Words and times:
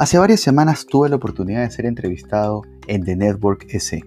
Hace 0.00 0.16
varias 0.16 0.40
semanas 0.40 0.86
tuve 0.86 1.10
la 1.10 1.16
oportunidad 1.16 1.60
de 1.60 1.70
ser 1.70 1.84
entrevistado 1.84 2.62
en 2.86 3.04
The 3.04 3.16
Network 3.16 3.66
S. 3.68 4.02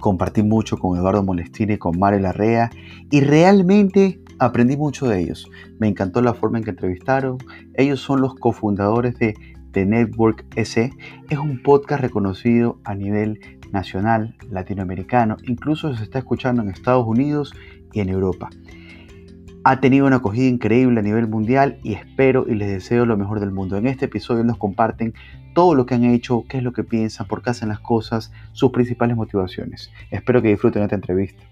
Compartí 0.00 0.42
mucho 0.42 0.78
con 0.78 0.98
Eduardo 0.98 1.22
Molestini 1.22 1.74
y 1.74 1.78
con 1.78 1.96
Mario 1.96 2.18
Larrea 2.18 2.70
y 3.08 3.20
realmente 3.20 4.20
aprendí 4.40 4.76
mucho 4.76 5.06
de 5.06 5.20
ellos. 5.20 5.48
Me 5.78 5.86
encantó 5.86 6.22
la 6.22 6.34
forma 6.34 6.58
en 6.58 6.64
que 6.64 6.70
entrevistaron. 6.70 7.38
Ellos 7.74 8.00
son 8.00 8.20
los 8.20 8.34
cofundadores 8.34 9.16
de 9.20 9.36
The 9.70 9.86
Network 9.86 10.44
S. 10.56 10.90
Es 11.30 11.38
un 11.38 11.62
podcast 11.62 12.02
reconocido 12.02 12.80
a 12.82 12.96
nivel 12.96 13.38
nacional, 13.70 14.34
latinoamericano, 14.50 15.36
incluso 15.44 15.94
se 15.94 16.02
está 16.02 16.18
escuchando 16.18 16.62
en 16.62 16.70
Estados 16.70 17.06
Unidos 17.06 17.54
y 17.92 18.00
en 18.00 18.08
Europa. 18.08 18.50
Ha 19.64 19.78
tenido 19.78 20.06
una 20.08 20.16
acogida 20.16 20.48
increíble 20.48 20.98
a 20.98 21.04
nivel 21.04 21.28
mundial 21.28 21.78
y 21.84 21.94
espero 21.94 22.46
y 22.48 22.56
les 22.56 22.68
deseo 22.68 23.06
lo 23.06 23.16
mejor 23.16 23.38
del 23.38 23.52
mundo. 23.52 23.76
En 23.76 23.86
este 23.86 24.06
episodio 24.06 24.42
nos 24.42 24.58
comparten 24.58 25.14
todo 25.54 25.76
lo 25.76 25.86
que 25.86 25.94
han 25.94 26.02
hecho, 26.02 26.42
qué 26.48 26.56
es 26.56 26.64
lo 26.64 26.72
que 26.72 26.82
piensan, 26.82 27.28
por 27.28 27.44
qué 27.44 27.50
hacen 27.50 27.68
las 27.68 27.78
cosas, 27.78 28.32
sus 28.50 28.72
principales 28.72 29.16
motivaciones. 29.16 29.92
Espero 30.10 30.42
que 30.42 30.48
disfruten 30.48 30.82
esta 30.82 30.96
entrevista. 30.96 31.44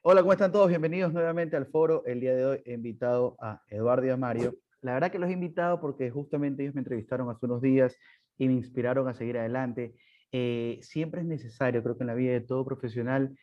Hola, 0.00 0.22
¿cómo 0.22 0.32
están 0.32 0.50
todos? 0.50 0.68
Bienvenidos 0.70 1.12
nuevamente 1.12 1.58
al 1.58 1.66
foro. 1.66 2.02
El 2.06 2.20
día 2.20 2.34
de 2.34 2.46
hoy 2.46 2.62
he 2.64 2.72
invitado 2.72 3.36
a 3.42 3.60
Eduardo 3.68 4.06
y 4.06 4.10
a 4.10 4.16
Mario. 4.16 4.54
La 4.80 4.94
verdad 4.94 5.12
que 5.12 5.18
los 5.18 5.28
he 5.28 5.34
invitado 5.34 5.82
porque 5.82 6.10
justamente 6.10 6.62
ellos 6.62 6.74
me 6.74 6.80
entrevistaron 6.80 7.28
hace 7.28 7.44
unos 7.44 7.60
días 7.60 7.94
y 8.38 8.48
me 8.48 8.54
inspiraron 8.54 9.06
a 9.06 9.12
seguir 9.12 9.36
adelante 9.36 9.94
eh, 10.32 10.78
siempre 10.82 11.22
es 11.22 11.26
necesario, 11.26 11.82
creo 11.82 11.96
que 11.96 12.04
en 12.04 12.08
la 12.08 12.14
vida 12.14 12.32
de 12.32 12.40
todo 12.40 12.64
profesional, 12.64 13.36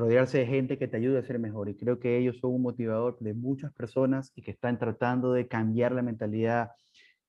rodearse 0.00 0.38
de 0.38 0.46
gente 0.46 0.78
que 0.78 0.88
te 0.88 0.96
ayude 0.96 1.18
a 1.18 1.22
ser 1.22 1.38
mejor. 1.38 1.68
Y 1.68 1.76
creo 1.76 2.00
que 2.00 2.16
ellos 2.16 2.38
son 2.38 2.54
un 2.54 2.62
motivador 2.62 3.18
de 3.20 3.34
muchas 3.34 3.72
personas 3.74 4.32
y 4.34 4.42
que 4.42 4.50
están 4.50 4.78
tratando 4.78 5.32
de 5.32 5.46
cambiar 5.46 5.92
la 5.92 6.02
mentalidad. 6.02 6.70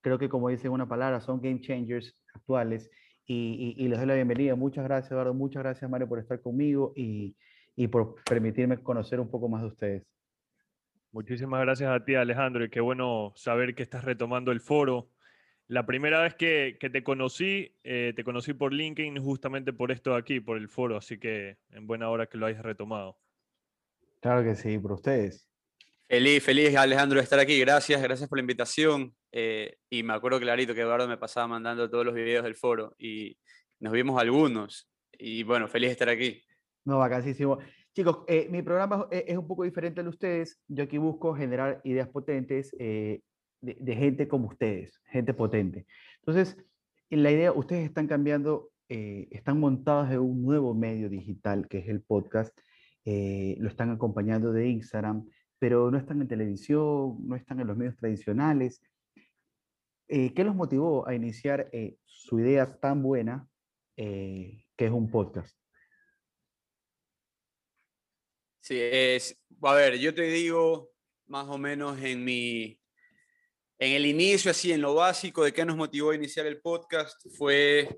Creo 0.01 0.17
que, 0.17 0.29
como 0.29 0.49
dicen 0.49 0.71
una 0.71 0.87
palabra, 0.87 1.19
son 1.19 1.41
game 1.41 1.59
changers 1.59 2.17
actuales. 2.33 2.89
Y, 3.27 3.87
les 3.87 3.97
doy 3.97 4.07
la 4.07 4.15
bienvenida. 4.15 4.55
Muchas 4.55 4.83
gracias, 4.83 5.11
Eduardo. 5.11 5.33
Muchas 5.33 5.63
gracias, 5.63 5.89
Mario, 5.89 6.07
por 6.07 6.19
estar 6.19 6.41
conmigo 6.41 6.91
y, 6.95 7.35
y 7.75 7.87
por 7.87 8.15
permitirme 8.23 8.77
conocer 8.77 9.19
un 9.19 9.29
poco 9.29 9.47
más 9.47 9.61
de 9.61 9.67
ustedes. 9.67 10.03
Muchísimas 11.13 11.61
gracias 11.61 11.89
a 11.89 12.03
ti, 12.03 12.15
Alejandro, 12.15 12.63
y 12.63 12.69
qué 12.69 12.79
bueno 12.79 13.33
saber 13.35 13.75
que 13.75 13.83
estás 13.83 14.03
retomando 14.03 14.51
el 14.51 14.61
foro. 14.61 15.10
La 15.71 15.85
primera 15.85 16.21
vez 16.21 16.35
que, 16.35 16.77
te 16.81 17.01
conocí, 17.01 17.73
eh, 17.85 18.11
te 18.13 18.25
conocí 18.25 18.53
por 18.53 18.73
LinkedIn 18.73 19.23
justamente 19.23 19.71
por 19.71 19.89
esto 19.93 20.11
de 20.11 20.17
aquí, 20.17 20.41
por 20.41 20.57
el 20.57 20.67
foro, 20.67 20.97
así 20.97 21.17
que 21.17 21.59
en 21.69 21.87
buena 21.87 22.09
hora 22.09 22.25
que 22.25 22.37
lo 22.37 22.45
hayas 22.45 22.61
retomado. 22.61 23.17
Claro 24.19 24.43
que 24.43 24.55
sí, 24.55 24.77
por 24.77 24.91
ustedes. 24.91 25.47
Feliz, 26.09 26.43
feliz 26.43 26.75
Alejandro 26.75 27.19
de 27.19 27.23
estar 27.23 27.39
aquí, 27.39 27.57
gracias, 27.57 28.01
gracias 28.01 28.27
por 28.27 28.37
la 28.37 28.41
invitación. 28.41 29.15
Eh, 29.31 29.77
y 29.89 30.03
me 30.03 30.11
acuerdo 30.11 30.41
clarito 30.41 30.75
que 30.75 30.81
Eduardo 30.81 31.07
me 31.07 31.15
pasaba 31.15 31.47
mandando 31.47 31.89
todos 31.89 32.05
los 32.05 32.15
videos 32.15 32.43
del 32.43 32.57
foro 32.57 32.93
y 32.99 33.37
nos 33.79 33.93
vimos 33.93 34.19
algunos. 34.19 34.91
Y 35.13 35.43
bueno, 35.43 35.69
feliz 35.69 35.87
de 35.87 35.93
estar 35.93 36.09
aquí. 36.09 36.43
No, 36.83 36.97
vacasísimo. 36.97 37.59
Chicos, 37.95 38.25
eh, 38.27 38.49
mi 38.49 38.61
programa 38.61 39.07
es 39.09 39.37
un 39.37 39.47
poco 39.47 39.63
diferente 39.63 40.01
al 40.01 40.07
de 40.07 40.09
ustedes. 40.09 40.59
Yo 40.67 40.83
aquí 40.83 40.97
busco 40.97 41.33
generar 41.33 41.79
ideas 41.85 42.09
potentes 42.09 42.75
de, 43.61 43.95
gente 43.95 44.27
como 44.27 44.47
ustedes, 44.47 44.99
gente 45.05 45.33
potente. 45.33 45.85
Entonces, 46.19 46.57
en 47.09 47.23
la 47.23 47.31
idea, 47.31 47.51
ustedes 47.51 47.85
están 47.85 48.07
cambiando, 48.07 48.71
eh, 48.89 49.27
están 49.31 49.59
montados 49.59 50.11
en 50.11 50.19
un 50.19 50.41
nuevo 50.41 50.73
medio 50.73 51.09
digital 51.09 51.67
que 51.67 51.79
es 51.79 51.87
el 51.87 52.01
podcast, 52.01 52.57
eh, 53.05 53.55
lo 53.59 53.69
están 53.69 53.91
acompañando 53.91 54.51
de 54.51 54.67
Instagram, 54.67 55.27
pero 55.59 55.91
no 55.91 55.97
están 55.97 56.21
en 56.21 56.27
televisión, 56.27 57.17
no 57.27 57.35
están 57.35 57.59
en 57.59 57.67
los 57.67 57.77
medios 57.77 57.95
tradicionales. 57.95 58.81
Eh, 60.07 60.33
¿Qué 60.33 60.43
los 60.43 60.55
motivó 60.55 61.07
a 61.07 61.13
iniciar 61.13 61.69
su 62.03 62.39
idea 62.39 62.79
tan 62.79 63.01
buena 63.01 63.47
que 63.95 64.65
es 64.77 64.91
un 64.91 65.09
podcast? 65.11 65.55
Sí, 68.61 68.79
es, 68.79 69.39
a 69.61 69.73
ver, 69.73 69.99
yo 69.99 70.13
te 70.13 70.23
digo 70.23 70.91
más 71.27 71.47
o 71.47 71.57
menos 71.57 72.01
en 72.01 72.23
mi, 72.23 72.80
en 73.81 73.93
el 73.93 74.05
inicio, 74.05 74.51
así 74.51 74.71
en 74.71 74.79
lo 74.79 74.93
básico 74.93 75.43
de 75.43 75.51
qué 75.51 75.65
nos 75.65 75.75
motivó 75.75 76.11
a 76.11 76.15
iniciar 76.15 76.45
el 76.45 76.61
podcast, 76.61 77.19
fue 77.35 77.89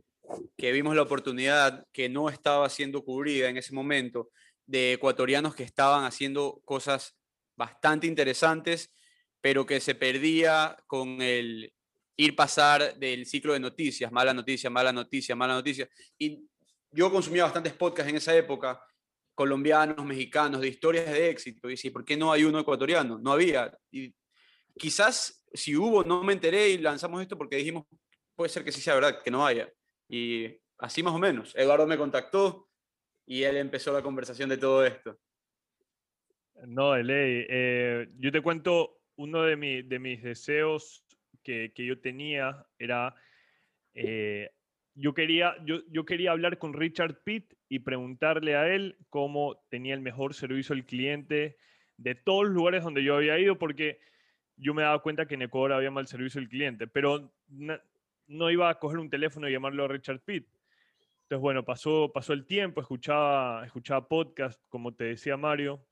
que 0.57 0.71
vimos 0.71 0.95
la 0.95 1.01
oportunidad 1.01 1.85
que 1.91 2.07
no 2.07 2.29
estaba 2.29 2.69
siendo 2.69 3.03
cubrida 3.03 3.49
en 3.49 3.57
ese 3.57 3.73
momento 3.73 4.29
de 4.66 4.93
ecuatorianos 4.93 5.55
que 5.55 5.63
estaban 5.63 6.05
haciendo 6.05 6.61
cosas 6.63 7.17
bastante 7.57 8.07
interesantes, 8.07 8.93
pero 9.41 9.66
que 9.66 9.81
se 9.81 9.93
perdía 9.93 10.77
con 10.88 11.22
el 11.22 11.73
ir 12.16 12.33
pasar 12.33 12.97
del 12.97 13.25
ciclo 13.25 13.51
de 13.51 13.59
noticias, 13.59 14.09
mala 14.09 14.33
noticia, 14.33 14.69
mala 14.69 14.93
noticia, 14.93 15.35
mala 15.35 15.55
noticia. 15.55 15.89
Y 16.17 16.47
yo 16.91 17.11
consumía 17.11 17.43
bastantes 17.43 17.73
podcasts 17.73 18.09
en 18.09 18.16
esa 18.16 18.33
época, 18.33 18.81
colombianos, 19.35 20.05
mexicanos, 20.05 20.61
de 20.61 20.69
historias 20.69 21.11
de 21.11 21.29
éxito. 21.29 21.67
Y 21.67 21.73
decía, 21.73 21.91
¿por 21.91 22.05
qué 22.05 22.16
no 22.16 22.31
hay 22.31 22.45
uno 22.45 22.59
ecuatoriano? 22.59 23.19
No 23.19 23.33
había. 23.33 23.77
Quizás 24.78 25.44
si 25.53 25.75
hubo, 25.75 26.03
no 26.03 26.23
me 26.23 26.34
enteré 26.34 26.69
y 26.69 26.78
lanzamos 26.78 27.22
esto 27.22 27.38
porque 27.38 27.57
dijimos, 27.57 27.85
puede 28.35 28.50
ser 28.50 28.63
que 28.63 28.72
sí 28.72 28.81
sea 28.81 28.95
verdad, 28.95 29.22
que 29.23 29.31
no 29.31 29.45
haya. 29.45 29.72
Y 30.09 30.57
así 30.79 31.03
más 31.03 31.13
o 31.13 31.19
menos. 31.19 31.56
Eduardo 31.56 31.88
me 31.88 31.97
contactó 31.97 32.69
y 33.25 33.44
él 33.44 33.57
empezó 33.57 33.94
la 33.94 34.01
conversación 34.01 34.50
de 34.50 34.57
todo 34.57 34.85
esto. 34.85 35.17
No, 36.66 36.94
de 36.94 37.03
ley. 37.03 37.45
Eh, 37.50 38.07
yo 38.17 38.31
te 38.31 38.41
cuento, 38.41 39.01
uno 39.16 39.44
de, 39.44 39.84
de 39.84 40.00
mis 40.00 40.22
deseos 40.23 41.05
que, 41.44 41.72
que, 41.73 41.85
yo 41.85 42.00
tenía 42.00 42.66
era, 42.78 43.16
eh, 43.94 44.50
yo, 44.95 45.13
quería, 45.13 45.55
yo, 45.66 45.81
yo 45.90 46.05
quería 46.05 46.31
hablar 46.31 46.57
con 46.57 46.73
Richard 46.73 47.22
Pitt 47.23 47.53
y 47.69 47.79
preguntarle 47.79 48.55
a 48.55 48.73
él 48.73 48.97
cómo 49.09 49.63
tenía 49.69 49.94
el 49.94 50.01
mejor 50.01 50.34
servicio 50.34 50.73
al 50.73 50.85
cliente 50.85 51.57
de 51.97 52.16
todos 52.16 52.45
los 52.45 52.53
lugares 52.53 52.84
donde 52.84 53.03
yo 53.03 53.16
había 53.16 53.40
ido, 53.40 53.57
porque 53.57 54.00
yo 54.63 54.74
me 54.74 54.84
daba 54.84 55.01
cuenta 55.01 55.25
que 55.25 55.35
en 55.35 55.44
Ecuador 55.44 55.74
había 55.74 55.91
mal 55.91 56.07
servicio 56.07 56.40
al 56.40 56.47
cliente, 56.47 56.88
pero 56.88 57.31
no, 57.47 58.51
iba 58.51 58.69
a 58.69 58.79
coger 58.79 58.97
un 58.97 59.09
teléfono 59.09 59.47
y 59.47 59.51
llamarlo 59.51 59.84
a 59.84 59.88
Richard 59.90 60.22
Pitt. 60.22 60.47
Entonces, 61.24 61.41
bueno, 61.41 61.63
pasó, 61.66 62.12
pasó 62.13 62.34
el 62.34 62.46
tiempo, 62.46 62.81
escuchaba, 62.81 63.66
escuchaba 63.66 64.07
podcast, 64.07 64.62
como 64.69 64.94
te 64.94 65.06
decía 65.06 65.38
Mario, 65.38 65.85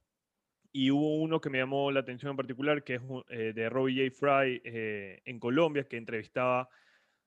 y 0.71 0.89
hubo 0.89 1.17
uno 1.17 1.41
que 1.41 1.49
me 1.49 1.57
llamó 1.57 1.91
la 1.91 1.99
atención 1.99 2.31
en 2.31 2.37
particular, 2.37 2.83
que 2.83 2.95
es 2.95 3.01
eh, 3.29 3.51
de 3.53 3.69
Robbie 3.69 4.09
J. 4.09 4.17
Fry 4.17 4.61
eh, 4.63 5.21
en 5.25 5.39
Colombia, 5.39 5.83
que 5.83 5.97
entrevistaba 5.97 6.69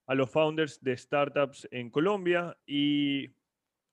a 0.06 0.15
los 0.15 0.31
founders 0.31 0.83
de 0.83 0.97
startups 0.97 1.69
en 1.71 1.91
Colombia 1.91 2.56
y 2.66 3.31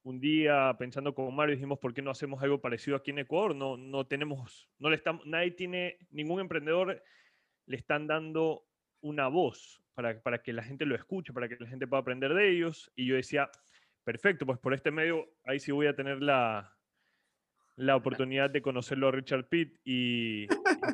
un 0.03 0.19
día 0.19 0.75
pensando 0.79 1.13
con 1.13 1.33
Mario 1.35 1.55
dijimos, 1.55 1.79
¿por 1.79 1.93
qué 1.93 2.01
no 2.01 2.11
hacemos 2.11 2.41
algo 2.41 2.59
parecido 2.59 2.97
aquí 2.97 3.11
en 3.11 3.19
Ecuador? 3.19 3.55
No, 3.55 3.77
no 3.77 4.05
tenemos, 4.05 4.69
no 4.79 4.89
le 4.89 4.95
estamos, 4.95 5.25
nadie 5.25 5.51
tiene, 5.51 5.97
ningún 6.09 6.39
emprendedor 6.39 7.03
le 7.71 7.77
están 7.77 8.05
dando 8.05 8.65
una 9.01 9.29
voz 9.29 9.81
para, 9.93 10.21
para 10.21 10.43
que 10.43 10.51
la 10.51 10.61
gente 10.61 10.85
lo 10.85 10.93
escuche, 10.93 11.33
para 11.33 11.47
que 11.47 11.55
la 11.57 11.67
gente 11.67 11.87
pueda 11.87 12.01
aprender 12.01 12.33
de 12.33 12.51
ellos. 12.51 12.91
Y 12.95 13.07
yo 13.07 13.15
decía, 13.15 13.49
perfecto, 14.03 14.45
pues 14.45 14.59
por 14.59 14.73
este 14.73 14.91
medio 14.91 15.25
ahí 15.45 15.59
sí 15.59 15.71
voy 15.71 15.87
a 15.87 15.95
tener 15.95 16.21
la, 16.21 16.75
la 17.77 17.95
oportunidad 17.95 18.49
de 18.49 18.61
conocerlo 18.61 19.07
a 19.07 19.11
Richard 19.11 19.47
Pitt 19.47 19.79
y, 19.85 20.47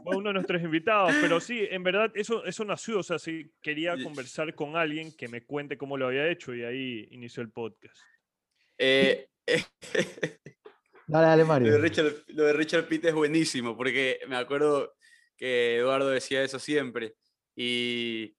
fue 0.03 0.17
uno 0.17 0.29
de 0.29 0.35
nuestros 0.35 0.61
invitados. 0.61 1.16
Pero 1.19 1.39
sí, 1.39 1.67
en 1.69 1.81
verdad 1.81 2.11
eso, 2.13 2.45
eso 2.45 2.63
nació, 2.63 2.99
o 2.99 3.03
sea, 3.03 3.17
sí, 3.17 3.51
quería 3.61 3.95
conversar 4.01 4.53
con 4.53 4.75
alguien 4.75 5.11
que 5.17 5.27
me 5.27 5.43
cuente 5.43 5.77
cómo 5.77 5.97
lo 5.97 6.07
había 6.07 6.29
hecho 6.29 6.53
y 6.53 6.63
ahí 6.63 7.07
inició 7.09 7.41
el 7.41 7.49
podcast. 7.49 7.97
Eh, 8.77 9.29
dale, 11.07 11.27
dale, 11.27 11.43
Mario. 11.43 11.69
Lo 11.69 11.73
de, 11.73 11.81
Richard, 11.81 12.13
lo 12.28 12.43
de 12.43 12.53
Richard 12.53 12.87
Pitt 12.87 13.05
es 13.05 13.16
buenísimo 13.16 13.75
porque 13.75 14.19
me 14.28 14.35
acuerdo 14.35 14.93
que 15.37 15.78
Eduardo 15.78 16.09
decía 16.09 16.43
eso 16.43 16.59
siempre. 16.59 17.16
Y, 17.55 18.35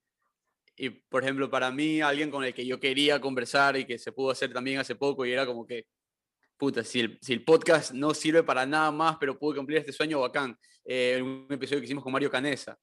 y, 0.75 0.89
por 0.89 1.23
ejemplo, 1.23 1.49
para 1.49 1.71
mí, 1.71 2.01
alguien 2.01 2.29
con 2.29 2.43
el 2.43 2.53
que 2.53 2.65
yo 2.65 2.79
quería 2.79 3.19
conversar 3.19 3.77
y 3.77 3.85
que 3.85 3.97
se 3.97 4.11
pudo 4.11 4.31
hacer 4.31 4.53
también 4.53 4.79
hace 4.79 4.95
poco, 4.95 5.25
y 5.25 5.31
era 5.31 5.45
como 5.45 5.65
que, 5.65 5.87
puta, 6.57 6.83
si 6.83 6.99
el, 7.01 7.19
si 7.21 7.33
el 7.33 7.43
podcast 7.43 7.91
no 7.93 8.13
sirve 8.13 8.43
para 8.43 8.65
nada 8.65 8.91
más, 8.91 9.17
pero 9.19 9.37
pude 9.39 9.57
cumplir 9.57 9.79
este 9.79 9.93
sueño 9.93 10.19
bacán. 10.19 10.57
Eh, 10.85 11.21
un 11.21 11.47
episodio 11.49 11.79
que 11.79 11.85
hicimos 11.85 12.03
con 12.03 12.13
Mario 12.13 12.29
Canesa. 12.29 12.77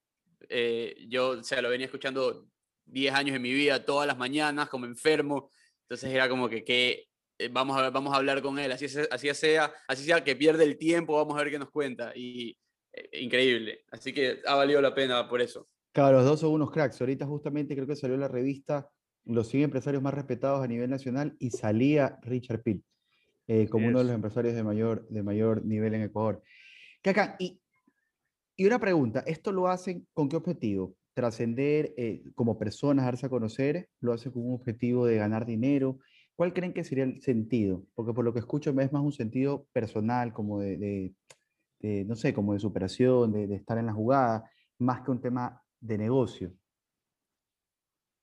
Eh, 0.49 1.07
yo, 1.09 1.31
o 1.31 1.43
sea, 1.43 1.63
lo 1.63 1.71
venía 1.71 1.87
escuchando 1.87 2.49
10 2.87 3.15
años 3.15 3.33
de 3.35 3.39
mi 3.41 3.53
vida, 3.53 3.85
todas 3.85 4.07
las 4.07 4.17
mañanas, 4.17 4.69
como 4.69 4.87
enfermo. 4.87 5.51
Entonces 5.83 6.13
era 6.13 6.29
como 6.29 6.49
que, 6.49 6.65
que 6.65 7.09
eh, 7.39 7.49
vamos, 7.51 7.79
a, 7.79 7.91
vamos 7.91 8.15
a 8.15 8.17
hablar 8.17 8.43
con 8.43 8.59
él, 8.59 8.73
así, 8.73 8.87
así, 9.11 9.35
sea, 9.35 9.73
así 9.89 10.05
sea 10.05 10.25
que 10.25 10.37
pierde 10.37 10.65
el 10.65 10.79
tiempo, 10.79 11.17
vamos 11.17 11.35
a 11.37 11.43
ver 11.43 11.51
qué 11.51 11.59
nos 11.59 11.71
cuenta. 11.71 12.13
Y, 12.15 12.57
increíble. 13.13 13.81
Así 13.91 14.13
que 14.13 14.41
ha 14.47 14.55
valido 14.55 14.81
la 14.81 14.95
pena 14.95 15.29
por 15.29 15.41
eso. 15.41 15.69
Claro, 15.93 16.19
los 16.19 16.27
dos 16.27 16.41
son 16.41 16.53
unos 16.53 16.71
cracks. 16.71 17.01
Ahorita 17.01 17.27
justamente 17.27 17.75
creo 17.75 17.87
que 17.87 17.97
salió 17.97 18.17
la 18.17 18.29
revista 18.29 18.91
Los 19.25 19.49
100 19.49 19.65
empresarios 19.65 20.03
más 20.03 20.15
respetados 20.15 20.63
a 20.63 20.69
nivel 20.69 20.91
nacional 20.91 21.35
y 21.39 21.51
salía 21.51 22.19
Richard 22.23 22.63
Pitt 22.63 22.85
eh, 23.49 23.69
como 23.69 23.89
uno 23.89 23.99
de 23.99 24.05
los 24.05 24.15
empresarios 24.15 24.55
de 24.55 24.63
mayor, 24.65 25.07
de 25.09 25.23
mayor 25.23 25.65
nivel 25.65 25.95
en 25.95 26.03
Ecuador. 26.03 26.43
Caca, 27.03 27.37
y 27.39 27.61
Y 28.57 28.67
una 28.67 28.79
pregunta, 28.79 29.23
¿esto 29.27 29.53
lo 29.53 29.69
hacen 29.69 30.07
con 30.13 30.29
qué 30.29 30.37
objetivo? 30.37 30.97
¿Trascender 31.15 31.95
eh, 31.97 32.23
como 32.35 32.59
personas, 32.59 33.05
darse 33.05 33.27
a 33.27 33.31
conocer? 33.31 33.89
¿Lo 34.01 34.13
hacen 34.13 34.33
con 34.33 34.47
un 34.47 34.55
objetivo 34.55 35.07
de 35.07 35.17
ganar 35.17 35.47
dinero? 35.47 35.99
¿Cuál 36.37 36.53
creen 36.53 36.73
que 36.73 36.85
sería 36.85 37.05
el 37.05 37.23
sentido? 37.23 37.85
Porque 37.95 38.13
por 38.13 38.25
lo 38.25 38.33
que 38.33 38.41
escucho 38.41 38.71
es 38.71 38.93
más 38.93 39.03
un 39.03 39.13
sentido 39.13 39.67
personal, 39.73 40.33
como 40.33 40.61
de, 40.61 41.15
no 41.81 42.15
sé, 42.15 42.35
como 42.35 42.53
de 42.53 42.59
superación, 42.59 43.33
de, 43.33 43.55
estar 43.55 43.79
en 43.79 43.87
la 43.87 43.93
jugada, 43.93 44.51
más 44.79 45.03
que 45.03 45.11
un 45.11 45.21
tema 45.21 45.63
de 45.81 45.99
negocio. 45.99 46.53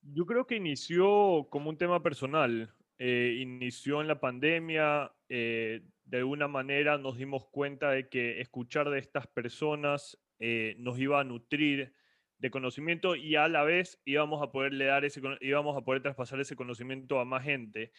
Yo 0.02 0.26
creo 0.26 0.46
que 0.46 0.56
inició 0.56 1.48
como 1.50 1.70
un 1.70 1.78
tema 1.78 2.02
personal. 2.02 2.74
Eh, 2.98 3.38
inició 3.40 4.00
en 4.00 4.08
la 4.08 4.20
pandemia. 4.20 5.12
Eh, 5.28 5.82
de 6.04 6.18
alguna 6.18 6.48
manera 6.48 6.98
nos 6.98 7.16
dimos 7.16 7.46
cuenta 7.46 7.90
de 7.90 8.08
que 8.08 8.40
escuchar 8.40 8.90
de 8.90 8.98
estas 8.98 9.26
personas 9.26 10.18
eh, 10.38 10.76
nos 10.78 10.98
iba 10.98 11.20
a 11.20 11.24
nutrir 11.24 11.94
de 12.38 12.50
conocimiento 12.50 13.16
y 13.16 13.36
a 13.36 13.48
la 13.48 13.62
vez 13.62 14.00
íbamos 14.04 14.42
a 14.42 14.52
poderle 14.52 14.84
dar 14.84 15.04
ese, 15.04 15.22
íbamos 15.40 15.76
a 15.76 15.80
poder 15.80 16.02
traspasar 16.02 16.40
ese 16.40 16.56
conocimiento 16.56 17.18
a 17.18 17.24
más 17.24 17.44
gente. 17.44 17.92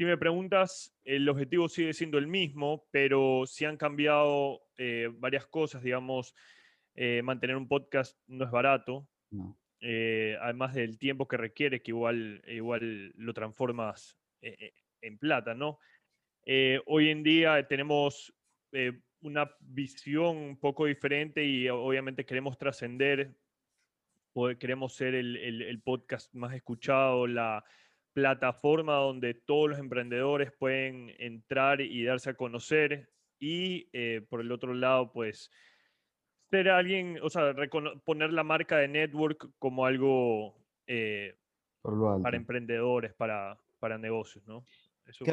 Si 0.00 0.06
me 0.06 0.16
preguntas, 0.16 0.96
el 1.04 1.28
objetivo 1.28 1.68
sigue 1.68 1.92
siendo 1.92 2.16
el 2.16 2.26
mismo, 2.26 2.86
pero 2.90 3.44
sí 3.44 3.66
han 3.66 3.76
cambiado 3.76 4.62
varias 5.18 5.46
cosas, 5.46 5.82
digamos, 5.82 6.34
mantener 7.22 7.54
un 7.54 7.68
podcast 7.68 8.18
no 8.26 8.46
es 8.46 8.50
barato. 8.50 9.06
Eh, 9.82 10.38
además 10.40 10.72
del 10.72 10.98
tiempo 10.98 11.28
que 11.28 11.36
requiere, 11.36 11.82
que 11.82 11.90
igual, 11.90 12.42
igual 12.46 13.12
lo 13.14 13.34
transformas 13.34 14.16
eh, 14.40 14.56
eh, 14.58 14.72
en 15.02 15.18
plata, 15.18 15.52
¿no? 15.52 15.78
hoy 16.86 17.10
en 17.10 17.22
día 17.22 17.68
tenemos 17.68 18.34
una 19.20 19.54
visión 19.60 20.34
un 20.38 20.58
poco 20.58 20.86
diferente 20.86 21.44
y 21.44 21.68
obviamente 21.68 22.24
queremos 22.24 22.56
trascender, 22.56 23.36
queremos 24.58 24.94
ser 24.94 25.14
el, 25.14 25.36
el, 25.36 25.82
podcast 25.82 26.32
más 26.32 26.54
escuchado, 26.54 27.26
la 27.26 27.62
plataforma 28.12 28.94
donde 28.94 29.34
todos 29.34 29.70
los 29.70 29.78
emprendedores 29.78 30.52
pueden 30.52 31.14
entrar 31.18 31.80
y 31.80 32.04
darse 32.04 32.30
a 32.30 32.34
conocer 32.34 33.10
y 33.38 33.84
por 34.28 34.40
el 34.40 34.52
otro 34.52 34.74
lado, 34.74 35.12
pues 35.12 35.50
ser 36.50 36.68
alguien, 36.68 37.18
o 37.22 37.30
sea, 37.30 37.54
poner 38.04 38.32
la 38.32 38.42
marca 38.42 38.76
de 38.76 38.88
Network 38.88 39.48
como 39.58 39.86
algo 39.86 40.56
eh, 40.86 41.36
para 41.82 42.36
emprendedores, 42.36 43.14
para, 43.14 43.58
para 43.78 43.96
negocios, 43.96 44.46
¿no? 44.46 44.64
Eso... 45.06 45.24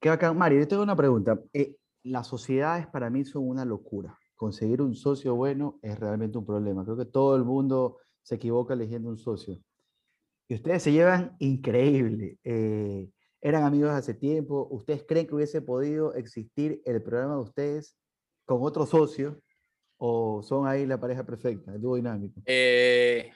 ¿Qué, 0.00 0.10
acá, 0.10 0.32
Mario, 0.32 0.60
yo 0.60 0.68
tengo 0.68 0.82
una 0.82 0.96
pregunta. 0.96 1.40
Eh, 1.52 1.76
las 2.02 2.26
sociedades 2.26 2.86
para 2.88 3.08
mí 3.08 3.24
son 3.24 3.48
una 3.48 3.64
locura. 3.64 4.18
Conseguir 4.34 4.82
un 4.82 4.94
socio 4.94 5.34
bueno 5.34 5.78
es 5.80 5.98
realmente 5.98 6.36
un 6.36 6.44
problema. 6.44 6.84
Creo 6.84 6.96
que 6.96 7.06
todo 7.06 7.36
el 7.36 7.44
mundo 7.44 7.98
se 8.22 8.34
equivoca 8.34 8.74
eligiendo 8.74 9.08
un 9.08 9.16
socio. 9.16 9.58
Y 10.48 10.54
ustedes 10.54 10.82
se 10.82 10.92
llevan 10.92 11.36
increíble. 11.38 12.38
Eh, 12.44 13.08
eran 13.40 13.64
amigos 13.64 13.90
hace 13.90 14.14
tiempo. 14.14 14.68
¿Ustedes 14.70 15.04
creen 15.06 15.26
que 15.26 15.34
hubiese 15.34 15.62
podido 15.62 16.14
existir 16.14 16.80
el 16.84 17.02
programa 17.02 17.34
de 17.34 17.40
ustedes 17.40 17.96
con 18.44 18.58
otro 18.62 18.86
socio 18.86 19.40
¿O 19.96 20.42
son 20.42 20.66
ahí 20.66 20.86
la 20.86 20.98
pareja 20.98 21.24
perfecta, 21.24 21.72
el 21.72 21.80
dúo 21.80 21.96
dinámico? 21.96 22.42
Eh, 22.46 23.32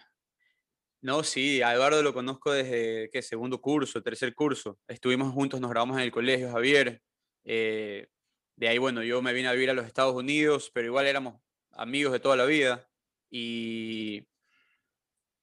no, 1.00 1.22
sí, 1.22 1.62
a 1.62 1.74
Eduardo 1.74 2.02
lo 2.02 2.12
conozco 2.12 2.52
desde 2.52 3.08
¿qué? 3.10 3.22
segundo 3.22 3.60
curso, 3.60 4.02
tercer 4.02 4.34
curso. 4.34 4.78
Estuvimos 4.88 5.32
juntos, 5.32 5.60
nos 5.60 5.70
grabamos 5.70 5.96
en 5.96 6.02
el 6.02 6.10
colegio, 6.10 6.50
Javier. 6.50 7.00
Eh, 7.44 8.08
de 8.56 8.68
ahí, 8.68 8.78
bueno, 8.78 9.02
yo 9.02 9.22
me 9.22 9.32
vine 9.32 9.48
a 9.48 9.52
vivir 9.52 9.70
a 9.70 9.74
los 9.74 9.86
Estados 9.86 10.14
Unidos, 10.14 10.70
pero 10.74 10.88
igual 10.88 11.06
éramos 11.06 11.40
amigos 11.70 12.12
de 12.12 12.20
toda 12.20 12.36
la 12.36 12.44
vida. 12.44 12.88
Y 13.30 14.26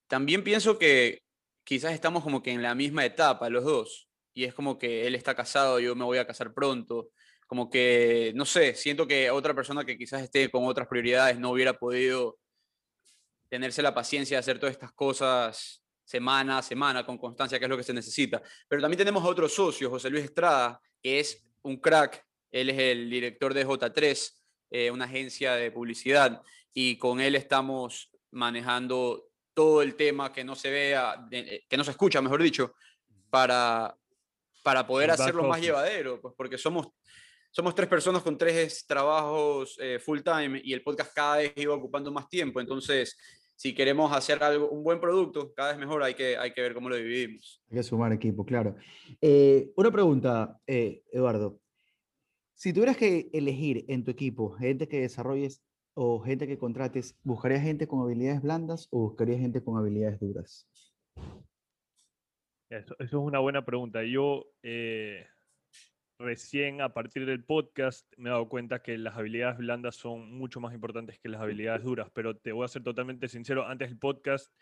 también 0.06 0.44
pienso 0.44 0.78
que 0.78 1.22
quizás 1.66 1.92
estamos 1.92 2.22
como 2.22 2.42
que 2.42 2.52
en 2.52 2.62
la 2.62 2.74
misma 2.74 3.04
etapa, 3.04 3.50
los 3.50 3.64
dos. 3.64 4.08
Y 4.32 4.44
es 4.44 4.54
como 4.54 4.78
que 4.78 5.06
él 5.06 5.14
está 5.14 5.34
casado, 5.34 5.80
yo 5.80 5.94
me 5.94 6.04
voy 6.04 6.18
a 6.18 6.26
casar 6.26 6.54
pronto 6.54 7.10
como 7.46 7.70
que, 7.70 8.32
no 8.34 8.44
sé, 8.44 8.74
siento 8.74 9.06
que 9.06 9.30
otra 9.30 9.54
persona 9.54 9.84
que 9.84 9.96
quizás 9.96 10.22
esté 10.22 10.50
con 10.50 10.64
otras 10.64 10.88
prioridades 10.88 11.38
no 11.38 11.50
hubiera 11.50 11.78
podido 11.78 12.38
tenerse 13.48 13.82
la 13.82 13.94
paciencia 13.94 14.36
de 14.36 14.40
hacer 14.40 14.58
todas 14.58 14.74
estas 14.74 14.92
cosas 14.92 15.82
semana 16.04 16.58
a 16.58 16.62
semana 16.62 17.06
con 17.06 17.18
constancia, 17.18 17.58
que 17.58 17.64
es 17.64 17.68
lo 17.68 17.76
que 17.76 17.84
se 17.84 17.94
necesita. 17.94 18.42
Pero 18.68 18.82
también 18.82 18.98
tenemos 18.98 19.24
a 19.24 19.28
otro 19.28 19.48
socio, 19.48 19.90
José 19.90 20.10
Luis 20.10 20.24
Estrada, 20.24 20.80
que 21.00 21.20
es 21.20 21.46
un 21.62 21.76
crack. 21.76 22.24
Él 22.50 22.70
es 22.70 22.78
el 22.78 23.10
director 23.10 23.54
de 23.54 23.66
J3, 23.66 24.34
eh, 24.70 24.90
una 24.90 25.04
agencia 25.04 25.54
de 25.54 25.70
publicidad, 25.70 26.42
y 26.72 26.98
con 26.98 27.20
él 27.20 27.36
estamos 27.36 28.10
manejando 28.32 29.25
todo 29.56 29.80
el 29.80 29.96
tema 29.96 30.34
que 30.34 30.44
no 30.44 30.54
se 30.54 30.70
vea, 30.70 31.26
que 31.30 31.76
no 31.78 31.82
se 31.82 31.92
escucha, 31.92 32.20
mejor 32.20 32.42
dicho, 32.42 32.74
para, 33.30 33.96
para 34.62 34.86
poder 34.86 35.10
hacerlo 35.10 35.44
más 35.44 35.62
llevadero, 35.62 36.20
pues 36.20 36.34
porque 36.36 36.58
somos 36.58 36.88
somos 37.50 37.74
tres 37.74 37.88
personas 37.88 38.22
con 38.22 38.36
tres 38.36 38.84
trabajos 38.86 39.78
eh, 39.80 39.98
full 39.98 40.20
time 40.20 40.60
y 40.62 40.74
el 40.74 40.82
podcast 40.82 41.14
cada 41.14 41.38
vez 41.38 41.54
iba 41.56 41.74
ocupando 41.74 42.12
más 42.12 42.28
tiempo. 42.28 42.60
Entonces, 42.60 43.16
si 43.56 43.74
queremos 43.74 44.12
hacer 44.12 44.42
algo, 44.44 44.68
un 44.68 44.84
buen 44.84 45.00
producto, 45.00 45.54
cada 45.54 45.70
vez 45.70 45.78
mejor 45.78 46.02
hay 46.02 46.12
que, 46.12 46.36
hay 46.36 46.52
que 46.52 46.60
ver 46.60 46.74
cómo 46.74 46.90
lo 46.90 46.96
dividimos. 46.96 47.62
Hay 47.70 47.78
que 47.78 47.82
sumar 47.82 48.12
equipo, 48.12 48.44
claro. 48.44 48.76
Eh, 49.22 49.70
una 49.74 49.90
pregunta, 49.90 50.60
eh, 50.66 51.02
Eduardo. 51.10 51.58
Si 52.52 52.74
tuvieras 52.74 52.98
que 52.98 53.30
elegir 53.32 53.86
en 53.88 54.04
tu 54.04 54.10
equipo 54.10 54.50
gente 54.52 54.86
que 54.86 55.00
desarrolles 55.00 55.62
o 55.98 56.20
gente 56.20 56.46
que 56.46 56.58
contrates, 56.58 57.18
¿buscarías 57.24 57.62
gente 57.62 57.88
con 57.88 58.02
habilidades 58.02 58.42
blandas 58.42 58.86
o 58.90 59.00
buscarías 59.00 59.40
gente 59.40 59.64
con 59.64 59.78
habilidades 59.78 60.20
duras? 60.20 60.68
Eso, 62.68 62.94
eso 62.98 63.18
es 63.18 63.24
una 63.24 63.38
buena 63.38 63.64
pregunta. 63.64 64.02
Yo, 64.04 64.44
recién 66.18 66.82
a 66.82 66.92
partir 66.92 67.24
del 67.24 67.44
podcast 67.44 68.06
me 68.18 68.28
he 68.28 68.32
dado 68.32 68.46
cuenta 68.50 68.82
que 68.82 68.98
las 68.98 69.16
habilidades 69.16 69.56
blandas 69.56 69.96
son 69.96 70.36
mucho 70.36 70.60
más 70.60 70.74
importantes 70.74 71.18
que 71.18 71.30
las 71.30 71.40
habilidades 71.40 71.82
duras, 71.82 72.10
pero 72.12 72.36
te 72.36 72.52
voy 72.52 72.66
a 72.66 72.68
ser 72.68 72.82
totalmente 72.82 73.26
sincero, 73.28 73.66
antes 73.66 73.88
del 73.88 73.98
podcast 73.98 74.52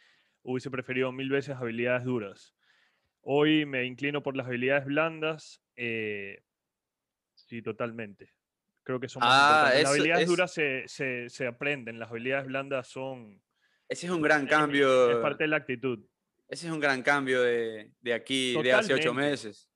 hubiese 0.45 0.71
preferido 0.71 1.11
mil 1.11 1.31
veces 1.31 1.57
habilidades 1.57 2.05
duras. 2.05 2.55
Hoy 3.23 3.67
me 3.67 3.85
inclino 3.87 4.23
por 4.23 4.37
las 4.37 4.47
habilidades 4.47 4.85
blandas, 4.85 5.61
eh, 5.75 6.45
sí, 7.35 7.61
totalmente. 7.61 8.31
Creo 8.85 9.01
que 9.01 9.09
son 9.09 9.21
más 9.21 9.31
ah, 9.33 9.57
importantes. 9.57 9.83
Las 9.83 9.93
habilidades 9.93 10.29
duras 10.29 10.53
se, 10.53 11.29
se, 11.29 11.47
aprenden, 11.47 11.99
las 11.99 12.11
habilidades 12.11 12.47
blandas 12.47 12.87
son... 12.87 13.43
Ese 13.89 14.07
es 14.07 14.13
un 14.13 14.23
gran 14.23 14.47
cambio. 14.47 15.11
Es 15.11 15.17
parte 15.17 15.45
de 15.45 15.49
la 15.49 15.57
actitud. 15.57 16.01
Ese 16.49 16.67
es 16.67 16.73
un 16.73 16.81
gran 16.81 17.03
cambio 17.03 17.43
de, 17.43 17.91
de 18.01 18.15
aquí, 18.15 18.55
de 18.63 18.73
hace 18.73 18.95
ocho 18.95 19.13
meses. 19.15 19.69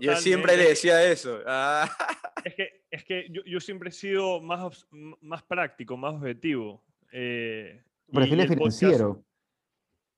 Yo 0.00 0.16
siempre 0.16 0.56
le 0.56 0.68
decía 0.68 1.04
eso. 1.04 1.40
Ah. 1.46 1.88
Es 2.44 2.54
que, 2.54 2.84
es 2.90 3.04
que 3.04 3.26
yo, 3.30 3.40
yo, 3.46 3.58
siempre 3.58 3.88
he 3.88 3.92
sido 3.92 4.38
más, 4.38 4.86
más 4.90 5.42
práctico, 5.44 5.96
más 5.96 6.12
objetivo. 6.12 6.84
Eh, 7.10 7.82
perfil 8.12 8.46
financiero. 8.46 9.24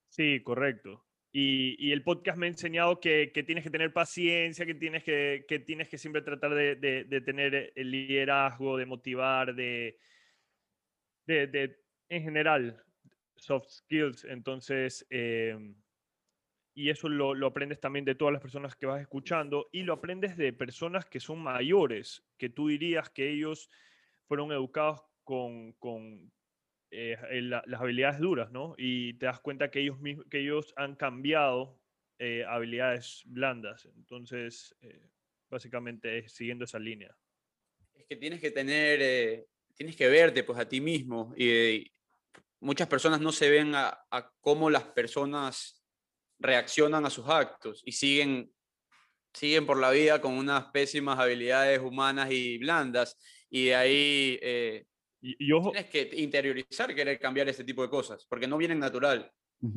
sí, 0.09 0.43
correcto. 0.43 1.06
Y, 1.38 1.76
y, 1.78 1.93
el 1.93 2.02
podcast 2.02 2.38
me 2.38 2.47
ha 2.47 2.49
enseñado 2.49 2.99
que, 2.99 3.31
tienes 3.47 3.62
que 3.62 3.69
tener 3.69 3.93
paciencia, 3.93 4.64
que 4.64 4.75
tienes 4.75 5.05
que, 5.05 5.45
tienes 5.66 5.87
que 5.87 5.99
siempre 5.99 6.23
tratar 6.23 6.55
de, 6.55 7.23
tener 7.26 7.75
el 7.76 7.90
liderazgo, 7.90 8.78
de 8.78 8.87
motivar, 8.87 9.55
de, 9.55 9.99
de 11.26 11.76
en 12.09 12.23
general, 12.23 12.83
soft 13.35 13.69
skills. 13.69 14.25
Entonces, 14.25 15.07
eh, 15.11 15.75
y 16.75 16.88
eso 16.88 17.07
lo, 17.11 17.35
lo, 17.35 17.49
aprendes 17.49 17.81
también 17.81 18.07
de 18.07 18.14
todas 18.14 18.33
las 18.33 18.40
personas 18.40 18.75
que 18.75 18.87
vas 18.87 19.02
escuchando 19.02 19.69
y 19.73 19.83
lo 19.83 19.93
aprendes 19.93 20.38
de 20.38 20.55
personas 20.55 21.05
que 21.05 21.21
son 21.21 21.43
mayores, 21.43 22.25
que 22.38 22.49
tú 22.49 22.69
dirías 22.69 23.11
que 23.11 23.31
ellos 23.31 23.69
fueron 24.26 24.52
educados 24.52 25.02
con 25.23 25.75
eh, 26.90 27.16
las 27.43 27.81
habilidades 27.81 28.21
duras, 28.21 28.50
¿no? 28.50 28.75
Y 28.78 29.14
te 29.14 29.26
das 29.26 29.40
cuenta 29.40 29.71
que 29.71 29.81
ellos, 29.81 29.99
que 30.31 30.40
ellos 30.40 30.73
han 30.76 30.97
cambiado 30.97 31.81
eh, 32.19 32.45
habilidades 32.47 33.23
blandas. 33.26 33.88
Entonces, 33.97 34.75
eh, 34.81 35.09
básicamente 35.50 36.28
siguiendo 36.28 36.64
esa 36.64 36.78
línea. 36.78 37.16
Es 37.95 38.07
que 38.07 38.16
tienes 38.16 38.40
que 38.40 38.50
tener, 38.50 39.47
tienes 39.75 39.97
que 39.97 40.09
verte 40.09 40.45
pues 40.45 40.59
a 40.59 40.69
ti 40.69 40.81
mismo 40.81 41.35
y 41.37 41.90
muchas 42.61 42.88
personas 42.88 43.21
no 43.21 43.33
se 43.33 43.50
ven 43.50 43.75
a, 43.75 43.99
a 44.11 44.31
cómo 44.40 44.71
las 44.71 44.85
personas 44.85 45.76
reaccionan 46.38 47.05
a 47.07 47.11
sus 47.11 47.28
actos 47.28 47.83
y 47.85 47.93
siguen, 47.93 48.52
siguen 49.33 49.66
por 49.66 49.78
la 49.78 49.90
vida 49.90 50.21
con 50.21 50.35
unas 50.35 50.66
pésimas 50.66 51.19
habilidades 51.19 51.81
humanas 51.81 52.31
y 52.31 52.59
blandas. 52.59 53.19
Y 53.49 53.66
de 53.66 53.75
ahí 53.75 54.38
eh, 54.43 54.87
y, 55.38 55.61
tienes 55.61 55.87
que 55.87 56.11
interiorizar, 56.16 56.95
querer 56.95 57.18
cambiar 57.18 57.49
ese 57.49 57.64
tipo 57.64 57.83
de 57.83 57.88
cosas, 57.88 58.26
porque 58.28 58.47
no 58.47 58.56
vienen 58.56 58.78
natural. 58.78 59.33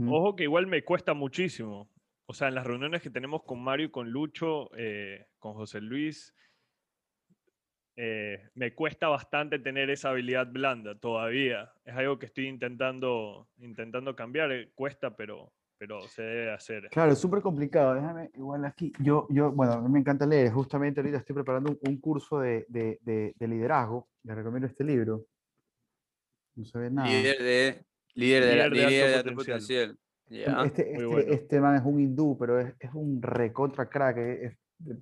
Ojo 0.07 0.35
que 0.35 0.43
igual 0.43 0.67
me 0.67 0.83
cuesta 0.83 1.13
muchísimo. 1.13 1.89
O 2.25 2.33
sea, 2.33 2.49
en 2.49 2.55
las 2.55 2.67
reuniones 2.67 3.01
que 3.01 3.09
tenemos 3.09 3.41
con 3.43 3.59
Mario 3.59 3.87
y 3.87 3.91
con 3.91 4.11
Lucho, 4.11 4.69
eh, 4.77 5.25
con 5.39 5.53
José 5.53 5.81
Luis, 5.81 6.35
eh, 7.95 8.49
me 8.53 8.75
cuesta 8.75 9.07
bastante 9.07 9.57
tener 9.57 9.89
esa 9.89 10.09
habilidad 10.09 10.47
blanda 10.51 10.93
todavía. 10.99 11.73
Es 11.83 11.95
algo 11.95 12.19
que 12.19 12.27
estoy 12.27 12.47
intentando, 12.47 13.49
intentando 13.57 14.15
cambiar. 14.15 14.51
eh, 14.51 14.71
Cuesta, 14.75 15.15
pero, 15.15 15.51
pero 15.77 16.01
se 16.01 16.21
debe 16.21 16.51
hacer. 16.51 16.87
Claro, 16.91 17.13
es 17.13 17.19
súper 17.19 17.41
complicado. 17.41 17.95
Déjame, 17.95 18.29
igual 18.35 18.63
aquí, 18.65 18.93
yo, 18.99 19.25
yo, 19.29 19.51
bueno, 19.51 19.73
a 19.73 19.81
mí 19.81 19.89
me 19.89 19.99
encanta 19.99 20.27
leer. 20.27 20.51
Justamente 20.51 20.99
ahorita 20.99 21.17
estoy 21.17 21.33
preparando 21.33 21.71
un, 21.71 21.79
un 21.81 21.97
curso 21.99 22.39
de, 22.39 22.65
de, 22.69 22.99
de, 23.01 23.33
de 23.35 23.47
liderazgo. 23.47 24.07
Les 24.23 24.35
recomiendo 24.35 24.67
este 24.67 24.83
libro. 24.83 25.25
No 26.59 26.65
se 26.65 26.77
ve 26.77 26.89
nada. 26.91 27.07
Líder 27.07 27.37
de, 27.41 27.85
líder 28.15 28.43
de, 28.45 28.55
la- 28.57 28.67
Líder 28.67 28.85
de 28.85 28.91
líder 28.91 29.07
de 29.09 29.15
alto 29.15 29.33
potencial. 29.35 29.59
potencial. 29.59 29.97
Ya. 30.29 30.65
Este, 30.65 30.91
este, 30.91 31.05
bueno. 31.05 31.31
este 31.33 31.59
man 31.61 31.75
es 31.75 31.81
un 31.85 31.99
hindú, 31.99 32.37
pero 32.37 32.59
es, 32.59 32.73
es 32.79 32.91
un 32.93 33.21
recontra 33.21 33.89
crack, 33.89 34.17
es, 34.17 34.51
es 34.51 34.57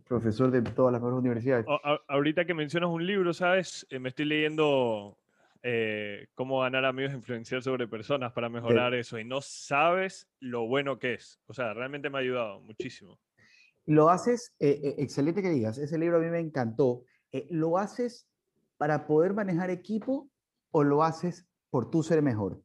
profesor 0.08 0.52
de 0.52 0.62
todas 0.62 0.94
las 0.94 1.02
mejores 1.02 1.20
universidades. 1.20 1.66
A- 1.68 1.94
a- 1.94 2.00
ahorita 2.08 2.46
que 2.46 2.54
mencionas 2.54 2.90
un 2.90 3.06
libro, 3.06 3.34
¿sabes? 3.34 3.86
Eh, 3.90 4.00
me 4.00 4.10
estoy 4.10 4.26
leyendo 4.26 5.18
eh, 5.64 6.28
Cómo 6.36 6.62
ganar 6.62 6.86
amigos 6.86 7.12
e 7.12 7.16
influenciar 7.16 7.62
sobre 7.64 7.88
personas 7.88 8.32
para 8.32 8.48
mejorar 8.50 8.94
eso. 8.94 9.18
Y 9.20 9.26
no 9.26 9.42
sabes 9.42 10.28
lo 10.40 10.68
bueno 10.68 10.98
que 11.00 11.16
es. 11.16 11.40
O 11.48 11.54
sea, 11.54 11.74
realmente 11.74 12.10
me 12.12 12.20
ha 12.20 12.22
ayudado 12.22 12.62
muchísimo. 12.62 13.20
Lo 13.88 14.10
haces, 14.10 14.54
eh, 14.60 14.80
eh, 14.84 14.96
excelente 15.00 15.42
que 15.42 15.50
digas, 15.50 15.78
ese 15.80 15.98
libro 15.98 16.18
a 16.18 16.20
mí 16.22 16.28
me 16.30 16.40
encantó. 16.40 17.04
Eh, 17.32 17.48
¿Lo 17.50 17.78
haces 17.78 18.28
para 18.78 19.08
poder 19.08 19.34
manejar 19.34 19.70
equipo 19.72 20.30
o 20.78 20.84
lo 20.84 21.04
haces 21.04 21.50
por 21.72 21.90
tú 21.90 22.04
ser 22.04 22.22
mejor? 22.22 22.62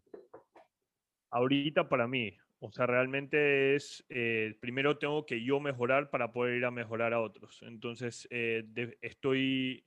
Ahorita 1.31 1.89
para 1.89 2.07
mí, 2.07 2.37
o 2.61 2.71
sea, 2.71 2.85
realmente 2.87 3.75
es, 3.75 4.05
eh, 4.11 4.55
primero 4.61 4.99
tengo 4.99 5.25
que 5.25 5.43
yo 5.43 5.61
mejorar 5.61 6.11
para 6.11 6.31
poder 6.31 6.59
ir 6.59 6.65
a 6.67 6.71
mejorar 6.71 7.15
a 7.15 7.21
otros. 7.21 7.63
Entonces, 7.63 8.29
eh, 8.31 8.65
de- 8.67 8.99
estoy 9.01 9.87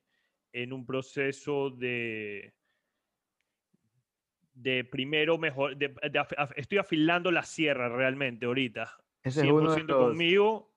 en 0.53 0.74
un 0.74 0.88
proceso 0.88 1.70
de, 1.70 2.55
de 4.53 4.84
primero 4.86 5.38
mejor, 5.38 5.77
de- 5.77 5.89
de 5.89 6.25
estoy 6.55 6.79
afilando 6.79 7.32
la 7.32 7.44
sierra 7.44 7.89
realmente 7.89 8.48
ahorita. 8.48 8.89
Ese 9.22 9.41
es 9.46 9.51
uno 9.51 9.70
de 9.70 9.75
100% 9.82 9.94
los- 9.94 10.08
conmigo. 10.10 10.75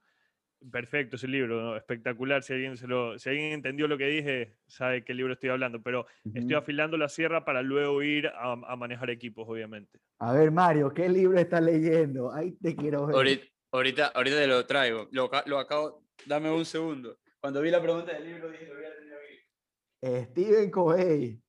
Perfecto 0.73 1.17
ese 1.17 1.29
libro, 1.29 1.63
¿no? 1.63 1.77
espectacular. 1.77 2.43
Si 2.43 2.53
alguien, 2.53 2.77
se 2.77 2.89
lo, 2.89 3.17
si 3.19 3.29
alguien 3.29 3.53
entendió 3.53 3.87
lo 3.87 3.97
que 3.97 4.07
dije, 4.07 4.57
sabe 4.67 5.05
qué 5.05 5.15
libro 5.15 5.33
estoy 5.33 5.51
hablando. 5.51 5.81
Pero 5.83 6.07
estoy 6.35 6.57
afilando 6.57 6.97
la 6.97 7.09
sierra 7.09 7.45
para 7.45 7.63
luego 7.63 8.03
ir 8.03 8.27
a, 8.27 8.53
a 8.53 8.77
manejar 8.77 9.09
equipos, 9.11 9.49
obviamente. 9.49 10.01
A 10.19 10.33
ver, 10.33 10.51
Mario, 10.51 10.93
¿qué 10.93 11.09
libro 11.09 11.39
estás 11.39 11.63
leyendo? 11.63 12.33
Ahí 12.33 12.53
te 12.61 12.75
quiero 12.75 13.07
ver. 13.07 13.15
Ahorita, 13.17 13.45
ahorita, 13.71 14.07
ahorita 14.09 14.37
te 14.37 14.47
lo 14.49 14.67
traigo. 14.67 15.09
Lo, 15.13 15.31
ca- 15.31 15.45
lo 15.47 15.59
acabo. 15.59 16.03
Dame 16.27 16.51
un 16.51 16.65
segundo. 16.65 17.19
Cuando 17.41 17.63
vi 17.63 17.71
la 17.71 17.81
pregunta 17.81 18.13
del 18.13 18.25
libro 18.25 18.51
dije, 18.51 18.67
lo 18.67 18.75
voy 18.75 18.85
a 18.85 18.95
tener 18.95 19.15
aquí. 19.15 20.25
Stephen 20.33 20.71
Covey. 20.73 21.41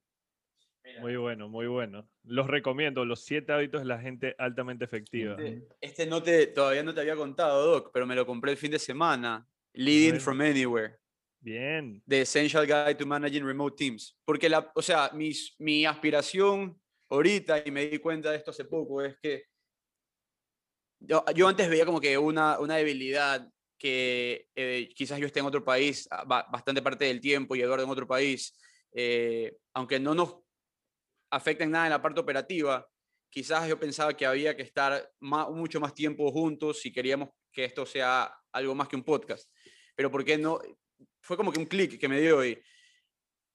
Mira, 0.83 1.01
Muy 1.01 1.15
bueno, 1.15 1.49
muy 1.49 1.65
bueno. 1.65 2.07
Los 2.29 2.45
recomiendo, 2.47 3.05
los 3.05 3.21
siete 3.25 3.51
hábitos 3.51 3.81
de 3.81 3.87
la 3.87 3.99
gente 3.99 4.35
altamente 4.37 4.85
efectiva. 4.85 5.35
Este, 5.39 5.67
este 5.81 6.05
no 6.05 6.21
te, 6.21 6.45
todavía 6.47 6.83
no 6.83 6.93
te 6.93 7.01
había 7.01 7.15
contado, 7.15 7.65
Doc, 7.71 7.89
pero 7.91 8.05
me 8.05 8.15
lo 8.15 8.25
compré 8.25 8.51
el 8.51 8.57
fin 8.57 8.69
de 8.69 8.77
semana. 8.77 9.47
Leading 9.73 10.11
Bueno. 10.11 10.23
from 10.23 10.41
Anywhere. 10.41 10.95
Bien. 11.39 12.03
The 12.07 12.21
Essential 12.21 12.65
Guide 12.67 12.95
to 12.95 13.05
Managing 13.07 13.43
Remote 13.45 13.75
Teams. 13.75 14.15
Porque, 14.25 14.47
la, 14.47 14.71
o 14.75 14.81
sea, 14.81 15.09
mis, 15.13 15.55
mi 15.57 15.85
aspiración 15.85 16.79
ahorita, 17.09 17.63
y 17.65 17.71
me 17.71 17.87
di 17.87 17.97
cuenta 17.97 18.29
de 18.29 18.37
esto 18.37 18.51
hace 18.51 18.65
poco, 18.65 19.01
es 19.01 19.17
que 19.19 19.45
yo, 20.99 21.23
yo 21.33 21.47
antes 21.47 21.67
veía 21.69 21.85
como 21.85 21.99
que 21.99 22.17
una, 22.17 22.59
una 22.59 22.75
debilidad 22.75 23.47
que 23.77 24.47
eh, 24.55 24.89
quizás 24.93 25.17
yo 25.19 25.25
esté 25.25 25.39
en 25.39 25.45
otro 25.45 25.63
país 25.63 26.07
ah, 26.11 26.25
ba- 26.25 26.45
bastante 26.51 26.81
parte 26.81 27.05
del 27.05 27.21
tiempo 27.21 27.55
y 27.55 27.61
Eduardo 27.61 27.85
en 27.85 27.89
otro 27.89 28.05
país, 28.05 28.55
eh, 28.91 29.55
aunque 29.73 29.99
no 29.99 30.13
nos 30.13 30.35
afecta 31.29 31.63
en 31.63 31.71
nada 31.71 31.85
en 31.85 31.91
la 31.91 32.01
parte 32.01 32.19
operativa, 32.19 32.87
quizás 33.29 33.67
yo 33.67 33.79
pensaba 33.79 34.15
que 34.15 34.25
había 34.25 34.55
que 34.55 34.63
estar 34.63 35.11
mucho 35.19 35.79
más 35.79 35.93
tiempo 35.93 36.31
juntos 36.31 36.81
si 36.81 36.91
queríamos 36.91 37.29
que 37.51 37.65
esto 37.65 37.85
sea 37.85 38.33
algo 38.51 38.75
más 38.75 38.87
que 38.87 38.95
un 38.95 39.03
podcast. 39.03 39.51
Pero 39.95 40.11
¿por 40.11 40.23
qué 40.23 40.37
no? 40.37 40.59
Fue 41.21 41.37
como 41.37 41.51
que 41.51 41.59
un 41.59 41.65
clic 41.65 41.99
que 41.99 42.07
me 42.07 42.19
dio 42.19 42.43
y 42.43 42.61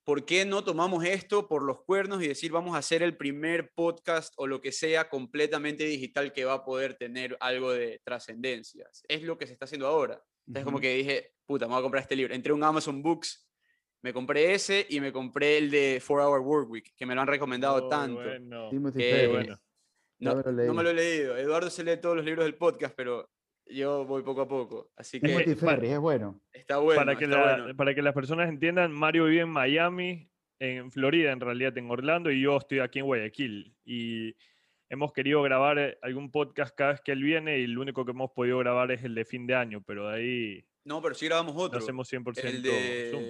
¿por 0.04 0.24
qué 0.24 0.44
no 0.44 0.62
tomamos 0.62 1.04
esto 1.04 1.48
por 1.48 1.62
los 1.62 1.82
cuernos 1.82 2.22
y 2.22 2.28
decir 2.28 2.52
vamos 2.52 2.74
a 2.74 2.78
hacer 2.78 3.02
el 3.02 3.16
primer 3.16 3.72
podcast 3.74 4.34
o 4.36 4.46
lo 4.46 4.60
que 4.60 4.70
sea 4.70 5.08
completamente 5.08 5.84
digital 5.84 6.32
que 6.32 6.44
va 6.44 6.54
a 6.54 6.64
poder 6.64 6.94
tener 6.94 7.36
algo 7.40 7.72
de 7.72 8.00
trascendencia? 8.04 8.88
Es 9.08 9.22
lo 9.22 9.38
que 9.38 9.46
se 9.46 9.54
está 9.54 9.64
haciendo 9.64 9.86
ahora. 9.86 10.22
Entonces 10.46 10.64
como 10.64 10.80
que 10.80 10.94
dije, 10.94 11.34
puta, 11.46 11.66
me 11.66 11.72
voy 11.72 11.80
a 11.80 11.82
comprar 11.82 12.02
este 12.02 12.16
libro. 12.16 12.34
Entré 12.34 12.52
a 12.52 12.54
un 12.54 12.62
Amazon 12.62 13.02
Books, 13.02 13.48
me 14.04 14.12
compré 14.12 14.52
ese 14.52 14.86
y 14.90 15.00
me 15.00 15.12
compré 15.12 15.56
el 15.56 15.70
de 15.70 16.02
4 16.06 16.28
Hour 16.28 16.40
Work 16.42 16.70
Week, 16.70 16.94
que 16.94 17.06
me 17.06 17.14
lo 17.14 17.22
han 17.22 17.26
recomendado 17.26 17.88
tanto. 17.88 18.20
bueno. 18.22 18.70
Ferris. 18.92 19.30
bueno. 19.30 19.58
No, 20.18 20.36
me 20.36 20.42
lo 20.42 20.52
no 20.66 20.74
me 20.74 20.82
lo 20.82 20.90
he 20.90 20.94
leído. 20.94 21.36
Eduardo 21.38 21.70
se 21.70 21.82
lee 21.82 21.96
todos 22.00 22.14
los 22.14 22.24
libros 22.24 22.44
del 22.44 22.54
podcast, 22.54 22.94
pero 22.94 23.30
yo 23.64 24.04
voy 24.04 24.22
poco 24.22 24.42
a 24.42 24.46
poco. 24.48 24.90
Así 24.94 25.20
que 25.20 25.28
Timothy 25.28 25.54
para- 25.54 25.76
Ferris, 25.76 25.92
es 25.92 25.98
bueno. 25.98 26.38
está 26.52 26.76
bueno. 26.78 27.00
para, 27.00 27.16
que 27.16 27.24
está 27.24 27.36
la- 27.38 27.56
bueno. 27.62 27.76
para 27.76 27.94
que 27.94 28.02
las 28.02 28.12
personas 28.12 28.50
entiendan, 28.50 28.92
Mario 28.92 29.24
vive 29.24 29.40
en 29.40 29.48
Miami, 29.48 30.30
en 30.58 30.92
Florida, 30.92 31.32
en 31.32 31.40
realidad 31.40 31.76
en 31.78 31.90
Orlando, 31.90 32.30
y 32.30 32.42
yo 32.42 32.58
estoy 32.58 32.80
aquí 32.80 32.98
en 32.98 33.06
Guayaquil. 33.06 33.74
Y 33.86 34.36
hemos 34.90 35.14
querido 35.14 35.40
grabar 35.42 35.78
eh, 35.78 35.98
algún 36.02 36.30
podcast 36.30 36.76
cada 36.76 36.92
vez 36.92 37.00
que 37.00 37.12
él 37.12 37.22
viene, 37.22 37.58
y 37.58 37.64
el 37.64 37.78
único 37.78 38.04
que 38.04 38.10
hemos 38.10 38.30
podido 38.32 38.58
grabar 38.58 38.92
es 38.92 39.02
el 39.02 39.14
de 39.14 39.24
fin 39.24 39.46
de 39.46 39.54
año, 39.54 39.82
pero 39.86 40.08
de 40.10 40.14
ahí 40.16 40.64
No, 40.84 41.00
pero 41.00 41.14
sí 41.14 41.24
grabamos 41.26 41.54
lo 41.56 41.62
otro. 41.62 41.78
hacemos 41.78 42.06
100% 42.12 42.44
el 42.44 43.10
Zoom. 43.10 43.24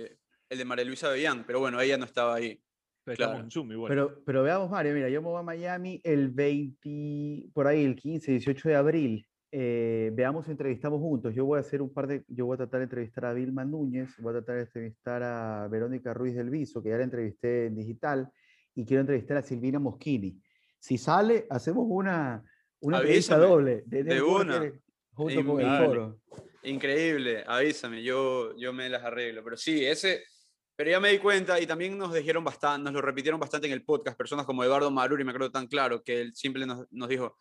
El 0.49 0.59
de 0.59 0.65
María 0.65 0.85
Luisa 0.85 1.09
Bellán, 1.09 1.45
pero 1.47 1.61
bueno, 1.61 1.81
ella 1.81 1.97
no 1.97 2.05
estaba 2.05 2.35
ahí. 2.35 2.61
Pero 3.05 3.17
claro. 3.17 3.41
en 3.41 3.51
Zoom 3.51 3.73
igual. 3.73 3.91
Pero, 3.91 4.23
pero 4.25 4.43
veamos, 4.43 4.71
Mario, 4.71 4.95
mira, 4.95 5.11
yo 5.11 5.21
me 5.21 5.29
voy 5.29 5.39
a 5.39 5.43
Miami 5.43 6.01
el 6.05 6.31
20, 6.31 7.51
por 7.53 7.67
ahí, 7.67 7.85
el 7.85 7.97
15, 7.97 8.31
18 8.31 8.69
de 8.71 8.75
abril. 8.77 9.27
Eh, 9.53 10.11
veamos, 10.15 10.49
entrevistamos 10.49 11.01
juntos. 11.01 11.35
Yo 11.35 11.45
voy 11.45 11.59
a 11.59 11.61
hacer 11.61 11.83
un 11.83 11.93
par 11.93 12.07
de, 12.07 12.25
yo 12.29 12.47
voy 12.47 12.55
a 12.55 12.59
tratar 12.59 12.81
de 12.81 12.85
entrevistar 12.85 13.27
a 13.27 13.35
Vilma 13.35 13.65
Núñez, 13.65 14.17
voy 14.19 14.31
a 14.31 14.39
tratar 14.39 14.57
de 14.57 14.63
entrevistar 14.63 15.23
a 15.23 15.69
Verónica 15.69 16.15
Ruiz 16.15 16.35
del 16.35 16.51
Viso, 16.51 16.83
que 16.83 16.89
ya 16.89 16.97
la 16.97 17.05
entrevisté 17.05 17.67
en 17.67 17.77
digital, 17.77 18.31
y 18.75 18.85
quiero 18.85 19.03
entrevistar 19.03 19.37
a 19.37 19.43
Silvina 19.43 19.79
Moschini. 19.79 20.41
Si 20.79 20.99
sale, 20.99 21.47
hacemos 21.51 21.87
una, 21.89 22.43
una 22.81 22.99
entrevista 22.99 23.39
doble 23.39 23.85
de, 23.87 24.21
una. 24.23 24.73
junto 25.13 25.45
con 25.45 25.61
el 25.61 25.67
Dale. 25.67 25.87
foro. 25.87 26.21
Increíble, 26.65 27.45
avísame, 27.47 28.03
yo, 28.03 28.57
yo 28.57 28.73
me 28.73 28.89
las 28.89 29.05
arreglo. 29.05 29.45
Pero 29.45 29.57
sí, 29.57 29.85
ese, 29.85 30.25
pero 30.77 30.91
ya 30.91 31.01
me 31.01 31.11
di 31.11 31.19
cuenta 31.19 31.61
y 31.61 31.67
también 31.67 31.97
nos 31.99 32.13
dijeron 32.15 32.45
bastante, 32.45 32.85
nos 32.85 32.93
lo 32.95 33.01
repitieron 33.03 33.41
bastante 33.41 33.67
en 33.67 33.73
el 33.73 33.85
podcast, 33.85 34.17
personas 34.17 34.47
como 34.47 34.65
Eduardo 34.65 34.91
Maruri, 34.91 35.25
me 35.25 35.31
acuerdo 35.31 35.51
tan 35.51 35.67
claro, 35.67 36.03
que 36.03 36.21
él 36.21 36.35
simple 36.35 36.67
nos, 36.67 36.87
dijo, 37.09 37.39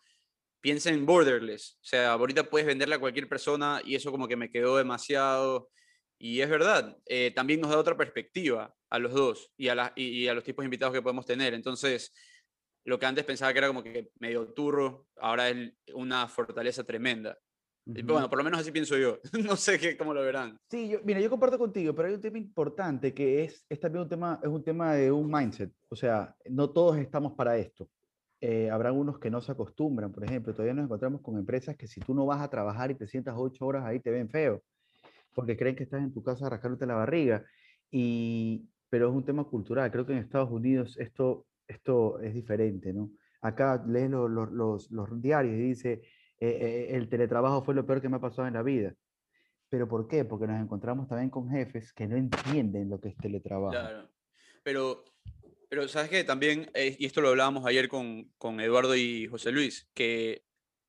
piensa 0.60 0.90
en 0.90 1.04
borderless, 1.06 1.74
o 1.82 1.84
sea, 1.84 2.12
ahorita 2.12 2.44
puedes 2.44 2.66
venderle 2.66 2.94
a 2.94 3.00
cualquier 3.00 3.28
persona 3.28 3.80
y 3.84 3.94
eso 3.96 4.10
como 4.10 4.28
que 4.28 4.36
me 4.36 4.50
quedó 4.50 4.76
demasiado. 4.76 5.70
Y 6.18 6.40
es 6.40 6.48
verdad, 6.48 6.96
eh, 7.06 7.32
también 7.34 7.60
nos 7.60 7.70
da 7.70 7.76
otra 7.78 7.96
perspectiva 7.96 8.74
a 8.88 8.98
los 8.98 9.12
dos 9.12 9.50
y 9.58 9.68
a, 9.68 9.74
la- 9.74 9.92
y, 9.96 10.04
y 10.24 10.28
a 10.28 10.34
los 10.34 10.44
tipos 10.44 10.62
de 10.62 10.66
invitados 10.66 10.94
que 10.94 11.02
podemos 11.02 11.26
tener. 11.26 11.52
Entonces, 11.54 12.14
lo 12.84 12.98
que 12.98 13.06
antes 13.06 13.24
pensaba 13.24 13.52
que 13.52 13.58
era 13.58 13.66
como 13.68 13.82
que 13.82 14.10
medio 14.20 14.52
turro, 14.54 15.08
ahora 15.16 15.48
es 15.50 15.72
una 15.92 16.28
fortaleza 16.28 16.84
tremenda. 16.84 17.36
Ujú. 17.86 18.06
Bueno, 18.06 18.28
por 18.30 18.38
lo 18.38 18.44
menos 18.44 18.60
así 18.60 18.70
pienso 18.72 18.96
yo. 18.96 19.18
no 19.44 19.56
sé 19.56 19.78
qué, 19.78 19.96
cómo 19.96 20.14
lo 20.14 20.22
verán. 20.22 20.58
Sí, 20.70 20.88
yo, 20.88 20.98
mira, 21.04 21.20
yo 21.20 21.28
comparto 21.28 21.58
contigo, 21.58 21.94
pero 21.94 22.08
hay 22.08 22.14
un 22.14 22.20
tema 22.20 22.38
importante 22.38 23.12
que 23.12 23.44
es, 23.44 23.64
es 23.68 23.78
también 23.80 24.02
un 24.04 24.08
tema, 24.08 24.40
es 24.42 24.48
un 24.48 24.62
tema 24.64 24.94
de 24.94 25.12
un 25.12 25.30
mindset. 25.30 25.70
O 25.90 25.96
sea, 25.96 26.34
no 26.48 26.70
todos 26.70 26.96
estamos 26.98 27.32
para 27.34 27.56
esto. 27.58 27.88
Eh, 28.40 28.70
habrá 28.70 28.92
unos 28.92 29.18
que 29.18 29.30
no 29.30 29.40
se 29.40 29.52
acostumbran, 29.52 30.12
por 30.12 30.24
ejemplo, 30.24 30.52
todavía 30.52 30.74
nos 30.74 30.84
encontramos 30.84 31.20
con 31.22 31.36
empresas 31.38 31.76
que 31.76 31.86
si 31.86 32.00
tú 32.00 32.14
no 32.14 32.26
vas 32.26 32.40
a 32.42 32.50
trabajar 32.50 32.90
y 32.90 32.94
te 32.94 33.06
sientas 33.06 33.34
ocho 33.38 33.64
horas 33.66 33.84
ahí 33.84 34.00
te 34.00 34.10
ven 34.10 34.28
feo, 34.28 34.62
porque 35.34 35.56
creen 35.56 35.76
que 35.76 35.84
estás 35.84 36.02
en 36.02 36.12
tu 36.12 36.22
casa 36.22 36.48
rascándote 36.48 36.86
la 36.86 36.94
barriga. 36.94 37.44
Y, 37.90 38.68
pero 38.90 39.08
es 39.08 39.14
un 39.14 39.24
tema 39.24 39.44
cultural. 39.44 39.90
Creo 39.90 40.04
que 40.06 40.12
en 40.12 40.18
Estados 40.18 40.50
Unidos 40.50 40.96
esto, 40.98 41.46
esto 41.68 42.18
es 42.20 42.34
diferente, 42.34 42.92
¿no? 42.92 43.10
Acá 43.40 43.82
lees 43.86 44.10
lo- 44.10 44.28
lo- 44.28 44.46
los, 44.46 44.90
los 44.90 45.20
diarios 45.22 45.54
y 45.54 45.58
dice, 45.62 46.02
eh, 46.40 46.48
eh, 46.48 46.96
el 46.96 47.08
teletrabajo 47.08 47.62
fue 47.64 47.74
lo 47.74 47.86
peor 47.86 48.00
que 48.00 48.08
me 48.08 48.16
ha 48.16 48.20
pasado 48.20 48.46
en 48.48 48.54
la 48.54 48.62
vida. 48.62 48.94
¿Pero 49.68 49.88
por 49.88 50.06
qué? 50.06 50.24
Porque 50.24 50.46
nos 50.46 50.60
encontramos 50.60 51.08
también 51.08 51.30
con 51.30 51.50
jefes 51.50 51.92
que 51.92 52.06
no 52.06 52.16
entienden 52.16 52.88
lo 52.88 53.00
que 53.00 53.08
es 53.08 53.16
teletrabajo. 53.16 53.70
Claro. 53.72 54.08
Pero, 54.62 55.04
pero 55.68 55.88
¿sabes 55.88 56.10
qué? 56.10 56.24
También, 56.24 56.70
eh, 56.74 56.96
y 56.98 57.06
esto 57.06 57.20
lo 57.20 57.30
hablábamos 57.30 57.66
ayer 57.66 57.88
con, 57.88 58.32
con 58.38 58.60
Eduardo 58.60 58.94
y 58.94 59.26
José 59.26 59.50
Luis, 59.50 59.88
que 59.94 60.44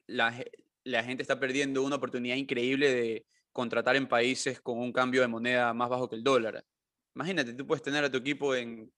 la, 0.07 0.33
la 0.83 1.03
gente 1.03 1.23
está 1.23 1.39
perdiendo 1.39 1.83
una 1.83 1.95
oportunidad 1.95 2.35
increíble 2.35 2.93
de 2.93 3.25
contratar 3.51 3.95
en 3.95 4.07
países 4.07 4.61
con 4.61 4.77
un 4.77 4.91
cambio 4.91 5.21
de 5.21 5.27
moneda 5.27 5.73
más 5.73 5.89
bajo 5.89 6.09
que 6.09 6.15
el 6.15 6.23
dólar. 6.23 6.63
Imagínate, 7.15 7.53
tú 7.53 7.65
puedes 7.65 7.81
tener 7.81 8.03
a 8.03 8.11
tu 8.11 8.17
equipo 8.17 8.53
en 8.53 8.91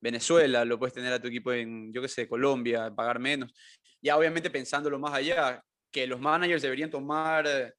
Venezuela, 0.00 0.64
lo 0.64 0.78
puedes 0.78 0.94
tener 0.94 1.12
a 1.12 1.20
tu 1.20 1.28
equipo 1.28 1.52
en, 1.52 1.92
yo 1.92 2.00
qué 2.00 2.08
sé, 2.08 2.28
Colombia, 2.28 2.94
pagar 2.94 3.18
menos. 3.18 3.52
Ya 4.00 4.16
obviamente 4.16 4.50
pensándolo 4.50 4.98
más 4.98 5.12
allá, 5.12 5.62
que 5.96 6.06
los 6.06 6.20
managers 6.20 6.60
deberían 6.60 6.90
tomar 6.90 7.74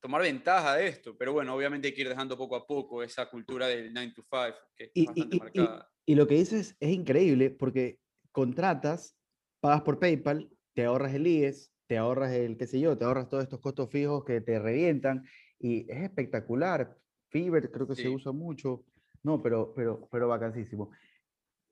tomar 0.00 0.22
ventaja 0.22 0.76
de 0.76 0.88
esto. 0.88 1.14
Pero 1.18 1.34
bueno, 1.34 1.54
obviamente 1.54 1.88
hay 1.88 1.94
que 1.94 2.00
ir 2.00 2.08
dejando 2.08 2.34
poco 2.38 2.56
a 2.56 2.66
poco 2.66 3.02
esa 3.02 3.28
cultura 3.28 3.66
del 3.66 3.92
9 3.92 4.14
to 4.16 4.22
5, 4.22 4.56
que 4.74 4.84
es 4.84 4.90
Y, 4.94 5.04
bastante 5.04 5.36
y- 5.36 5.38
marcada. 5.38 5.92
y 6.06 6.14
lo 6.14 6.26
que 6.26 6.36
dices 6.36 6.78
es 6.80 6.88
increíble 6.90 7.50
porque 7.50 8.00
contratas, 8.32 9.18
pagas 9.60 9.82
por 9.82 9.98
PayPal, 9.98 10.48
te 10.72 10.86
ahorras 10.86 11.12
el 11.12 11.26
IES, 11.26 11.74
te 11.86 11.98
ahorras 11.98 12.32
el, 12.32 12.56
qué 12.56 12.66
sé 12.66 12.80
yo, 12.80 12.96
te 12.96 13.04
ahorras 13.04 13.28
todos 13.28 13.42
estos 13.42 13.60
costos 13.60 13.90
fijos 13.90 14.24
que 14.24 14.40
te 14.40 14.58
revientan 14.58 15.22
y 15.58 15.80
es 15.92 16.02
espectacular. 16.02 16.96
Fiverr 17.28 17.70
creo 17.70 17.86
que 17.86 17.96
se 17.96 18.08
usa 18.08 18.32
mucho. 18.32 18.86
No, 19.22 19.42
pero, 19.42 19.74
pero, 19.74 20.08
pero 20.10 20.26
vacancísimo. 20.26 20.90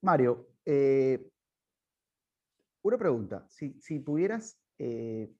Mario, 0.02 0.50
eh, 0.66 1.26
una 2.82 2.98
pregunta. 2.98 3.46
Si, 3.48 3.80
si 3.80 3.98
pudieras 4.00 4.60
eh, 4.78 5.30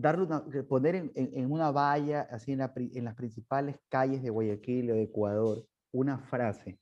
darle 0.00 0.24
una, 0.24 0.44
poner 0.68 0.94
en, 0.94 1.12
en- 1.14 1.30
en 1.34 1.52
una 1.52 1.70
valla, 1.70 2.22
así 2.30 2.52
en, 2.52 2.58
la 2.58 2.72
pri- 2.72 2.90
en 2.94 3.04
las 3.04 3.14
principales 3.14 3.76
calles 3.88 4.22
de 4.22 4.30
Guayaquil 4.30 4.90
o 4.90 4.94
de 4.94 5.02
Ecuador, 5.02 5.66
una 5.92 6.18
frase, 6.18 6.78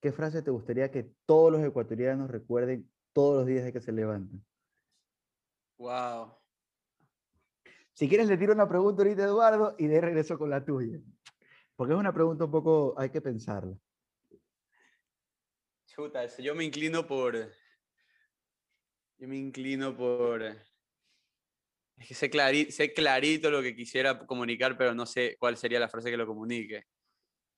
¿qué 0.00 0.12
frase 0.12 0.42
te 0.42 0.50
gustaría 0.50 0.90
que 0.90 1.12
todos 1.26 1.50
los 1.52 1.62
ecuatorianos 1.64 2.30
recuerden 2.30 2.90
todos 3.12 3.38
los 3.38 3.46
días 3.46 3.64
de 3.64 3.72
que 3.72 3.80
se 3.80 3.92
levantan? 3.92 4.44
Wow. 5.78 6.34
Si 7.94 8.08
quieres, 8.08 8.28
le 8.28 8.38
tiro 8.38 8.52
una 8.54 8.68
pregunta 8.68 9.02
ahorita, 9.02 9.24
Eduardo, 9.24 9.74
y 9.78 9.86
de 9.86 10.00
regreso 10.00 10.38
con 10.38 10.48
la 10.48 10.64
tuya. 10.64 10.98
Porque 11.76 11.92
es 11.94 11.98
una 11.98 12.12
pregunta 12.14 12.44
un 12.44 12.50
poco, 12.50 12.94
hay 12.96 13.10
que 13.10 13.20
pensarla. 13.20 13.76
Chuta, 15.86 16.26
yo 16.38 16.54
me 16.54 16.64
inclino 16.64 17.06
por. 17.06 17.36
Yo 19.18 19.28
me 19.28 19.36
inclino 19.36 19.94
por. 19.94 20.42
Es 22.02 22.08
que 22.08 22.14
sé, 22.14 22.30
clari- 22.30 22.70
sé 22.70 22.92
clarito 22.92 23.48
lo 23.50 23.62
que 23.62 23.76
quisiera 23.76 24.26
comunicar, 24.26 24.76
pero 24.76 24.92
no 24.94 25.06
sé 25.06 25.36
cuál 25.38 25.56
sería 25.56 25.78
la 25.78 25.88
frase 25.88 26.10
que 26.10 26.16
lo 26.16 26.26
comunique. 26.26 26.84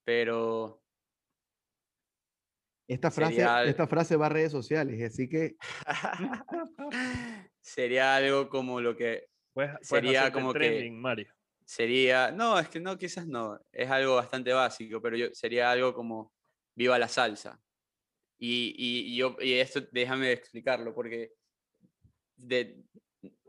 Pero. 0.04 0.82
Esta 2.86 3.10
frase, 3.10 3.36
Sería 3.36 3.64
esta 3.64 3.86
frase 3.86 4.16
va 4.16 4.26
a 4.26 4.28
redes 4.28 4.52
sociales, 4.52 5.00
así 5.10 5.26
que 5.26 5.56
sería 7.60 8.14
algo 8.16 8.48
como 8.50 8.80
lo 8.80 8.94
que. 8.96 9.28
Puedes 9.54 9.72
Sería 9.82 10.30
como 10.32 10.52
que- 10.52 10.58
trending, 10.58 11.00
Mario. 11.00 11.32
Sería. 11.64 12.30
No, 12.30 12.58
es 12.58 12.68
que 12.68 12.80
no, 12.80 12.98
quizás 12.98 13.26
no. 13.26 13.58
Es 13.72 13.88
algo 13.90 14.16
bastante 14.16 14.52
básico, 14.52 15.00
pero 15.00 15.16
yo, 15.16 15.28
sería 15.32 15.70
algo 15.70 15.94
como. 15.94 16.32
Viva 16.76 16.98
la 16.98 17.08
salsa. 17.08 17.58
Y, 18.36 18.74
y- 18.76 19.14
y 19.14 19.16
yo, 19.16 19.36
y 19.40 19.54
esto 19.54 19.80
déjame 19.92 20.32
explicarlo, 20.32 20.92
porque 20.92 21.32
de, 22.36 22.82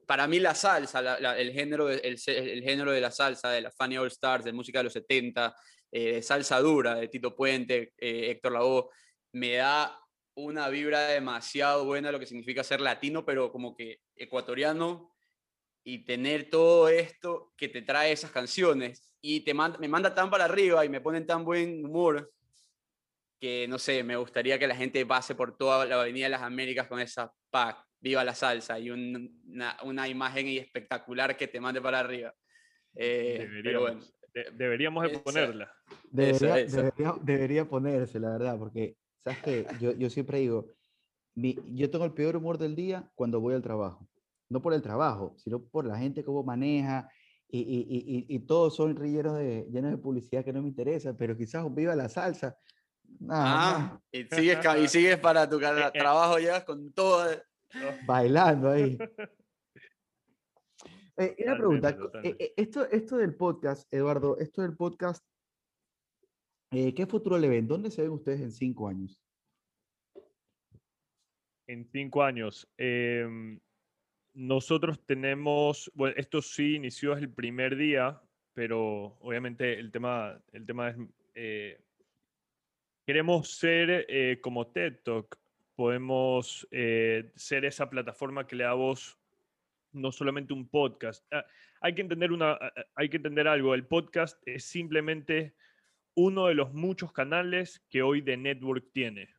para 0.06 0.28
mí 0.28 0.40
la 0.40 0.56
salsa, 0.56 1.18
el, 1.38 1.52
género 1.52 1.88
de, 1.88 2.18
género 2.64 2.92
de 2.92 3.02
la 3.02 3.12
salsa, 3.12 3.50
de 3.50 3.62
la 3.62 3.72
Funny 3.72 3.98
All 3.98 4.08
Stars, 4.08 4.46
de 4.46 4.54
música 4.54 4.80
de 4.80 4.84
los 4.86 4.94
70, 4.94 5.56
eh, 5.92 6.14
de 6.16 6.22
salsa 6.22 6.60
dura, 6.60 6.96
de 6.96 7.08
Tito 7.08 7.36
Puente, 7.36 7.94
eh, 7.98 8.32
Héctor 8.32 8.54
Lavoe, 8.54 8.90
me 9.34 9.56
da 9.56 10.00
una 10.36 10.70
vibra 10.70 11.08
demasiado 11.08 11.86
buena 11.86 12.12
lo 12.12 12.20
que 12.20 12.26
significa 12.26 12.64
ser 12.64 12.82
latino, 12.82 13.26
pero 13.26 13.52
como 13.52 13.76
que 13.76 14.02
ecuatoriano 14.16 15.14
y 15.84 16.04
tener 16.04 16.50
todo 16.50 16.90
esto 16.90 17.54
que 17.56 17.70
te 17.70 17.82
trae 17.82 18.12
esas 18.12 18.32
canciones. 18.32 19.14
Y 19.22 19.42
te 19.42 19.54
manda, 19.54 19.78
me 19.80 19.88
manda 19.88 20.14
tan 20.14 20.30
para 20.30 20.46
arriba 20.46 20.84
y 20.84 20.90
me 20.90 21.02
ponen 21.02 21.26
tan 21.26 21.46
buen 21.46 21.86
humor 21.86 22.32
que 23.40 23.68
no 23.68 23.78
sé, 23.78 24.04
me 24.04 24.16
gustaría 24.16 24.58
que 24.58 24.68
la 24.68 24.76
gente 24.76 25.06
pase 25.06 25.36
por 25.36 25.58
toda 25.58 25.86
la 25.86 26.02
Avenida 26.02 26.26
de 26.26 26.32
las 26.32 26.42
Américas 26.42 26.88
con 26.88 27.00
esa 27.00 27.32
pack, 27.50 27.85
viva 28.00 28.24
la 28.24 28.36
salsa 28.36 28.80
y 28.80 28.90
un- 28.92 29.42
una, 29.48 29.78
una 29.84 30.08
imagen 30.08 30.48
espectacular 30.48 31.36
que 31.38 31.48
te 31.48 31.60
mande 31.60 31.82
para 31.82 32.00
arriba. 32.00 32.34
Eh, 32.96 33.48
pero 33.64 33.82
bueno, 33.82 34.00
Deberíamos, 34.02 34.14
de- 34.34 34.52
deberíamos 34.58 35.04
de 35.06 35.12
Esa- 35.14 35.24
ponerla. 35.24 35.72
debería, 36.12 36.60
eso. 36.60 36.78
debería, 36.78 37.14
debería 37.22 37.66
ponerse, 37.70 38.20
la 38.20 38.30
verdad, 38.32 38.58
porque, 38.58 38.98
¿sabes 39.24 39.40
qué? 39.44 39.68
Yo, 39.80 39.94
yo 39.94 40.10
siempre 40.10 40.40
digo, 40.40 40.72
mi- 41.36 41.58
yo 41.74 41.90
tengo 41.90 42.06
el 42.06 42.14
peor 42.14 42.36
humor 42.38 42.58
del 42.58 42.76
día 42.76 43.10
cuando 43.16 43.40
voy 43.42 43.54
al 43.56 43.62
trabajo. 43.62 44.08
No 44.50 44.62
por 44.62 44.74
el 44.74 44.82
trabajo, 44.82 45.34
sino 45.38 45.62
por 45.64 45.86
la 45.86 45.98
gente 45.98 46.24
cómo 46.24 46.44
maneja 46.44 47.10
y, 47.50 47.60
y, 47.60 47.80
y, 47.90 48.18
y- 48.30 48.36
y 48.36 48.40
todos 48.40 48.76
son 48.76 48.96
rilleros 48.96 49.38
de, 49.38 49.68
llenos 49.72 49.92
de 49.92 49.98
publicidad 49.98 50.46
que 50.46 50.54
no 50.54 50.62
me 50.62 50.68
interesa, 50.70 51.16
pero 51.18 51.36
quizás 51.36 51.66
viva 51.74 51.96
la 51.96 52.08
salsa. 52.10 52.58
ah, 53.30 54.00
y, 54.12 54.24
sigues, 54.26 54.60
y 54.84 54.88
sigues 54.88 55.18
para 55.18 55.50
tu 55.50 55.60
Eh, 55.60 55.92
eh. 55.94 56.00
trabajo, 56.00 56.38
llegas 56.38 56.64
con 56.64 56.92
todo. 56.94 57.28
bailando 58.08 58.70
ahí. 58.70 58.98
Eh, 61.18 61.36
una 61.46 61.58
pregunta, 61.58 61.98
eh, 62.24 62.36
eh, 62.40 62.54
esto, 62.58 62.90
esto 62.92 63.16
del 63.18 63.36
podcast, 63.36 63.92
Eduardo, 63.94 64.38
esto 64.38 64.64
del 64.64 64.76
podcast, 64.76 65.26
eh, 66.72 66.94
¿qué 66.94 67.06
futuro 67.06 67.38
le 67.38 67.48
ven? 67.48 67.68
¿Dónde 67.68 67.90
se 67.90 68.02
ven 68.02 68.12
ustedes 68.12 68.42
en 68.42 68.52
cinco 68.52 68.90
años? 68.90 69.18
En 71.68 71.86
cinco 71.86 72.22
años. 72.22 72.70
em, 72.78 73.60
nosotros 74.34 75.00
tenemos, 75.06 75.90
bueno, 75.96 76.16
esto 76.18 76.42
sí 76.42 76.76
inició 76.76 77.14
el 77.14 77.32
primer 77.32 77.78
día, 77.78 78.22
pero 78.54 79.16
obviamente 79.22 79.80
el 79.80 79.94
tema, 79.94 80.38
el 80.52 80.66
tema 80.66 80.90
es, 81.34 81.78
queremos 83.08 83.52
ser 83.52 84.42
como 84.42 84.68
TED 84.68 85.00
Talk, 85.06 85.40
podemos 85.76 86.68
eh, 86.72 87.32
ser 87.36 87.66
esa 87.66 87.90
plataforma 87.90 88.48
que 88.48 88.56
le 88.56 88.64
da 88.64 88.74
voz 88.74 89.18
no 89.92 90.12
solamente 90.12 90.54
un 90.54 90.68
podcast. 90.68 91.26
Ah, 91.32 91.46
hay 91.82 91.96
que 91.96 92.02
entender 92.02 92.32
una, 92.32 92.52
ah, 92.54 92.74
ah, 92.76 92.86
hay 92.96 93.10
que 93.10 93.18
entender 93.18 93.48
algo. 93.48 93.74
El 93.74 93.86
podcast 93.86 94.42
es 94.46 94.66
simplemente 94.66 95.56
uno 96.14 96.48
de 96.48 96.56
los 96.56 96.74
muchos 96.74 97.12
canales 97.12 97.86
que 97.90 98.02
hoy 98.02 98.22
The 98.22 98.38
Network 98.38 98.92
tiene. 98.92 99.30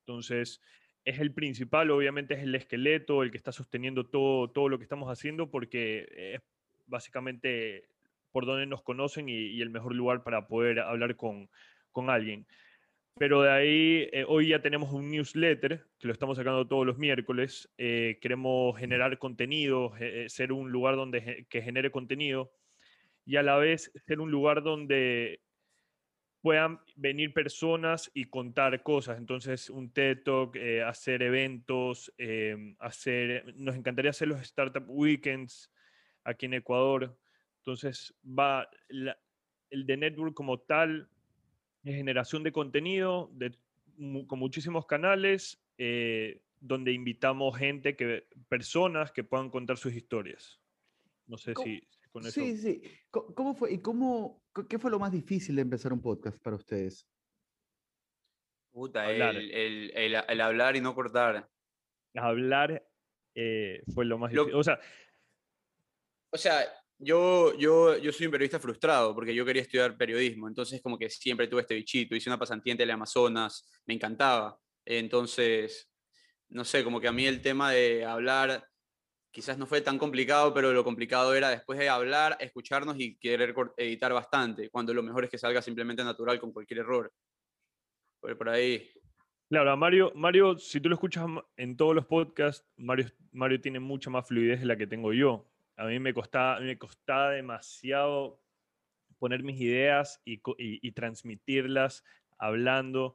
Entonces, 0.00 0.60
es 1.04 1.18
el 1.18 1.32
principal, 1.32 1.90
obviamente 1.90 2.34
es 2.34 2.40
el 2.40 2.54
esqueleto, 2.54 3.22
el 3.22 3.30
que 3.30 3.36
está 3.36 3.52
sosteniendo 3.52 4.06
todo, 4.06 4.50
todo 4.50 4.68
lo 4.68 4.78
que 4.78 4.84
estamos 4.84 5.08
haciendo, 5.10 5.50
porque 5.50 6.34
es 6.34 6.40
básicamente 6.86 7.88
por 8.30 8.46
donde 8.46 8.66
nos 8.66 8.82
conocen 8.82 9.28
y, 9.28 9.34
y 9.34 9.60
el 9.60 9.70
mejor 9.70 9.94
lugar 9.94 10.22
para 10.22 10.46
poder 10.46 10.80
hablar 10.80 11.16
con, 11.16 11.50
con 11.90 12.08
alguien. 12.08 12.46
Pero 13.18 13.42
de 13.42 13.50
ahí, 13.50 14.08
eh, 14.12 14.24
hoy 14.26 14.48
ya 14.48 14.62
tenemos 14.62 14.92
un 14.92 15.10
newsletter 15.10 15.86
que 15.98 16.06
lo 16.06 16.12
estamos 16.12 16.36
sacando 16.38 16.66
todos 16.66 16.86
los 16.86 16.98
miércoles. 16.98 17.70
eh, 17.78 18.18
queremos 18.20 18.76
generar 18.78 19.18
contenido, 19.18 19.92
eh, 20.00 20.28
ser 20.28 20.52
un 20.52 20.72
lugar 20.72 20.96
donde, 20.96 21.46
que 21.48 21.62
genere 21.62 21.90
contenido 21.90 22.52
y 23.24 23.36
a 23.36 23.42
la 23.42 23.56
vez 23.58 23.92
ser 24.06 24.20
un 24.20 24.30
lugar 24.30 24.62
donde 24.62 25.42
puedan 26.40 26.80
venir 26.96 27.32
personas 27.32 28.10
y 28.14 28.24
contar 28.24 28.82
cosas. 28.82 29.18
Entonces, 29.18 29.70
un 29.70 29.92
TED 29.92 30.22
Talk, 30.24 30.56
hacer 30.86 31.22
eventos, 31.22 32.12
eh, 32.18 32.74
hacer, 32.80 33.54
nos 33.56 33.76
encantaría 33.76 34.10
hacer 34.10 34.28
los 34.28 34.40
Startup 34.40 34.84
Weekends 34.88 35.72
aquí 36.24 36.46
en 36.46 36.54
Ecuador. 36.54 37.16
Entonces, 37.58 38.14
va 38.24 38.68
el 39.70 39.86
de 39.86 39.96
Network 39.96 40.34
como 40.34 40.58
tal, 40.60 41.08
de 41.82 41.92
generación 41.92 42.42
de 42.42 42.52
contenido, 42.52 43.30
de, 43.32 43.56
con 44.26 44.38
muchísimos 44.38 44.86
canales, 44.86 45.62
eh, 45.78 46.42
donde 46.60 46.92
invitamos 46.92 47.56
gente, 47.56 47.96
que, 47.96 48.28
personas 48.48 49.10
que 49.12 49.24
puedan 49.24 49.50
contar 49.50 49.76
sus 49.76 49.92
historias. 49.94 50.60
No 51.26 51.36
sé 51.36 51.54
¿Cómo? 51.54 51.66
si 51.66 51.88
con 52.10 52.22
eso... 52.22 52.32
Sí, 52.40 52.56
sí. 52.56 52.82
¿Cómo 53.10 53.54
fue 53.54 53.72
y 53.72 53.78
cómo, 53.80 54.44
qué 54.68 54.78
fue 54.78 54.90
lo 54.90 54.98
más 54.98 55.12
difícil 55.12 55.56
de 55.56 55.62
empezar 55.62 55.92
un 55.92 56.00
podcast 56.02 56.40
para 56.42 56.56
ustedes? 56.56 57.08
Puta, 58.72 59.04
Hablar. 59.06 59.36
el, 59.36 59.50
el- 59.50 59.90
el- 59.96 60.24
el 60.28 60.40
hablar 60.40 60.76
y 60.76 60.80
no 60.80 60.94
cortar. 60.94 61.50
hablar 62.14 62.86
eh, 63.34 63.82
fue 63.94 64.04
lo 64.04 64.18
más 64.18 64.32
Lo- 64.32 64.44
difícil. 64.44 64.60
O 64.60 64.64
sea, 64.64 64.80
O 66.34 66.38
sea, 66.38 66.64
yo, 67.02 67.56
yo, 67.58 67.98
yo 67.98 68.12
soy 68.12 68.26
un 68.26 68.32
periodista 68.32 68.60
frustrado 68.60 69.14
porque 69.14 69.34
yo 69.34 69.44
quería 69.44 69.62
estudiar 69.62 69.96
periodismo, 69.96 70.46
entonces 70.48 70.80
como 70.80 70.98
que 70.98 71.10
siempre 71.10 71.48
tuve 71.48 71.62
este 71.62 71.74
bichito, 71.74 72.14
hice 72.14 72.30
una 72.30 72.38
pasantía 72.38 72.72
en 72.72 72.78
Teleamazonas, 72.78 73.68
me 73.86 73.94
encantaba. 73.94 74.56
Entonces, 74.84 75.90
no 76.48 76.64
sé, 76.64 76.84
como 76.84 77.00
que 77.00 77.08
a 77.08 77.12
mí 77.12 77.26
el 77.26 77.42
tema 77.42 77.72
de 77.72 78.04
hablar 78.04 78.64
quizás 79.32 79.58
no 79.58 79.66
fue 79.66 79.80
tan 79.80 79.98
complicado, 79.98 80.52
pero 80.52 80.72
lo 80.72 80.84
complicado 80.84 81.34
era 81.34 81.48
después 81.48 81.78
de 81.78 81.88
hablar, 81.88 82.36
escucharnos 82.38 82.96
y 82.98 83.16
querer 83.16 83.54
editar 83.78 84.12
bastante, 84.12 84.68
cuando 84.70 84.94
lo 84.94 85.02
mejor 85.02 85.24
es 85.24 85.30
que 85.30 85.38
salga 85.38 85.62
simplemente 85.62 86.04
natural 86.04 86.38
con 86.38 86.52
cualquier 86.52 86.80
error. 86.80 87.10
Por, 88.20 88.36
por 88.36 88.48
ahí. 88.50 88.88
claro, 89.48 89.76
Mario, 89.76 90.12
Mario, 90.14 90.58
si 90.58 90.80
tú 90.80 90.88
lo 90.88 90.94
escuchas 90.94 91.26
en 91.56 91.76
todos 91.76 91.94
los 91.94 92.06
podcasts, 92.06 92.64
Mario, 92.76 93.06
Mario 93.32 93.60
tiene 93.60 93.80
mucha 93.80 94.10
más 94.10 94.28
fluidez 94.28 94.60
de 94.60 94.66
la 94.66 94.76
que 94.76 94.86
tengo 94.86 95.12
yo. 95.12 95.51
A 95.76 95.86
mí 95.86 95.98
me 95.98 96.12
costaba, 96.14 96.60
me 96.60 96.76
costaba 96.78 97.30
demasiado 97.30 98.40
poner 99.18 99.42
mis 99.42 99.60
ideas 99.60 100.20
y, 100.24 100.38
co- 100.38 100.56
y- 100.58 100.78
y 100.86 100.92
transmitirlas 100.92 102.04
hablando 102.38 103.14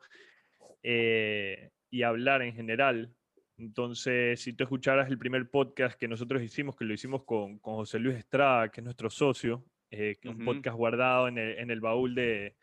eh, 0.84 1.72
y 1.90 2.04
hablar 2.04 2.42
en 2.42 2.54
general. 2.54 3.14
Entonces, 3.58 4.40
si 4.42 4.54
tú 4.54 4.64
escucharas 4.64 5.08
el 5.10 5.18
primer 5.18 5.50
podcast 5.50 6.00
que 6.00 6.08
nosotros 6.08 6.42
hicimos, 6.44 6.76
que 6.76 6.86
lo 6.86 6.94
hicimos 6.94 7.24
con, 7.24 7.58
con 7.60 7.76
José 7.76 8.00
Luis 8.00 8.18
Estrada, 8.18 8.70
que 8.70 8.82
es 8.82 8.86
nuestro 8.86 9.10
socio, 9.10 9.66
eh, 9.90 10.18
un 10.26 10.38
podcast 10.46 10.78
guardado 10.78 11.28
en 11.28 11.38
el, 11.38 11.58
en 11.58 11.72
el 11.72 11.80
baúl 11.82 12.14
de, 12.14 12.56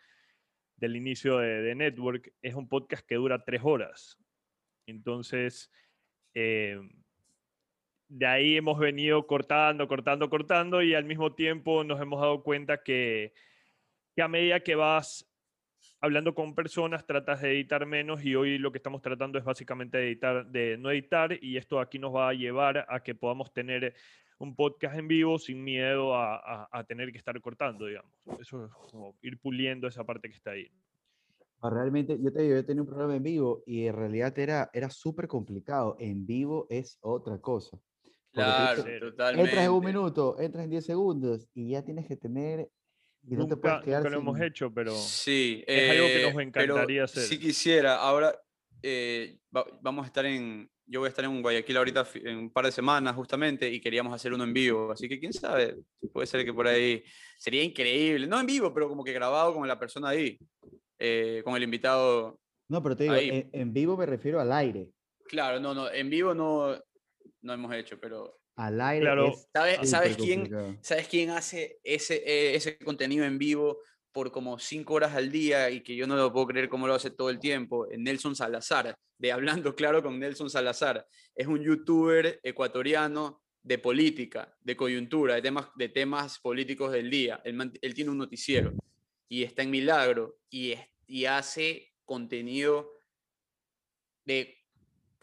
del 0.76 0.96
inicio 0.96 1.38
de, 1.38 1.62
de 1.62 1.74
Network. 1.74 2.33
Es 2.42 2.54
un 2.54 2.68
podcast 2.68 3.07
que 3.07 3.16
dura 3.16 3.44
tres 3.44 3.61
horas. 3.64 4.16
Entonces, 4.87 5.70
eh, 6.35 6.78
de 8.16 8.27
ahí 8.27 8.57
hemos 8.57 8.79
venido 8.79 9.27
cortando, 9.27 9.88
cortando, 9.88 10.31
cortando 10.31 10.83
y 10.83 10.94
al 10.94 11.05
mismo 11.05 11.35
tiempo 11.35 11.83
nos 11.83 12.00
hemos 12.00 12.20
dado 12.20 12.42
cuenta 12.44 12.83
que, 12.83 13.33
que 14.14 14.22
a 14.22 14.29
medida 14.29 14.61
que 14.61 14.77
vas 14.77 15.29
hablando 16.00 16.33
con 16.35 16.55
personas 16.55 17.05
tratas 17.07 17.42
de 17.42 17.50
editar 17.53 17.85
menos 17.87 18.24
y 18.24 18.37
hoy 18.37 18.59
lo 18.59 18.70
que 18.70 18.79
estamos 18.79 19.03
tratando 19.03 19.37
es 19.38 19.44
básicamente 19.44 19.98
de 19.98 20.07
editar, 20.07 20.46
de 20.46 20.77
no 20.79 20.90
editar 20.92 21.37
y 21.42 21.57
esto 21.57 21.81
aquí 21.81 21.98
nos 21.98 22.14
va 22.14 22.29
a 22.29 22.35
llevar 22.35 22.87
a 22.88 23.03
que 23.03 23.14
podamos 23.16 23.53
tener 23.53 23.94
un 24.38 24.55
podcast 24.55 24.96
en 24.96 25.09
vivo 25.09 25.38
sin 25.38 25.64
miedo 25.64 26.14
a, 26.14 26.37
a- 26.37 26.68
a 26.70 26.85
tener 26.85 27.11
que 27.11 27.18
estar 27.18 27.40
cortando, 27.40 27.87
digamos. 27.87 28.12
Eso 28.40 28.64
es 28.66 28.70
como 28.90 29.16
ir 29.22 29.38
puliendo 29.40 29.88
esa 29.88 30.05
parte 30.05 30.29
que 30.29 30.37
está 30.37 30.53
ahí. 30.53 30.70
Ah, 31.62 31.70
Realmente, 31.70 32.16
yo 32.22 32.33
te 32.33 32.42
digo, 32.42 32.55
yo 32.57 32.64
tenía 32.64 32.83
un 32.83 32.88
programa 32.88 33.16
en 33.16 33.22
vivo 33.22 33.62
y 33.66 33.87
en 33.87 33.94
realidad 33.96 34.38
era, 34.38 34.70
era 34.72 34.90
súper 34.90 35.27
complicado. 35.27 35.96
En 35.98 36.27
vivo 36.27 36.66
es 36.68 36.98
otra 37.00 37.38
cosa. 37.38 37.79
Tú 38.35 38.40
Claro, 38.40 38.83
te- 38.83 38.99
totalmente. 38.99 39.49
Entras 39.51 39.64
en 39.66 39.70
un 39.70 39.85
minuto, 39.85 40.37
entras 40.40 40.64
en 40.64 40.70
10 40.70 40.85
segundos 40.85 41.49
y 41.55 41.70
ya 41.70 41.85
tienes 41.85 42.09
que 42.09 42.16
tener. 42.16 42.68
Y 43.23 43.37
no 43.37 43.47
te 43.47 43.57
puedes 43.57 43.81
quedar 43.83 44.01
nunca 44.03 44.11
lo 44.11 44.20
hemos 44.20 44.40
hecho, 44.40 44.73
pero 44.75 44.90
Sí, 44.90 45.62
es 45.68 45.88
algo 45.88 46.09
que 46.09 46.20
nos 46.20 46.33
eh, 46.33 46.42
encantaría 46.42 46.85
pero 46.85 47.05
hacer. 47.05 47.23
Sí 47.23 47.38
quisiera. 47.38 47.94
Ahora 47.97 48.37
eh, 48.83 49.38
va- 49.57 49.64
vamos 49.81 50.03
a 50.03 50.07
estar 50.09 50.27
en, 50.27 50.68
yo 50.85 50.99
voy 50.99 51.07
a 51.07 51.11
estar 51.11 51.25
en 51.25 51.40
Guayaquil 51.40 51.77
ahorita 51.77 52.07
en 52.16 52.37
un 52.38 52.51
par 52.51 52.64
de 52.66 52.73
semanas 52.73 53.14
justamente 53.14 53.70
y 53.70 53.81
queríamos 53.81 54.12
hacer 54.12 54.33
uno 54.33 54.42
en 54.42 54.53
vivo. 54.53 54.90
Así 54.90 55.09
que 55.09 55.20
quién 55.20 55.33
sabe, 55.33 55.77
puede 56.12 56.27
ser 56.27 56.44
que 56.44 56.53
por 56.53 56.66
ahí 56.66 57.05
sería 57.38 57.62
increíble. 57.62 58.27
No 58.27 58.40
en 58.40 58.47
vivo, 58.47 58.75
pero 58.75 58.88
como 58.88 59.05
que 59.05 59.12
grabado 59.12 59.55
con 59.55 59.66
la 59.68 59.79
persona 59.79 60.09
ahí, 60.09 60.37
eh, 60.99 61.40
con 61.44 61.55
el 61.55 61.62
invitado. 61.62 62.40
No, 62.68 62.83
pero 62.83 62.97
te 62.97 63.05
digo, 63.05 63.14
en, 63.14 63.49
en 63.53 63.73
vivo 63.73 63.97
me 63.97 64.07
refiero 64.07 64.40
al 64.40 64.51
aire. 64.53 64.90
Claro, 65.29 65.61
no, 65.61 65.73
no, 65.73 65.90
en 65.90 66.11
vivo 66.11 66.35
no, 66.35 66.77
no 67.42 67.52
hemos 67.52 67.74
hecho, 67.74 67.98
pero 68.00 68.40
Al 68.56 68.80
aire 68.80 69.06
Claro. 69.06 69.28
es 69.30 69.48
¿sabes, 69.52 69.90
¿sabes 69.90 70.16
quién? 70.16 70.40
complicado. 70.42 70.76
¿Sabes 70.82 71.08
quién 71.08 71.30
hace 71.30 71.80
ese, 71.82 72.16
eh, 72.24 72.54
ese 72.54 72.78
contenido 72.78 73.24
en 73.24 73.38
vivo 73.38 73.80
por 74.12 74.30
como 74.30 74.58
cinco 74.60 74.94
horas 74.94 75.14
al 75.14 75.30
día 75.32 75.70
y 75.70 75.80
que 75.82 75.96
yo 75.96 76.06
no 76.06 76.14
lo 76.16 76.32
puedo 76.32 76.46
creer 76.46 76.68
cómo 76.68 76.87
lo 76.87 76.94
hace 76.94 77.10
todo 77.10 77.30
el 77.30 77.40
tiempo? 77.40 77.90
Eh, 77.90 77.96
Nelson 77.98 78.37
Salazar, 78.37 78.94
de 79.18 79.32
Hablando 79.32 79.74
Claro 79.74 80.02
con 80.02 80.18
Nelson 80.20 80.48
Salazar. 80.50 81.06
Es 81.34 81.46
un 81.48 81.60
youtuber 81.62 82.38
ecuatoriano 82.42 83.42
de 83.62 83.78
política, 83.78 84.56
de 84.60 84.76
coyuntura, 84.76 85.34
de 85.34 85.42
temas, 85.42 85.68
de 85.74 85.88
temas 85.88 86.38
políticos 86.38 86.92
del 86.92 87.10
día. 87.10 87.40
Él, 87.44 87.72
él 87.80 87.94
tiene 87.94 88.10
un 88.10 88.18
noticiero 88.18 88.72
y 89.28 89.42
está 89.42 89.62
en 89.62 89.70
Milagro 89.70 90.38
y, 90.50 90.72
es- 90.72 90.87
y 91.06 91.24
hace 91.24 91.92
contenido 92.04 92.92
de 94.24 94.63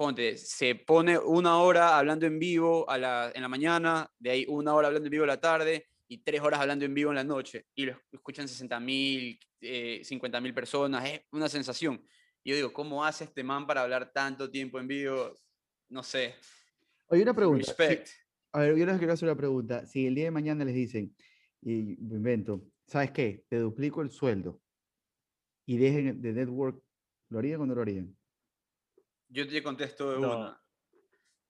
ponte, 0.02 0.36
se 0.36 0.74
pone 0.74 1.16
una 1.20 1.58
hora 1.58 2.00
hablando 2.00 2.26
en 2.26 2.40
vivo 2.40 2.90
a 2.90 2.98
la, 2.98 3.32
en 3.36 3.44
la 3.44 3.48
mañana, 3.48 4.12
de 4.18 4.32
ahí 4.32 4.46
una 4.50 4.74
hora 4.74 4.88
hablando 4.88 5.06
en 5.06 5.12
vivo 5.12 5.26
a 5.26 5.28
la 5.28 5.40
tarde 5.40 5.90
y 6.08 6.24
tres 6.24 6.42
horas 6.42 6.60
hablando 6.60 6.86
en 6.86 6.94
vivo 6.96 7.12
en 7.12 7.18
la 7.18 7.24
noche. 7.24 7.68
Y 7.76 7.86
lo 7.86 7.96
escuchan 8.12 8.48
60 8.48 8.80
mil, 8.80 9.40
50 9.62 10.42
mil 10.42 10.56
personas. 10.56 11.08
Es 11.08 11.22
una 11.32 11.48
sensación. 11.48 12.04
Yo 12.44 12.56
digo, 12.56 12.74
¿cómo 12.74 13.06
hace 13.06 13.26
este 13.26 13.44
man 13.44 13.68
para 13.68 13.84
hablar 13.84 14.12
tanto 14.12 14.50
tiempo 14.50 14.80
en 14.80 14.88
vivo? 14.88 15.36
No 15.90 16.02
sé. 16.02 16.34
Oye, 17.06 17.22
una 17.22 17.36
pregunta. 17.36 17.72
a 18.54 18.60
ver, 18.60 18.76
yo 18.76 18.86
les 18.88 18.98
quiero 18.98 19.14
hacer 19.14 19.30
una 19.30 19.38
pregunta. 19.38 19.86
Si 19.86 20.08
el 20.08 20.16
día 20.16 20.26
de 20.26 20.32
mañana 20.32 20.66
les 20.66 20.74
dicen, 20.74 21.16
y 21.62 21.96
me 22.00 22.16
invento, 22.16 22.64
¿sabes 22.88 23.12
qué? 23.12 23.46
Te 23.48 23.60
duplico 23.60 24.02
el 24.02 24.10
sueldo 24.10 24.60
y 25.68 25.78
dejen 25.78 26.24
de 26.24 26.34
network, 26.34 26.82
¿lo 27.30 27.38
harían 27.38 27.62
o 27.62 27.68
no 27.68 27.76
lo 27.76 27.84
harían? 27.84 28.18
Yo 29.34 29.48
te 29.48 29.64
contesto 29.64 30.12
de 30.12 30.20
No. 30.20 30.38
una. 30.38 30.62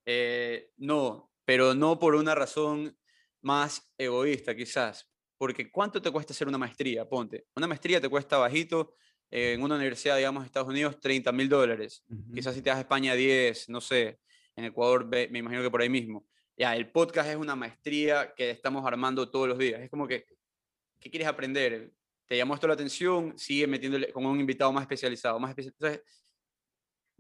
Eh, 0.06 0.72
no, 0.78 1.32
pero 1.46 1.74
no 1.74 1.98
por 2.00 2.16
una 2.16 2.36
razón 2.36 2.98
más 3.42 3.92
egoísta, 3.98 4.56
quizás. 4.56 5.08
Porque 5.38 5.72
¿cuánto 5.72 6.02
te 6.02 6.12
cuesta 6.12 6.34
hacer 6.34 6.48
una 6.48 6.58
maestría? 6.58 7.08
Ponte. 7.10 7.48
Una 7.56 7.68
maestría 7.68 8.00
te 8.00 8.10
cuesta 8.10 8.38
bajito 8.38 8.94
eh, 9.32 9.54
en 9.54 9.64
una 9.64 9.76
universidad, 9.76 10.18
digamos, 10.18 10.44
de 10.44 10.48
Estados 10.48 10.70
Unidos, 10.70 11.00
30 11.00 11.32
mil 11.32 11.50
dólares. 11.50 12.04
Ujú. 12.10 12.34
Quizás 12.34 12.54
si 12.54 12.62
te 12.62 12.70
vas 12.70 12.78
a 12.78 12.82
España 12.82 13.16
10, 13.16 13.70
no 13.70 13.82
sé. 13.82 14.20
En 14.56 14.66
Ecuador, 14.66 15.06
me 15.08 15.40
imagino 15.40 15.62
que 15.64 15.72
por 15.72 15.82
ahí 15.82 15.90
mismo. 15.90 16.28
Ya, 16.58 16.76
el 16.76 16.92
podcast 16.92 17.30
es 17.30 17.38
una 17.38 17.56
maestría 17.56 18.34
que 18.36 18.52
estamos 18.52 18.86
armando 18.86 19.32
todos 19.32 19.48
los 19.48 19.58
días. 19.58 19.82
Es 19.82 19.90
como 19.90 20.08
que, 20.08 20.26
¿qué 21.00 21.10
quieres 21.10 21.28
aprender? 21.28 21.94
¿Te 22.28 22.38
llamó 22.38 22.54
esto 22.54 22.68
la 22.68 22.74
atención? 22.74 23.38
Sigue 23.38 23.66
metiéndole 23.66 24.12
con 24.12 24.26
un 24.26 24.40
invitado 24.40 24.72
más 24.72 24.84
especializado. 24.84 25.40
Más 25.40 25.56
especi- 25.56 25.68
Entonces, 25.74 26.02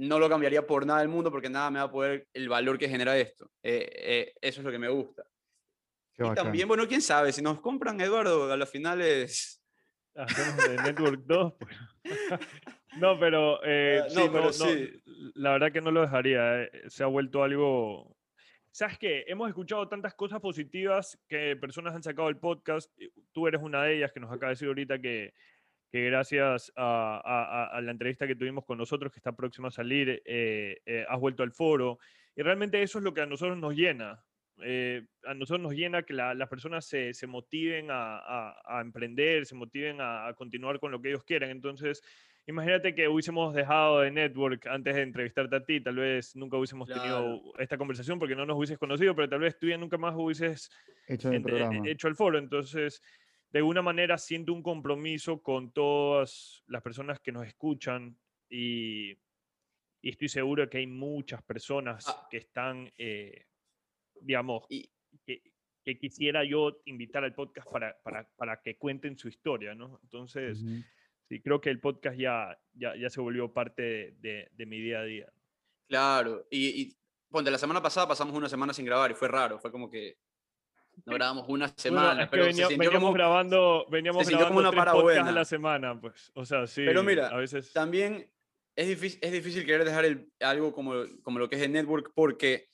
no 0.01 0.17
lo 0.17 0.27
cambiaría 0.29 0.65
por 0.65 0.85
nada 0.85 0.99
del 0.99 1.09
mundo 1.09 1.29
porque 1.31 1.49
nada 1.49 1.69
me 1.69 1.77
va 1.79 1.85
a 1.85 1.91
poder 1.91 2.27
el 2.33 2.49
valor 2.49 2.77
que 2.79 2.89
genera 2.89 3.17
esto. 3.17 3.51
Eh, 3.61 3.87
eh, 3.93 4.33
eso 4.41 4.61
es 4.61 4.65
lo 4.65 4.71
que 4.71 4.79
me 4.79 4.89
gusta. 4.89 5.23
Qué 6.13 6.23
y 6.23 6.27
bacán. 6.27 6.45
también, 6.45 6.67
bueno, 6.67 6.87
quién 6.87 7.01
sabe, 7.01 7.31
si 7.31 7.41
nos 7.41 7.61
compran, 7.61 7.99
Eduardo, 8.01 8.51
a 8.51 8.57
las 8.57 8.69
finales... 8.69 9.59
Hacemos 10.13 10.57
de 10.57 10.75
Network 10.75 11.21
2. 11.25 11.53
pues. 11.59 11.77
no, 12.97 13.17
pero, 13.17 13.63
eh, 13.63 14.01
Ah, 14.03 14.09
sí, 14.09 14.15
no, 14.15 14.25
no, 14.25 14.31
pero 14.33 14.45
no, 14.45 14.51
sí. 14.51 15.01
la 15.35 15.51
verdad 15.51 15.71
que 15.71 15.79
no 15.81 15.91
lo 15.91 16.01
dejaría. 16.01 16.63
eh, 16.63 16.71
Se 16.87 17.03
ha 17.03 17.07
vuelto 17.07 17.43
algo... 17.43 18.17
¿Sabes 18.71 18.97
qué? 18.97 19.23
Hemos 19.27 19.49
escuchado 19.49 19.87
tantas 19.87 20.13
cosas 20.15 20.41
positivas 20.41 21.17
que 21.27 21.55
personas 21.57 21.93
han 21.93 22.03
sacado 22.03 22.27
del 22.27 22.37
podcast. 22.37 22.91
Tú 23.31 23.47
eres 23.47 23.61
una 23.61 23.83
de 23.83 23.97
ellas 23.97 24.11
que 24.11 24.19
nos 24.19 24.31
acaba 24.31 24.47
de 24.47 24.53
decir 24.53 24.67
ahorita 24.67 24.99
que, 24.99 25.33
que 25.91 26.06
gracias 26.06 26.71
a, 26.75 27.21
a- 27.23 27.77
a- 27.77 27.82
la 27.82 27.91
entrevista 27.91 28.25
que 28.25 28.36
tuvimos 28.36 28.65
con 28.65 28.77
nosotros, 28.77 29.12
que 29.12 29.19
está 29.19 29.34
próxima 29.36 29.67
a 29.67 29.71
salir, 29.71 30.21
eh, 30.25 30.77
eh, 30.86 31.06
has 31.08 31.19
vuelto 31.19 31.43
al 31.43 31.51
foro. 31.51 31.99
Y 32.36 32.41
realmente 32.43 32.82
eso 32.82 32.99
es 32.99 33.04
lo 33.04 33.13
que 33.13 33.21
a 33.21 33.25
nosotros 33.25 33.58
nos 33.58 33.75
llena. 33.75 34.23
Eh, 34.63 35.06
a 35.25 35.34
nosotros 35.34 35.62
nos 35.62 35.73
llena 35.73 36.04
que 36.04 36.13
la- 36.13 36.34
las 36.34 36.47
personas 36.47 36.86
se, 36.88 37.13
se 37.13 37.27
motiven 37.27 37.88
a, 37.91 38.19
a- 38.77 38.82
emprender, 38.82 39.45
se 39.45 39.56
motiven 39.56 39.97
a, 39.99 40.34
continuar 40.36 40.80
con 40.80 40.91
lo 40.91 41.01
que 41.01 41.10
ellos 41.10 41.23
quieran. 41.25 41.49
Entonces, 41.49 42.01
imagínate 42.47 42.95
que 42.95 43.08
hubiésemos 43.10 43.54
dejado 43.54 43.99
de 43.99 44.12
Network 44.12 44.67
antes 44.67 44.95
de 44.95 45.01
entrevistarte 45.01 45.56
a 45.58 45.63
ti, 45.65 45.82
tal 45.82 45.95
vez 45.97 46.36
nunca 46.36 46.56
hubiésemos 46.58 46.88
tenido 47.01 47.41
esta 47.60 47.77
conversación 47.77 48.17
porque 48.17 48.36
no 48.36 48.45
nos 48.45 48.56
hubieses 48.58 48.77
conocido, 48.77 49.13
pero 49.15 49.27
tal 49.27 49.39
vez 49.41 49.58
tú 49.60 49.67
ya 49.67 49.77
nunca 49.77 49.97
más 49.97 50.15
hubieses 50.15 50.69
Hecho 51.08 51.30
el 51.32 51.36
eh, 51.38 51.91
hecho 51.91 52.08
el 52.08 52.15
foro. 52.15 52.38
Entonces, 52.38 53.01
de 53.51 53.59
alguna 53.59 53.81
manera 53.81 54.17
siento 54.17 54.53
un 54.53 54.63
compromiso 54.63 55.41
con 55.41 55.71
todas 55.71 56.63
las 56.67 56.81
personas 56.81 57.19
que 57.19 57.31
nos 57.31 57.45
escuchan 57.45 58.17
y, 58.49 59.11
y 60.01 60.09
estoy 60.09 60.29
seguro 60.29 60.69
que 60.69 60.77
hay 60.79 60.87
muchas 60.87 61.41
personas 61.43 62.05
Ah. 62.07 62.27
que 62.29 62.37
están, 62.37 62.91
eh, 62.97 63.45
digamos, 64.21 64.63
Y, 64.69 64.89
que, 65.25 65.41
que 65.83 65.97
quisiera 65.97 66.43
yo 66.45 66.81
invitar 66.85 67.23
al 67.23 67.33
podcast 67.33 67.69
para, 67.69 67.97
para, 68.01 68.29
para 68.37 68.61
que 68.61 68.77
cuenten 68.77 69.17
su 69.17 69.27
historia, 69.27 69.73
¿no? 69.75 69.99
Entonces, 70.03 70.63
sí, 71.27 71.41
creo 71.41 71.59
que 71.59 71.69
el 71.69 71.79
podcast 71.81 72.17
ya, 72.17 72.57
ya, 72.73 72.95
ya 72.95 73.09
se 73.09 73.19
volvió 73.19 73.51
parte 73.51 73.81
de, 73.81 74.11
de- 74.19 74.47
de 74.51 74.65
mi 74.65 74.79
día 74.79 74.99
a 74.99 75.03
día. 75.03 75.33
claro, 75.87 76.47
y, 76.49 76.81
y 76.83 76.97
ponte, 77.29 77.51
la 77.51 77.57
semana 77.57 77.81
pasada 77.81 78.07
pasamos 78.07 78.35
una 78.35 78.47
semana 78.47 78.73
sin 78.73 78.85
grabar 78.85 79.11
y 79.11 79.15
fue 79.15 79.27
raro, 79.27 79.59
fue 79.59 79.71
como 79.71 79.89
que 79.89 80.17
no 81.06 81.13
grabamos 81.13 81.45
una 81.47 81.65
Bueno, 81.67 81.73
semana, 81.77 82.23
que 82.25 82.32
pero 82.32 82.43
venía- 82.45 82.65
se 82.65 82.69
sintió 82.73 82.77
veníamos 82.89 82.99
como- 83.08 83.13
grabando, 83.13 83.86
veníamos 83.89 84.27
sintió 84.27 84.47
como 84.47 84.60
grabando 84.60 84.69
una 84.69 84.69
podcasts 84.71 84.89
a 84.89 85.13
parabuena. 85.13 85.32
la 85.32 85.45
semana, 85.45 85.99
pues. 86.01 86.32
O 86.36 86.45
sea, 86.45 86.67
sí. 86.67 86.84
Pero 86.86 87.04
mira, 87.04 87.27
a 87.27 87.38
veces. 87.38 87.71
también 87.73 88.30
es 88.75 88.88
difícil, 88.88 89.19
es 89.21 89.32
difícil 89.32 89.65
querer 89.65 89.84
dejar 89.86 90.06
el- 90.06 90.32
algo 90.39 90.73
como, 90.73 90.93
como 91.23 91.39
lo 91.39 91.49
que 91.49 91.56
es 91.58 91.62
el 91.62 91.71
network 91.71 92.12
porque 92.15 92.69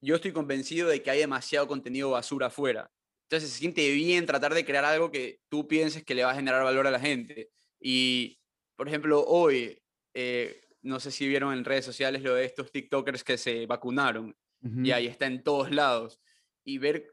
yo 0.00 0.16
estoy 0.16 0.32
convencido 0.32 0.88
de 0.88 1.02
que 1.02 1.10
hay 1.10 1.18
demasiado 1.20 1.66
contenido 1.68 2.10
basura 2.10 2.48
afuera. 2.48 2.90
Entonces 3.28 3.50
se 3.50 3.58
siente 3.60 3.90
bien 3.92 4.26
tratar 4.26 4.52
de 4.52 4.64
crear 4.64 4.84
algo 4.84 5.10
que 5.10 5.40
tú 5.48 5.66
pienses 5.66 6.04
que 6.04 6.14
le 6.14 6.24
va 6.24 6.32
a 6.32 6.34
generar 6.34 6.62
valor 6.64 6.86
a 6.86 6.90
la 6.90 7.00
gente. 7.00 7.50
Y, 7.80 8.38
por 8.76 8.88
ejemplo, 8.88 9.24
hoy, 9.24 9.80
eh, 10.14 10.60
no 10.82 11.00
sé 11.00 11.10
si 11.10 11.26
vieron 11.28 11.52
en 11.56 11.64
redes 11.64 11.84
sociales 11.84 12.22
lo 12.22 12.34
de 12.34 12.44
estos 12.44 12.70
TikTokers 12.72 13.24
que 13.24 13.38
se 13.38 13.64
vacunaron 13.66 14.36
Ujú. 14.62 14.80
y 14.84 14.92
ahí 14.92 15.06
está 15.06 15.26
en 15.26 15.42
todos 15.42 15.70
lados. 15.70 16.20
Y 16.64 16.78
ver 16.78 17.11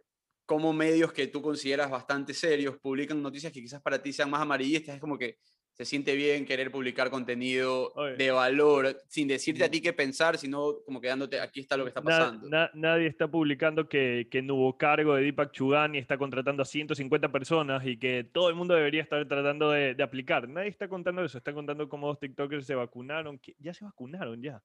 cómo 0.49 0.73
medios 0.73 1.13
que 1.13 1.27
tú 1.27 1.43
consideras 1.43 1.91
bastante 1.91 2.33
serios 2.33 2.75
publican 2.79 3.21
noticias 3.21 3.53
que 3.53 3.61
quizás 3.61 3.83
para 3.83 4.01
ti 4.01 4.11
sean 4.11 4.31
más 4.31 4.41
amarillistas, 4.41 4.95
es 4.95 4.99
como 4.99 5.15
que 5.15 5.37
se 5.73 5.85
siente 5.85 6.15
bien 6.15 6.43
querer 6.43 6.71
publicar 6.71 7.11
contenido 7.11 7.91
Oye. 7.93 8.15
de 8.15 8.31
valor, 8.31 8.97
sin 9.07 9.27
decirte 9.27 9.63
a 9.63 9.69
ti 9.69 9.79
qué 9.79 9.93
pensar, 9.93 10.39
sino 10.39 10.81
como 10.83 10.99
quedándote, 10.99 11.39
aquí 11.39 11.59
está 11.59 11.77
lo 11.77 11.83
que 11.83 11.89
está 11.89 12.01
pasando. 12.01 12.49
na- 12.49 12.71
nadie 12.73 13.05
está 13.05 13.27
publicando 13.27 13.87
que, 13.87 14.27
que 14.31 14.41
no 14.41 14.55
hubo 14.55 14.75
cargo 14.75 15.13
de 15.13 15.21
Deepak 15.21 15.51
Chugani 15.51 15.99
está 15.99 16.17
contratando 16.17 16.63
a 16.63 16.65
150 16.65 17.31
personas 17.31 17.85
y 17.85 17.97
que 17.97 18.23
todo 18.23 18.49
el 18.49 18.55
mundo 18.55 18.73
debería 18.73 19.03
estar 19.03 19.23
tratando 19.27 19.69
de, 19.69 19.93
de 19.93 20.01
aplicar. 20.03 20.49
Nadie 20.49 20.69
está 20.69 20.87
contando 20.89 21.23
eso. 21.23 21.37
Está 21.37 21.53
contando 21.53 21.87
cómo 21.87 22.07
dos 22.07 22.19
TikTokers 22.19 22.65
se 22.65 22.73
vacunaron. 22.73 23.37
que 23.37 23.55
ya 23.59 23.71
se 23.75 23.85
vacunaron, 23.85 24.41
ya. 24.41 24.61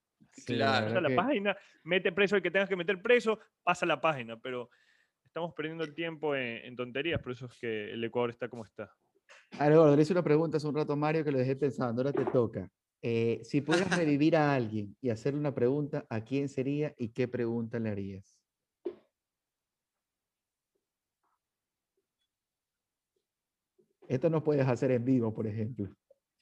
Claro. 0.46 0.86
Pasa 0.86 1.00
la 1.02 1.14
página, 1.14 1.56
mete 1.84 2.10
preso 2.10 2.36
el 2.36 2.42
que 2.42 2.50
tengas 2.50 2.68
que 2.70 2.74
meter 2.74 3.00
preso, 3.02 3.38
pasa 3.62 3.84
la 3.86 4.00
página. 4.00 4.36
Pero 4.40 4.68
estamos 5.34 5.52
perdiendo 5.52 5.82
el 5.82 5.92
tiempo 5.96 6.36
en, 6.36 6.64
en 6.64 6.76
tonterías, 6.76 7.20
por 7.20 7.32
eso 7.32 7.46
es 7.46 7.58
que 7.58 7.92
el 7.92 8.04
Ecuador 8.04 8.30
está 8.30 8.48
como 8.48 8.64
está. 8.64 8.94
A 9.58 9.68
ver, 9.68 9.76
gordo, 9.76 9.96
le 9.96 10.02
hice 10.02 10.12
una 10.12 10.22
pregunta 10.22 10.58
hace 10.58 10.68
un 10.68 10.76
rato 10.76 10.92
a 10.92 10.96
Mario 10.96 11.24
que 11.24 11.32
lo 11.32 11.38
dejé 11.38 11.56
pensando, 11.56 12.02
ahora 12.02 12.12
te 12.12 12.24
toca. 12.26 12.70
Eh, 13.02 13.40
si 13.42 13.60
pudieras 13.60 13.98
revivir 13.98 14.36
a 14.36 14.54
alguien 14.54 14.96
y 15.00 15.10
hacerle 15.10 15.40
una 15.40 15.52
pregunta, 15.52 16.06
¿a 16.08 16.20
quién 16.20 16.48
sería 16.48 16.94
y 16.96 17.08
qué 17.08 17.26
pregunta 17.26 17.80
le 17.80 17.90
harías? 17.90 18.38
Esto 24.06 24.30
no 24.30 24.44
puedes 24.44 24.68
hacer 24.68 24.92
en 24.92 25.04
vivo, 25.04 25.34
por 25.34 25.48
ejemplo. 25.48 25.88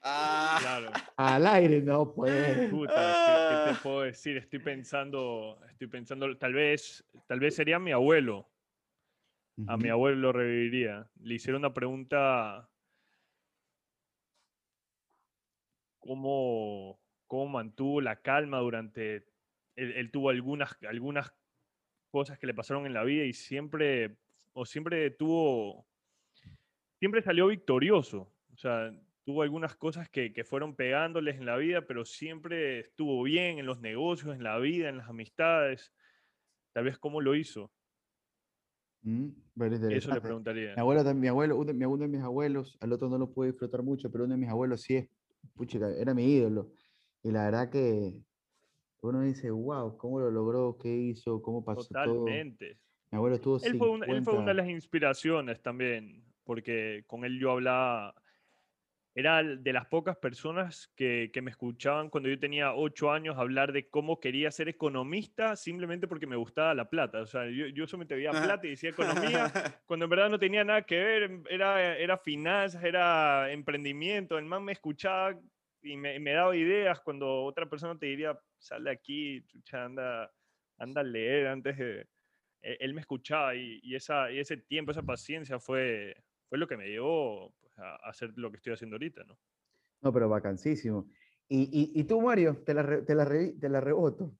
Ah, 0.02 0.58
Claro. 0.60 0.90
Al 1.16 1.46
aire 1.46 1.80
no 1.80 2.12
puedes. 2.12 2.68
Puta, 2.68 2.92
¿qué, 2.92 3.70
qué 3.70 3.72
te 3.72 3.82
puedo 3.82 4.02
decir? 4.02 4.36
Estoy 4.36 4.58
pensando, 4.58 5.58
estoy 5.70 5.86
pensando, 5.86 6.36
tal 6.36 6.52
vez, 6.52 7.02
tal 7.26 7.40
vez 7.40 7.54
sería 7.56 7.78
mi 7.78 7.92
abuelo. 7.92 8.51
A 9.66 9.76
mi 9.76 9.88
abuelo 9.88 10.16
lo 10.16 10.32
reviviría. 10.32 11.08
Le 11.20 11.34
hicieron 11.34 11.60
una 11.60 11.74
pregunta. 11.74 12.68
¿Cómo, 15.98 17.00
cómo 17.26 17.48
mantuvo 17.48 18.00
la 18.00 18.20
calma 18.20 18.58
durante... 18.58 19.26
Él, 19.76 19.92
él 19.92 20.10
tuvo 20.10 20.30
algunas, 20.30 20.76
algunas 20.82 21.32
cosas 22.10 22.38
que 22.38 22.46
le 22.46 22.54
pasaron 22.54 22.86
en 22.86 22.92
la 22.92 23.04
vida 23.04 23.24
y 23.24 23.32
siempre, 23.32 24.18
o 24.52 24.66
siempre 24.66 25.10
tuvo, 25.10 25.86
siempre 26.98 27.22
salió 27.22 27.46
victorioso. 27.46 28.34
O 28.52 28.56
sea, 28.56 28.92
tuvo 29.24 29.42
algunas 29.42 29.76
cosas 29.76 30.08
que, 30.10 30.32
que 30.32 30.44
fueron 30.44 30.76
pegándoles 30.76 31.36
en 31.36 31.46
la 31.46 31.56
vida, 31.56 31.86
pero 31.86 32.04
siempre 32.04 32.80
estuvo 32.80 33.22
bien 33.22 33.58
en 33.58 33.66
los 33.66 33.80
negocios, 33.80 34.34
en 34.34 34.42
la 34.42 34.58
vida, 34.58 34.88
en 34.88 34.98
las 34.98 35.08
amistades. 35.08 35.92
Tal 36.72 36.84
vez 36.84 36.98
cómo 36.98 37.20
lo 37.20 37.34
hizo. 37.34 37.72
Mm, 39.02 39.28
Eso 39.90 40.10
le 40.12 40.20
preguntaría. 40.20 40.74
Mi 40.74 40.80
abuelo, 40.80 41.14
mi 41.14 41.28
abuelo, 41.28 41.56
uno, 41.58 41.72
mi- 41.74 41.98
de 42.00 42.08
mis 42.08 42.20
abuelos, 42.22 42.78
al 42.80 42.92
otro 42.92 43.08
no 43.08 43.18
lo 43.18 43.32
pude 43.32 43.50
disfrutar 43.50 43.82
mucho, 43.82 44.10
pero 44.10 44.24
uno 44.24 44.34
de 44.34 44.40
mis 44.40 44.48
abuelos 44.48 44.82
sí 44.82 44.96
es, 44.96 45.08
puchica, 45.54 45.90
era 45.90 46.14
mi 46.14 46.24
ídolo. 46.24 46.72
Y 47.22 47.30
la 47.30 47.44
verdad 47.44 47.70
que 47.70 48.22
uno 49.02 49.20
dice, 49.22 49.50
wow, 49.50 49.96
¿cómo 49.96 50.20
lo 50.20 50.30
logró? 50.30 50.78
¿Qué 50.78 50.94
hizo? 50.94 51.42
¿Cómo 51.42 51.64
pasó 51.64 51.82
todo? 51.88 52.20
Totalmente. 52.20 52.78
Mi 53.10 53.16
abuelo 53.16 53.36
estuvo 53.36 53.56
Él 53.60 53.76
fue, 53.76 53.88
un- 53.90 54.02
él 54.04 54.08
fue 54.08 54.12
una 54.14 54.22
50 54.22 54.44
de 54.46 54.54
las 54.54 54.68
inspiraciones 54.68 55.62
también, 55.62 56.24
porque 56.44 57.04
con 57.06 57.24
él 57.24 57.38
yo 57.38 57.50
hablaba, 57.52 58.14
era 59.14 59.42
de 59.42 59.72
las 59.74 59.86
pocas 59.86 60.16
personas 60.16 60.90
que, 60.96 61.30
que 61.34 61.42
me 61.42 61.50
escuchaban 61.50 62.08
cuando 62.08 62.30
yo 62.30 62.38
tenía 62.38 62.74
ocho 62.74 63.12
años 63.12 63.36
hablar 63.36 63.72
de 63.72 63.88
cómo 63.90 64.20
quería 64.20 64.50
ser 64.50 64.68
economista 64.70 65.54
simplemente 65.54 66.08
porque 66.08 66.26
me 66.26 66.36
gustaba 66.36 66.72
la 66.74 66.88
plata. 66.88 67.20
O 67.20 67.26
sea, 67.26 67.44
yo, 67.46 67.66
yo 67.66 67.86
solamente 67.86 68.14
veía 68.14 68.30
plata 68.30 68.66
y 68.66 68.70
decía 68.70 68.90
economía, 68.90 69.52
cuando 69.86 70.04
en 70.04 70.10
verdad 70.10 70.30
no 70.30 70.38
tenía 70.38 70.64
nada 70.64 70.82
que 70.82 70.96
ver, 70.98 71.22
em- 71.24 71.44
era, 71.50 71.94
era 71.98 72.16
finanzas, 72.16 72.82
era 72.84 73.52
emprendimiento. 73.52 74.38
El 74.38 74.46
man 74.46 74.64
me 74.64 74.72
escuchaba 74.72 75.38
y 75.82 75.96
me, 75.96 76.18
me 76.18 76.32
daba 76.32 76.56
ideas 76.56 76.98
cuando 77.00 77.44
otra 77.44 77.66
persona 77.68 77.98
te 77.98 78.06
diría, 78.06 78.38
sal 78.58 78.84
de 78.84 78.92
aquí, 78.92 79.42
chucha, 79.46 79.84
anda, 79.84 80.32
anda 80.78 81.02
a 81.02 81.04
leer 81.04 81.48
antes 81.48 81.76
de... 81.76 82.06
e- 82.62 82.78
Él 82.80 82.94
me 82.94 83.02
escuchaba 83.02 83.54
y, 83.54 83.78
y 83.82 83.94
esa, 83.94 84.30
y 84.32 84.38
ese 84.38 84.56
tiempo, 84.56 84.92
esa 84.92 85.02
paciencia 85.02 85.58
fue, 85.58 86.16
fue 86.48 86.56
lo 86.56 86.66
que 86.66 86.78
me 86.78 86.88
llevó 86.88 87.52
a, 87.76 88.06
a 88.06 88.10
hacer 88.10 88.32
lo 88.36 88.50
que 88.50 88.56
estoy 88.56 88.72
haciendo 88.72 88.96
ahorita, 88.96 89.24
¿no? 89.24 89.38
No, 90.02 90.12
pero 90.12 90.28
vacancísimo. 90.28 91.08
Y, 91.48 91.62
y, 91.94 92.00
y 92.00 92.04
tú, 92.04 92.20
Mario, 92.20 92.62
te 92.64 92.74
la, 92.74 92.82
re- 92.82 93.02
te 93.02 93.14
la, 93.14 93.26
te 93.28 93.68
la 93.68 93.80
reboto. 93.80 94.32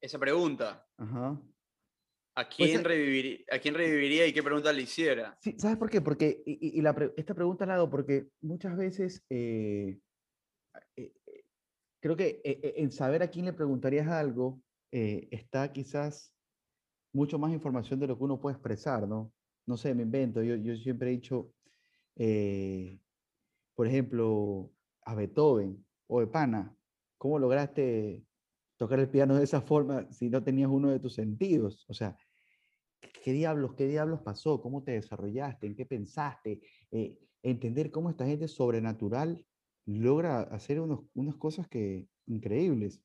esa 0.00 0.18
pregunta. 0.18 0.86
Ajá. 0.98 1.40
¿A 2.36 2.48
Pues, 2.58 2.70
quién, 2.70 2.84
reviviría, 2.84 3.38
¿A 3.50 3.58
quién 3.58 3.74
reviviría 3.74 4.26
y 4.26 4.32
qué 4.32 4.42
pregunta 4.42 4.72
le 4.72 4.82
hiciera? 4.82 5.38
Sí, 5.40 5.54
¿sabes 5.58 5.76
por 5.78 5.88
qué? 5.88 6.00
Porque, 6.00 6.42
y, 6.44 6.80
la 6.82 6.94
pre- 6.94 7.12
esta 7.16 7.34
pregunta 7.34 7.64
la 7.66 7.74
hago 7.76 7.90
porque 7.90 8.28
muchas 8.40 8.76
veces 8.76 9.24
eh, 9.30 10.00
eh, 10.96 11.12
eh, 11.26 11.44
creo 12.00 12.16
que 12.16 12.40
eh, 12.44 12.74
en 12.78 12.90
saber 12.90 13.22
a 13.22 13.28
quién 13.30 13.44
le 13.44 13.52
preguntarías 13.52 14.08
algo 14.08 14.60
eh, 14.90 15.28
está 15.30 15.72
quizás 15.72 16.34
mucho 17.12 17.38
más 17.38 17.52
información 17.52 18.00
de 18.00 18.08
lo 18.08 18.18
que 18.18 18.24
uno 18.24 18.40
puede 18.40 18.54
expresar, 18.56 19.06
¿no? 19.06 19.32
No 19.66 19.76
sé, 19.76 19.94
me 19.94 20.02
invento. 20.02 20.42
Yo, 20.42 20.56
yo 20.56 20.74
siempre 20.76 21.08
he 21.08 21.12
dicho, 21.12 21.52
eh, 22.16 23.00
por 23.74 23.86
ejemplo, 23.86 24.72
a 25.02 25.14
Beethoven 25.14 25.84
o 26.06 26.20
de 26.20 26.26
Pana, 26.26 26.76
¿cómo 27.18 27.38
lograste 27.38 28.24
tocar 28.76 29.00
el 29.00 29.08
piano 29.08 29.36
de 29.36 29.44
esa 29.44 29.60
forma 29.60 30.10
si 30.12 30.28
no 30.30 30.42
tenías 30.42 30.70
uno 30.70 30.90
de 30.90 31.00
tus 31.00 31.14
sentidos? 31.14 31.84
O 31.88 31.94
sea, 31.94 32.16
¿qué- 33.00 33.10
¿qué 33.22 33.32
diablos, 33.32 33.74
qué 33.74 33.86
diablos 33.86 34.20
pasó? 34.22 34.60
¿Cómo 34.60 34.82
te 34.82 34.92
desarrollaste? 34.92 35.66
¿En 35.66 35.74
qué 35.76 35.86
pensaste? 35.86 36.60
Eh, 36.90 37.18
entender 37.42 37.90
cómo 37.90 38.10
esta 38.10 38.26
gente 38.26 38.48
sobrenatural 38.48 39.44
logra 39.86 40.40
hacer 40.42 40.80
unos, 40.80 41.00
unas 41.14 41.36
cosas 41.36 41.68
que 41.68 42.08
increíbles. 42.26 43.02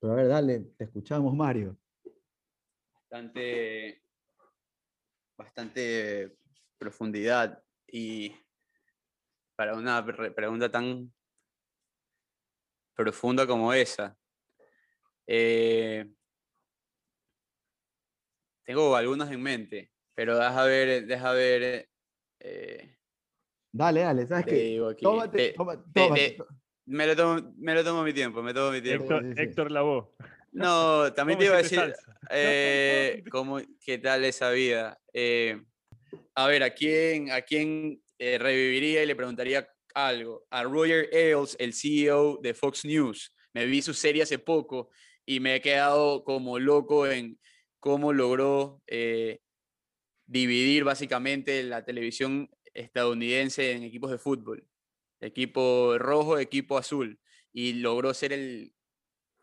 Pero 0.00 0.12
a 0.12 0.16
ver, 0.16 0.28
dale, 0.28 0.60
te 0.76 0.84
escuchamos, 0.84 1.34
Mario. 1.34 1.78
Bastante, 2.92 4.02
bastante 5.36 6.37
profundidad 6.78 7.62
y 7.86 8.34
para 9.56 9.74
una 9.74 10.04
pre- 10.04 10.30
pregunta 10.30 10.70
tan 10.70 11.12
profunda 12.94 13.46
como 13.46 13.72
esa. 13.72 14.16
eh, 15.26 16.06
tengo 18.64 18.94
algunos 18.96 19.30
en 19.30 19.42
mente, 19.42 19.92
pero 20.14 20.38
deja 20.38 20.64
ver, 20.64 21.06
deja 21.06 21.32
ver. 21.32 21.88
eh, 22.40 22.96
Dale, 23.72 24.00
dale, 24.00 24.26
¿sabes 24.26 24.46
qué? 24.46 24.80
Tómate, 25.02 25.36
te- 25.36 25.52
toma- 25.54 25.76
te- 25.76 25.90
tómate, 25.92 26.30
te- 26.30 26.44
me, 26.86 27.06
lo 27.06 27.14
tomo, 27.16 27.52
me 27.58 27.74
lo 27.74 27.84
tomo 27.84 28.02
mi 28.02 28.12
tiempo, 28.14 28.42
me 28.42 28.54
tomo 28.54 28.70
mi 28.72 28.80
tiempo. 28.80 29.04
Héctor, 29.04 29.22
sí, 29.24 29.34
sí. 29.34 29.40
Héctor. 29.42 29.72
No, 30.52 31.12
también 31.12 31.38
¿Cómo 31.38 31.38
te 31.38 31.44
iba 31.46 31.54
a 31.54 31.62
decir, 31.62 31.94
eh, 32.30 33.24
¿cómo, 33.30 33.58
¿qué 33.80 33.98
tal 33.98 34.24
esa 34.24 34.50
vida? 34.50 34.98
Eh, 35.12 35.62
a 36.34 36.46
ver, 36.46 36.62
¿a 36.62 36.70
quién, 36.70 37.30
a 37.30 37.42
quién 37.42 38.02
eh, 38.18 38.38
reviviría 38.38 39.02
y 39.02 39.06
le 39.06 39.16
preguntaría 39.16 39.68
algo? 39.94 40.46
A 40.50 40.62
Roger 40.64 41.08
Ailes, 41.12 41.56
el 41.58 41.74
CEO 41.74 42.38
de 42.42 42.54
Fox 42.54 42.84
News. 42.84 43.34
Me 43.52 43.66
vi 43.66 43.82
su 43.82 43.94
serie 43.94 44.22
hace 44.22 44.38
poco 44.38 44.90
y 45.26 45.40
me 45.40 45.56
he 45.56 45.60
quedado 45.60 46.24
como 46.24 46.58
loco 46.58 47.06
en 47.06 47.38
cómo 47.80 48.12
logró 48.12 48.82
eh, 48.86 49.40
dividir 50.26 50.84
básicamente 50.84 51.62
la 51.62 51.84
televisión 51.84 52.50
estadounidense 52.74 53.72
en 53.72 53.82
equipos 53.82 54.10
de 54.10 54.18
fútbol. 54.18 54.66
Equipo 55.20 55.98
rojo, 55.98 56.38
equipo 56.38 56.78
azul. 56.78 57.18
Y 57.52 57.74
logró 57.74 58.14
ser 58.14 58.32
el, 58.32 58.72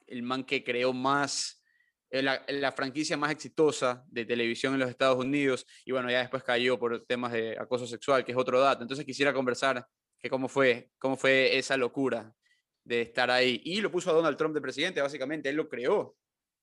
el 0.08 0.24
man 0.24 0.44
que 0.44 0.64
creó 0.64 0.94
más, 0.94 1.64
la, 2.10 2.46
la 2.48 2.72
franquicia 2.72 3.18
más 3.18 3.32
exitosa 3.32 4.04
de 4.08 4.26
televisión 4.26 4.74
en 4.74 4.80
los 4.80 4.90
Estados 4.90 5.18
Unidos. 5.24 5.66
Y 5.86 5.92
bueno, 5.92 6.10
ya 6.10 6.20
después 6.20 6.44
cayó 6.44 6.78
por 6.80 7.06
temas 7.06 7.32
de 7.34 7.58
acoso 7.60 7.86
sexual, 7.88 8.24
que 8.24 8.32
es 8.32 8.38
otro 8.38 8.60
dato. 8.60 8.82
Entonces 8.84 9.06
quisiera 9.06 9.34
conversar 9.34 9.86
que 10.20 10.30
cómo 10.30 10.48
fue, 10.48 10.92
cómo 10.98 11.18
fue 11.18 11.58
esa 11.58 11.78
locura 11.78 12.34
de 12.84 13.02
estar 13.02 13.30
ahí. 13.32 13.62
Y 13.66 13.82
lo 13.82 13.92
puso 13.92 14.12
a 14.12 14.14
Donald 14.14 14.38
Trump 14.38 14.54
de 14.54 14.62
presidente, 14.62 15.02
básicamente, 15.02 15.50
él 15.50 15.56
lo 15.56 15.68
creó. 15.68 16.16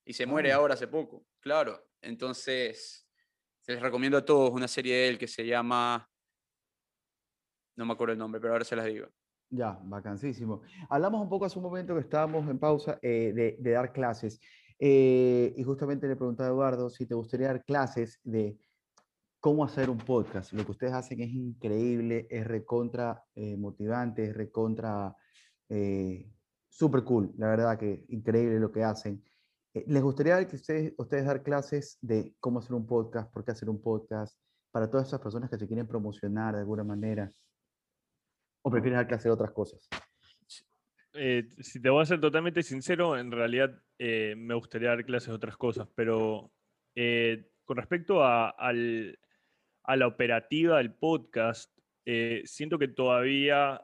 Y 0.05 0.13
se 0.15 0.27
muere 0.27 0.53
Ah. 0.53 0.57
ahora 0.57 0.75
hace 0.75 0.89
poco, 0.89 1.27
claro. 1.41 1.87
Entonces, 2.01 3.09
les 3.67 3.81
recomiendo 3.81 4.19
a 4.19 4.25
todos 4.25 4.51
una 4.51 4.67
serie 4.69 4.95
de 4.95 5.09
él 5.09 5.19
que 5.19 5.29
se 5.29 5.47
llama, 5.47 6.09
no 7.77 7.87
me 7.87 7.93
acuerdo 7.93 8.13
el 8.13 8.19
nombre, 8.19 8.41
pero 8.41 8.53
ahora 8.55 8.65
se 8.65 8.77
las 8.77 8.87
digo. 8.87 9.09
Ya, 9.51 9.79
vacancísimo. 9.83 10.63
Hablamos 10.89 11.21
un 11.21 11.29
poco 11.29 11.45
hace 11.45 11.59
un 11.59 11.65
momento 11.65 11.95
que 11.95 12.01
estábamos 12.01 12.49
en 12.49 12.59
pausa 12.59 12.99
eh, 13.03 13.33
de, 13.35 13.57
de 13.59 13.71
dar 13.71 13.93
clases. 13.93 14.41
Eh, 14.85 15.55
y 15.57 15.63
justamente 15.63 16.09
le 16.09 16.17
preguntaba 16.17 16.49
a 16.49 16.53
Eduardo 16.53 16.91
si 16.91 17.07
te 17.07 17.15
gustaría 17.15 17.47
dar 17.47 17.65
clases 17.65 18.19
de 18.25 18.59
cómo 19.39 19.65
hacer 19.65 19.89
un 19.89 19.99
podcast. 19.99 20.53
Lo 20.55 20.65
que 20.65 20.73
ustedes 20.73 20.93
hacen 20.93 21.21
es 21.21 21.31
increíble, 21.31 22.27
es 22.29 22.45
recontra 22.45 23.25
eh, 23.37 23.57
motivante, 23.57 24.25
es 24.25 24.35
recontra 24.35 25.15
eh, 25.69 26.29
super 26.69 27.05
cool. 27.05 27.33
La 27.39 27.47
verdad 27.47 27.79
que 27.79 28.05
increíble 28.09 28.59
lo 28.59 28.73
que 28.73 28.83
hacen. 28.83 29.23
Eh, 29.73 29.85
¿Les 29.87 30.03
gustaría 30.03 30.45
que 30.49 30.57
ustedes, 30.57 30.95
ustedes 30.99 31.27
dar 31.27 31.45
clases 31.45 31.97
de 32.01 32.35
cómo 32.41 32.59
hacer 32.59 32.75
un 32.75 32.85
podcast, 32.85 33.33
por 33.33 33.45
qué 33.45 33.53
hacer 33.53 33.71
un 33.71 33.81
podcast, 33.81 34.37
para 34.73 34.91
todas 34.91 35.07
esas 35.07 35.21
personas 35.21 35.49
que 35.49 35.59
se 35.59 35.69
quieren 35.69 35.87
promocionar 35.87 36.55
de 36.55 36.61
alguna 36.63 36.83
manera? 36.83 37.31
¿O 38.63 38.71
prefieres 38.71 38.97
dar 38.97 39.07
clases 39.07 39.27
de 39.27 39.31
otras 39.31 39.53
cosas? 39.53 39.89
Eh, 41.15 41.49
si 41.59 41.81
te 41.81 41.91
voy 41.91 42.03
a 42.03 42.07
ser 42.07 42.21
totalmente 42.21 42.63
sincero, 42.63 43.19
en 43.19 43.31
realidad 43.31 43.83
eh, 43.99 44.35
me 44.37 44.55
gustaría 44.55 44.89
dar 44.89 45.05
clases 45.05 45.29
de 45.29 45.35
otras 45.35 45.57
cosas, 45.57 45.89
pero 45.95 46.53
eh, 46.95 47.51
con 47.65 47.77
respecto 47.77 48.25
a, 48.25 48.49
al- 48.51 49.19
a 49.85 49.97
la 49.97 50.07
operativa 50.07 50.79
del 50.79 50.95
podcast, 50.95 51.77
siento 52.45 52.79
que 52.79 52.89
todavía, 52.89 53.81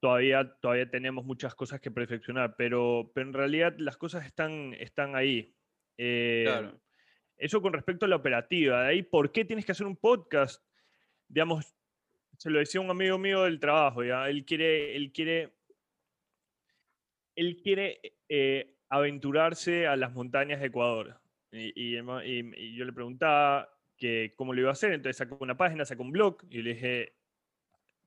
todavía, 0.00 0.56
todavía 0.60 0.90
tenemos 0.90 1.24
muchas 1.24 1.54
cosas 1.54 1.80
que 1.80 1.90
perfeccionar, 1.90 2.56
pero, 2.56 3.10
pero 3.14 3.26
en 3.28 3.32
realidad 3.34 3.74
las 3.78 3.96
cosas 3.96 4.26
están, 4.26 4.74
están 4.74 5.14
ahí. 5.16 5.54
Claro. 5.96 6.80
Eso 7.36 7.60
con 7.60 7.72
respecto 7.72 8.06
a 8.06 8.08
la 8.08 8.16
operativa. 8.16 8.82
De 8.82 8.88
ahí, 8.88 9.02
¿por 9.02 9.30
qué 9.30 9.44
tienes 9.44 9.66
que 9.66 9.72
hacer 9.72 9.86
un 9.86 9.96
podcast? 9.96 10.64
Digamos, 11.28 11.75
se 12.38 12.50
lo 12.50 12.58
decía 12.58 12.80
un 12.80 12.90
amigo 12.90 13.18
mío 13.18 13.44
del 13.44 13.60
trabajo, 13.60 14.04
¿ya? 14.04 14.28
Él 14.28 14.44
quiere, 14.44 14.96
él 14.96 15.12
quiere, 15.12 15.54
él 17.34 17.56
quiere 17.62 18.00
eh, 18.28 18.76
aventurarse 18.88 19.86
a 19.86 19.96
las 19.96 20.12
montañas 20.12 20.60
de 20.60 20.66
Ecuador. 20.66 21.20
Y, 21.52 21.92
yo 21.92 22.84
le 22.84 22.92
preguntaba 22.92 23.68
que 23.96 24.34
cómo 24.36 24.52
lo 24.52 24.60
iba 24.60 24.70
a 24.70 24.72
hacer, 24.72 24.92
entonces 24.92 25.16
sacó 25.16 25.38
una 25.40 25.56
página, 25.56 25.84
sacó 25.84 26.02
un 26.02 26.12
blog 26.12 26.38
y 26.50 26.62
le 26.62 26.74
dije, 26.74 27.14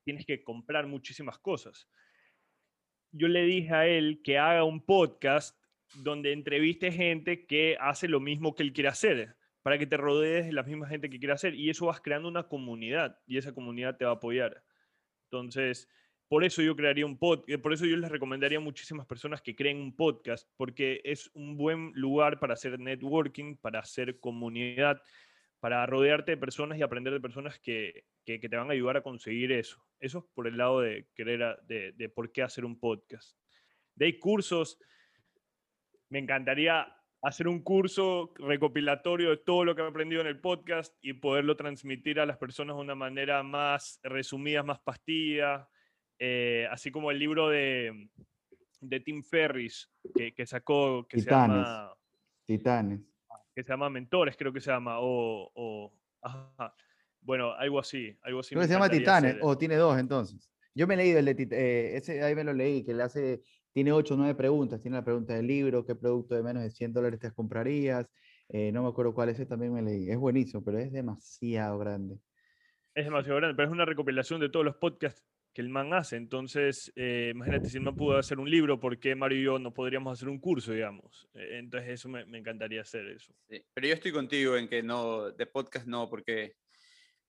tienes 0.04 0.24
que 0.24 0.42
comprar 0.44 0.86
muchísimas 0.86 1.38
cosas. 1.38 1.88
Yo 3.12 3.26
le 3.26 3.42
dije 3.42 3.74
a 3.74 3.86
él 3.88 4.20
que 4.22 4.38
haga 4.38 4.62
un 4.62 4.84
podcast 4.84 5.60
donde 5.94 6.32
entreviste 6.32 6.92
gente 6.92 7.46
que 7.46 7.76
hace 7.80 8.06
lo 8.06 8.20
mismo 8.20 8.54
que 8.54 8.62
él 8.62 8.72
quiere 8.72 8.88
hacer, 8.88 9.36
para 9.62 9.78
que 9.78 9.86
te 9.86 9.96
rodees 9.96 10.46
de 10.46 10.52
la 10.52 10.62
misma 10.62 10.88
gente 10.88 11.10
que 11.10 11.18
quiere 11.18 11.34
hacer. 11.34 11.54
Y 11.54 11.70
eso 11.70 11.86
vas 11.86 12.00
creando 12.00 12.28
una 12.28 12.48
comunidad 12.48 13.18
y 13.26 13.38
esa 13.38 13.52
comunidad 13.52 13.96
te 13.96 14.04
va 14.04 14.12
a 14.12 14.14
apoyar. 14.14 14.62
Entonces, 15.24 15.88
por 16.28 16.44
eso 16.44 16.62
yo 16.62 16.76
crearía 16.76 17.04
un 17.06 17.18
podcast, 17.18 17.48
eh, 17.48 17.58
por 17.58 17.72
eso 17.72 17.84
yo 17.86 17.96
les 17.96 18.10
recomendaría 18.10 18.58
a 18.58 18.60
muchísimas 18.60 19.04
personas 19.04 19.42
que 19.42 19.56
creen 19.56 19.78
un 19.78 19.96
podcast, 19.96 20.48
porque 20.56 21.00
es 21.04 21.28
un 21.34 21.56
buen 21.56 21.90
lugar 21.94 22.38
para 22.38 22.54
hacer 22.54 22.78
networking, 22.78 23.56
para 23.56 23.80
hacer 23.80 24.20
comunidad, 24.20 25.02
para 25.58 25.84
rodearte 25.86 26.32
de 26.32 26.36
personas 26.36 26.78
y 26.78 26.82
aprender 26.82 27.12
de 27.12 27.20
personas 27.20 27.58
que, 27.58 28.04
que, 28.24 28.38
te 28.38 28.56
van 28.56 28.70
a 28.70 28.74
ayudar 28.74 28.96
a 28.96 29.02
conseguir 29.02 29.50
eso. 29.50 29.84
Eso 29.98 30.18
es 30.18 30.24
por 30.32 30.46
el 30.46 30.56
lado 30.56 30.80
de 30.80 31.08
querer, 31.16 31.58
de, 31.66 31.92
de 31.92 32.08
por 32.08 32.30
qué 32.30 32.42
hacer 32.42 32.64
un 32.64 32.78
podcast. 32.78 33.36
De 33.96 34.06
ahí 34.06 34.18
cursos, 34.18 34.78
me 36.08 36.20
encantaría 36.20 36.96
hacer 37.22 37.48
un 37.48 37.62
curso 37.62 38.32
recopilatorio 38.36 39.30
de 39.30 39.36
todo 39.38 39.64
lo 39.64 39.74
que 39.74 39.82
he 39.82 39.86
aprendido 39.86 40.20
en 40.20 40.26
el 40.26 40.40
podcast 40.40 40.94
y 41.02 41.12
poderlo 41.12 41.56
transmitir 41.56 42.18
a 42.18 42.26
las 42.26 42.38
personas 42.38 42.76
de 42.76 42.82
una 42.82 42.94
manera 42.94 43.42
más 43.42 44.00
resumida, 44.02 44.62
más 44.62 44.80
pastilla, 44.80 45.68
eh, 46.18 46.66
así 46.70 46.90
como 46.90 47.10
el 47.10 47.18
libro 47.18 47.48
de, 47.48 48.08
de 48.80 49.00
Tim 49.00 49.22
Ferris 49.22 49.90
que, 50.14 50.46
sacó, 50.46 51.06
que 51.08 51.20
se 51.20 51.30
llama... 51.30 51.92
Titanes. 52.46 53.00
Que 53.54 53.62
se 53.62 53.68
llama 53.68 53.90
Mentores, 53.90 54.36
creo 54.36 54.52
que 54.52 54.60
se 54.60 54.70
llama, 54.70 54.96
o... 55.00 55.92
Bueno, 57.22 57.52
algo 57.52 57.78
así, 57.78 58.16
algo 58.22 58.40
así. 58.40 58.50
Creo 58.50 58.62
que 58.62 58.68
se 58.68 58.74
llama 58.74 58.88
Titanes, 58.88 59.36
o 59.42 59.58
tiene 59.58 59.76
dos 59.76 59.98
entonces. 59.98 60.50
Yo 60.74 60.86
me 60.86 60.94
he 60.94 60.96
leído 60.96 61.18
el 61.18 61.24
de 61.26 61.48
eh, 61.50 61.96
ese 61.96 62.22
ahí 62.22 62.34
me 62.34 62.44
lo 62.44 62.54
leí, 62.54 62.82
que 62.82 62.94
le 62.94 63.02
hace 63.02 63.42
tiene 63.72 63.92
ocho 63.92 64.14
o 64.14 64.16
nueve 64.16 64.34
preguntas. 64.34 64.80
Tiene 64.80 64.96
la 64.96 65.04
pregunta 65.04 65.34
del 65.34 65.46
libro, 65.46 65.84
qué 65.84 65.94
producto 65.94 66.34
de 66.34 66.42
menos 66.42 66.62
de 66.62 66.70
100 66.70 66.92
dólares 66.92 67.20
te 67.20 67.30
comprarías. 67.32 68.06
Eh, 68.48 68.72
no 68.72 68.82
me 68.82 68.88
acuerdo 68.88 69.14
cuál 69.14 69.28
es, 69.28 69.48
también 69.48 69.72
me 69.72 69.82
leí. 69.82 70.10
Es 70.10 70.18
buenísimo, 70.18 70.62
pero 70.64 70.78
es 70.78 70.92
demasiado 70.92 71.78
grande. 71.78 72.18
Es 72.94 73.04
demasiado 73.04 73.36
grande, 73.36 73.54
pero 73.54 73.68
es 73.68 73.72
una 73.72 73.84
recopilación 73.84 74.40
de 74.40 74.48
todos 74.48 74.64
los 74.64 74.76
podcasts 74.76 75.24
que 75.52 75.62
el 75.62 75.68
man 75.68 75.92
hace. 75.94 76.16
Entonces, 76.16 76.92
eh, 76.96 77.30
imagínate, 77.32 77.68
si 77.68 77.78
no 77.78 77.94
pudo 77.94 78.18
hacer 78.18 78.38
un 78.40 78.50
libro, 78.50 78.80
¿por 78.80 78.98
qué 78.98 79.14
Mario 79.14 79.38
y 79.38 79.44
yo 79.44 79.58
no 79.58 79.72
podríamos 79.72 80.18
hacer 80.18 80.28
un 80.28 80.40
curso, 80.40 80.72
digamos? 80.72 81.28
Eh, 81.34 81.58
entonces, 81.58 81.90
eso 81.90 82.08
me, 82.08 82.22
encantaría 82.36 82.82
hacer 82.82 83.06
eso. 83.06 83.32
pero 83.72 83.86
yo 83.86 83.94
estoy 83.94 84.12
contigo 84.12 84.56
en 84.56 84.68
que 84.68 84.82
no, 84.82 85.30
de 85.30 85.46
podcast 85.46 85.86
no, 85.86 86.08
porque, 86.08 86.56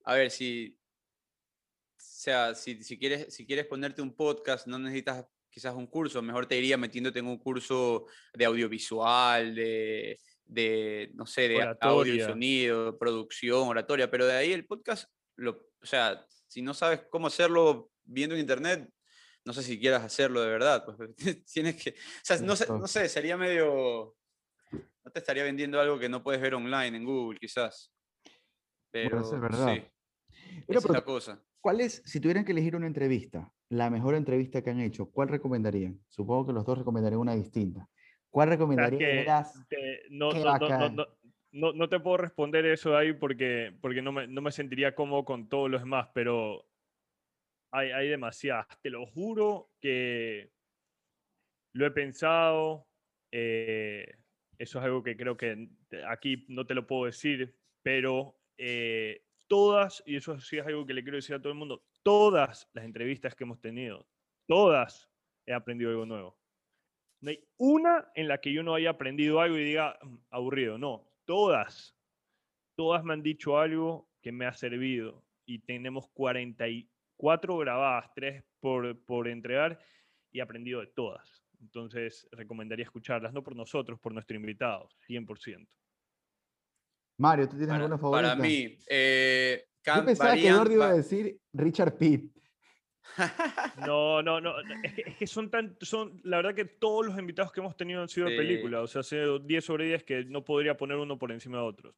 a 0.04 0.16
ver, 0.16 0.32
si, 0.32 0.76
o 0.76 1.96
sea, 1.98 2.56
si, 2.56 2.84
si, 2.84 2.98
quieres, 2.98 3.34
si 3.34 3.46
quieres 3.46 3.66
ponerte 3.66 4.02
un 4.02 4.16
podcast, 4.16 4.66
no 4.68 4.80
necesitas 4.80 5.26
quizás 5.52 5.76
un 5.76 5.88
curso, 5.88 6.22
mejor 6.22 6.48
te 6.48 6.58
iría 6.58 6.78
metiéndote 6.78 7.20
en 7.20 7.28
un 7.28 7.38
curso 7.38 8.08
de 8.34 8.46
audiovisual, 8.46 9.54
de, 9.54 10.20
de 10.46 11.12
no 11.14 11.26
sé, 11.26 11.50
de 11.50 11.76
audio, 11.82 12.26
sonido, 12.26 12.98
producción, 12.98 13.68
oratoria, 13.68 14.10
pero 14.10 14.26
de 14.26 14.34
ahí 14.34 14.54
el 14.54 14.66
podcast, 14.66 15.12
lo, 15.36 15.68
o 15.82 15.86
sea, 15.86 16.26
si 16.48 16.62
no 16.62 16.74
sabes 16.74 17.02
cómo 17.10 17.28
hacerlo 17.28 17.92
viendo 18.04 18.36
en 18.36 18.42
internet, 18.42 18.90
no 19.44 19.54
sé 19.54 19.62
si 19.64 19.80
quieras 19.80 20.04
hacerlo 20.04 20.42
de 20.42 20.50
verdad, 20.50 20.86
pues 20.86 21.16
tienes 21.54 21.76
que, 21.76 21.92
o 21.92 22.24
sea, 22.24 22.38
no 22.38 22.56
sé, 22.56 22.68
no 22.68 22.88
sé, 22.88 23.10
sería 23.10 23.36
medio, 23.36 24.16
no 24.72 25.12
te 25.12 25.20
estaría 25.20 25.44
vendiendo 25.44 25.80
algo 25.80 26.00
que 26.00 26.10
no 26.10 26.24
puedes 26.24 26.42
ver 26.42 26.56
online 26.56 26.98
en 26.98 27.06
Google, 27.06 27.40
quizás. 27.40 27.94
Pero, 28.92 29.22
es 29.22 29.40
verdad. 29.40 29.74
Sí, 29.74 29.84
es 30.68 30.90
la 30.90 31.04
cosa. 31.04 31.44
¿Cuál 31.60 31.82
es, 31.82 32.02
si 32.06 32.20
tuvieran 32.20 32.44
que 32.44 32.52
elegir 32.54 32.76
una 32.76 32.88
entrevista, 32.88 33.52
la 33.70 33.90
mejor 33.90 34.16
entrevista 34.16 34.64
que 34.64 34.72
han 34.72 34.80
hecho, 34.80 35.12
¿cuál 35.12 35.30
recomendarían? 35.30 36.00
Supongo 36.10 36.48
que 36.48 36.54
los 36.54 36.66
dos 36.66 36.80
recomendarían 36.80 37.22
una 37.22 37.36
distinta. 37.36 37.88
¿Cuál 38.30 38.50
recomendarían? 38.50 39.26
no, 40.10 40.32
no, 41.52 41.74
no, 41.74 41.90
te 41.90 42.00
puedo 42.00 42.18
responder 42.18 42.66
eso 42.66 42.96
ahí 42.98 43.14
porque, 43.14 43.78
porque 43.82 44.02
no, 44.02 44.12
me, 44.12 44.28
no 44.28 44.42
me 44.42 44.52
sentiría 44.52 44.96
cómodo 44.96 45.26
con 45.26 45.50
todos 45.50 45.70
los 45.70 45.82
demás, 45.82 46.10
pero 46.14 46.66
hay, 47.72 47.92
hay 47.92 48.08
demasiadas. 48.08 48.68
Te 48.82 48.90
lo 48.90 49.06
juro 49.06 49.70
que 49.82 50.52
lo 51.74 51.86
he 51.86 51.92
pensado. 51.92 52.88
Eh, 53.32 54.16
eso 54.58 54.80
es 54.80 54.86
algo 54.86 55.04
que 55.04 55.18
creo 55.18 55.38
que 55.38 55.70
aquí 56.08 56.46
no 56.48 56.66
te 56.66 56.76
lo 56.76 56.88
puedo 56.88 57.06
decir, 57.06 57.56
pero 57.82 58.38
eh, 58.58 59.24
todas, 59.52 60.02
y 60.06 60.16
eso 60.16 60.40
sí 60.40 60.60
es 60.60 60.66
algo 60.66 60.86
que 60.86 60.94
le 60.94 61.04
quiero 61.04 61.18
decir 61.18 61.36
a 61.36 61.42
todo 61.42 61.52
el 61.52 61.60
mundo, 61.60 61.84
todas 62.04 62.70
las 62.72 62.86
entrevistas 62.86 63.36
que 63.36 63.44
hemos 63.44 63.60
tenido, 63.60 64.08
todas 64.48 65.12
he 65.46 65.52
aprendido 65.52 65.92
algo 65.92 66.06
nuevo. 66.06 66.40
No 67.20 67.32
hay 67.32 67.44
una 67.58 68.10
en 68.16 68.30
la 68.30 68.40
que 68.40 68.54
yo 68.54 68.64
no 68.64 68.74
haya 68.74 68.92
aprendido 68.92 69.42
algo 69.42 69.58
y 69.58 69.66
diga 69.66 70.00
mm, 70.02 70.16
aburrido, 70.30 70.78
no, 70.78 71.06
todas, 71.26 71.94
todas 72.78 73.04
me 73.04 73.12
han 73.12 73.22
dicho 73.22 73.60
algo 73.60 74.08
que 74.22 74.32
me 74.32 74.46
ha 74.46 74.54
servido 74.54 75.22
y 75.46 75.60
tenemos 75.60 76.08
44 76.14 77.58
grabadas, 77.58 78.10
3 78.16 78.46
por, 78.62 79.04
por 79.04 79.28
entregar 79.28 79.78
y 80.32 80.40
he 80.40 80.42
aprendido 80.42 80.80
de 80.80 80.88
todas. 80.88 81.44
Entonces 81.60 82.26
recomendaría 82.32 82.86
escucharlas, 82.86 83.34
no 83.34 83.44
por 83.44 83.58
nosotros, 83.58 84.00
por 84.00 84.14
nuestro 84.14 84.38
invitado, 84.38 84.88
100%. 85.10 85.68
Mario, 87.22 87.48
¿tú 87.48 87.56
tienes 87.56 87.76
alguna 87.76 88.00
favorita? 88.00 88.30
Para 88.30 88.42
mí, 88.42 88.76
eh, 88.90 89.64
Yo 89.86 90.06
pensaba 90.06 90.34
que 90.34 90.52
Gordy 90.52 90.74
iba 90.74 90.90
a 90.90 90.94
decir 90.94 91.38
Richard 91.54 91.98
Pitt. 91.98 92.32
No, 93.86 94.24
no, 94.24 94.40
no. 94.40 94.54
Es 94.84 95.16
que, 95.18 95.28
son 95.28 95.52
tan. 95.52 95.76
Son, 95.82 96.20
la 96.24 96.38
verdad 96.38 96.56
que 96.56 96.66
todos 96.66 97.06
los 97.06 97.20
invitados 97.20 97.52
que 97.52 97.60
hemos 97.60 97.76
tenido 97.76 98.02
han 98.02 98.08
sido 98.08 98.28
de 98.28 98.38
película. 98.38 98.82
O 98.82 98.88
sea, 98.88 99.04
sido 99.04 99.38
10 99.38 99.66
sobre 99.66 99.86
10 99.86 100.04
que 100.04 100.26
no 100.26 100.46
podría 100.46 100.78
poner 100.78 100.98
uno 100.98 101.20
por 101.20 101.32
encima 101.32 101.58
de 101.58 101.64
otros. 101.64 101.96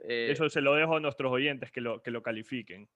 Eh, 0.00 0.28
Eso 0.30 0.50
se 0.50 0.60
lo 0.60 0.74
dejo 0.74 0.96
a 0.96 1.00
nuestros 1.00 1.32
oyentes 1.32 1.70
que 1.70 1.80
lo, 1.80 2.02
que 2.02 2.10
lo 2.10 2.22
califiquen. 2.22 2.88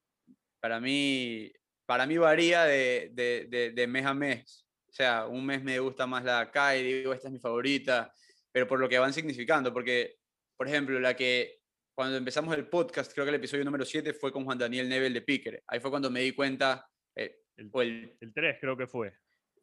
Para 0.61 0.81
mí, 0.81 1.53
para 1.87 2.05
mí 2.07 2.19
varía 2.19 2.65
de, 2.65 3.11
de, 3.15 3.73
de, 3.73 3.87
mes 3.87 4.05
a 4.05 4.13
mes. 4.13 4.67
O 4.89 4.93
sea, 4.93 5.27
un 5.27 5.47
mes 5.47 5.63
me 5.63 5.79
gusta 5.79 6.07
más 6.07 6.25
la 6.25 6.41
acá 6.41 6.77
y 6.77 6.83
digo, 6.83 7.13
esta 7.13 7.29
es 7.29 7.33
mi 7.33 7.39
favorita, 7.39 8.13
pero 8.51 8.67
por 8.67 8.81
lo 8.81 8.89
que 8.89 8.99
van 8.99 9.13
significando, 9.13 9.73
porque 9.73 10.17
por 10.57 10.69
ejemplo, 10.69 10.99
la 11.01 11.15
que 11.15 11.61
cuando 11.95 12.17
empezamos 12.17 12.55
el 12.55 12.69
podcast, 12.69 13.13
creo 13.13 13.25
que 13.25 13.31
el 13.31 13.37
episodio 13.37 13.65
número 13.65 13.85
7 13.85 14.13
fue 14.13 14.33
con 14.33 14.45
Juan 14.45 14.59
Daniel 14.59 14.89
Nebel 14.89 15.15
de 15.15 15.23
Picker. 15.23 15.63
Ahí 15.67 15.81
fue 15.81 15.91
cuando 15.91 16.11
me 16.11 16.21
di 16.21 16.33
cuenta. 16.33 16.87
Eh, 17.15 17.41
el, 17.57 18.17
el, 18.21 18.35
3 18.35 18.59
creo 18.61 18.77
que 18.77 18.87
fue. 18.87 19.15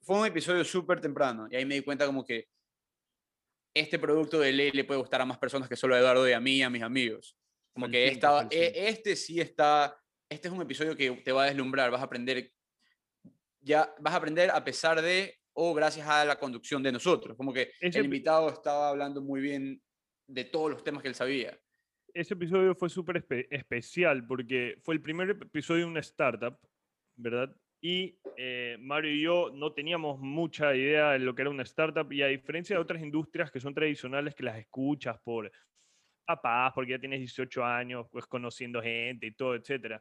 Fue 0.01 0.19
un 0.19 0.25
episodio 0.25 0.63
súper 0.63 0.99
temprano 0.99 1.47
y 1.49 1.55
ahí 1.55 1.65
me 1.65 1.75
di 1.75 1.81
cuenta 1.81 2.05
como 2.05 2.25
que 2.25 2.47
este 3.73 3.99
producto 3.99 4.39
de 4.39 4.51
ley 4.51 4.71
le 4.71 4.83
puede 4.83 4.99
gustar 4.99 5.21
a 5.21 5.25
más 5.25 5.37
personas 5.37 5.69
que 5.69 5.75
solo 5.75 5.95
a 5.95 5.99
Eduardo 5.99 6.27
y 6.27 6.33
a 6.33 6.39
mí 6.39 6.57
y 6.57 6.61
a 6.63 6.69
mis 6.69 6.81
amigos. 6.81 7.37
Como 7.73 7.87
que 7.89 8.07
esta, 8.07 8.47
e, 8.49 8.71
este 8.75 9.15
sí 9.15 9.39
está, 9.39 9.95
este 10.29 10.47
es 10.47 10.53
un 10.53 10.61
episodio 10.61 10.95
que 10.95 11.11
te 11.11 11.31
va 11.31 11.43
a 11.43 11.47
deslumbrar, 11.47 11.89
vas 11.89 12.01
a 12.01 12.05
aprender, 12.05 12.51
ya 13.61 13.93
vas 13.99 14.13
a 14.13 14.17
aprender 14.17 14.51
a 14.51 14.63
pesar 14.63 15.01
de 15.01 15.39
o 15.53 15.73
gracias 15.73 16.07
a 16.07 16.25
la 16.25 16.37
conducción 16.37 16.83
de 16.83 16.91
nosotros. 16.91 17.37
Como 17.37 17.53
que 17.53 17.71
el 17.79 18.05
invitado 18.05 18.49
estaba 18.49 18.89
hablando 18.89 19.21
muy 19.21 19.41
bien 19.41 19.81
de 20.27 20.45
todos 20.45 20.71
los 20.71 20.83
temas 20.83 21.01
que 21.01 21.09
él 21.09 21.15
sabía. 21.15 21.57
Ese 22.13 22.35
episodio 22.35 22.75
fue 22.75 22.89
súper 22.89 23.25
especial 23.49 24.25
porque 24.27 24.77
fue 24.83 24.95
el 24.95 25.01
primer 25.01 25.31
episodio 25.31 25.85
de 25.85 25.91
una 25.91 25.99
startup, 26.01 26.57
¿verdad? 27.15 27.55
Y 27.81 28.17
eh, 28.37 28.77
Mario 28.79 29.11
y 29.11 29.21
yo 29.21 29.51
no 29.53 29.73
teníamos 29.73 30.19
mucha 30.19 30.73
idea 30.75 31.11
de 31.11 31.19
lo 31.19 31.35
que 31.35 31.41
era 31.41 31.51
una 31.51 31.63
startup 31.63 32.11
y 32.13 32.21
a 32.21 32.27
diferencia 32.27 32.75
de 32.75 32.81
otras 32.81 33.01
industrias 33.01 33.51
que 33.51 33.59
son 33.59 33.73
tradicionales 33.73 34.35
que 34.35 34.43
las 34.43 34.57
escuchas 34.57 35.19
por 35.19 35.51
papás, 36.25 36.71
porque 36.73 36.91
ya 36.91 36.99
tienes 36.99 37.19
18 37.19 37.65
años, 37.65 38.07
pues 38.11 38.25
conociendo 38.25 38.81
gente 38.81 39.27
y 39.27 39.31
todo, 39.31 39.55
etc. 39.55 39.99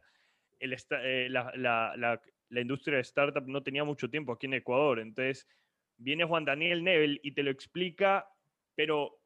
El, 0.60 0.76
eh, 0.90 1.28
la, 1.28 1.52
la, 1.56 2.60
industria 2.60 2.96
de 2.96 3.02
startup 3.02 3.46
no 3.48 3.62
tenía 3.62 3.82
mucho 3.82 4.08
tiempo 4.08 4.32
aquí 4.32 4.46
en 4.46 4.54
Ecuador. 4.54 5.00
Entonces 5.00 5.48
viene 5.96 6.24
Juan 6.24 6.44
Daniel 6.44 6.84
Nebel 6.84 7.20
y 7.22 7.32
te 7.32 7.42
lo 7.42 7.50
explica, 7.50 8.28
pero 8.76 9.21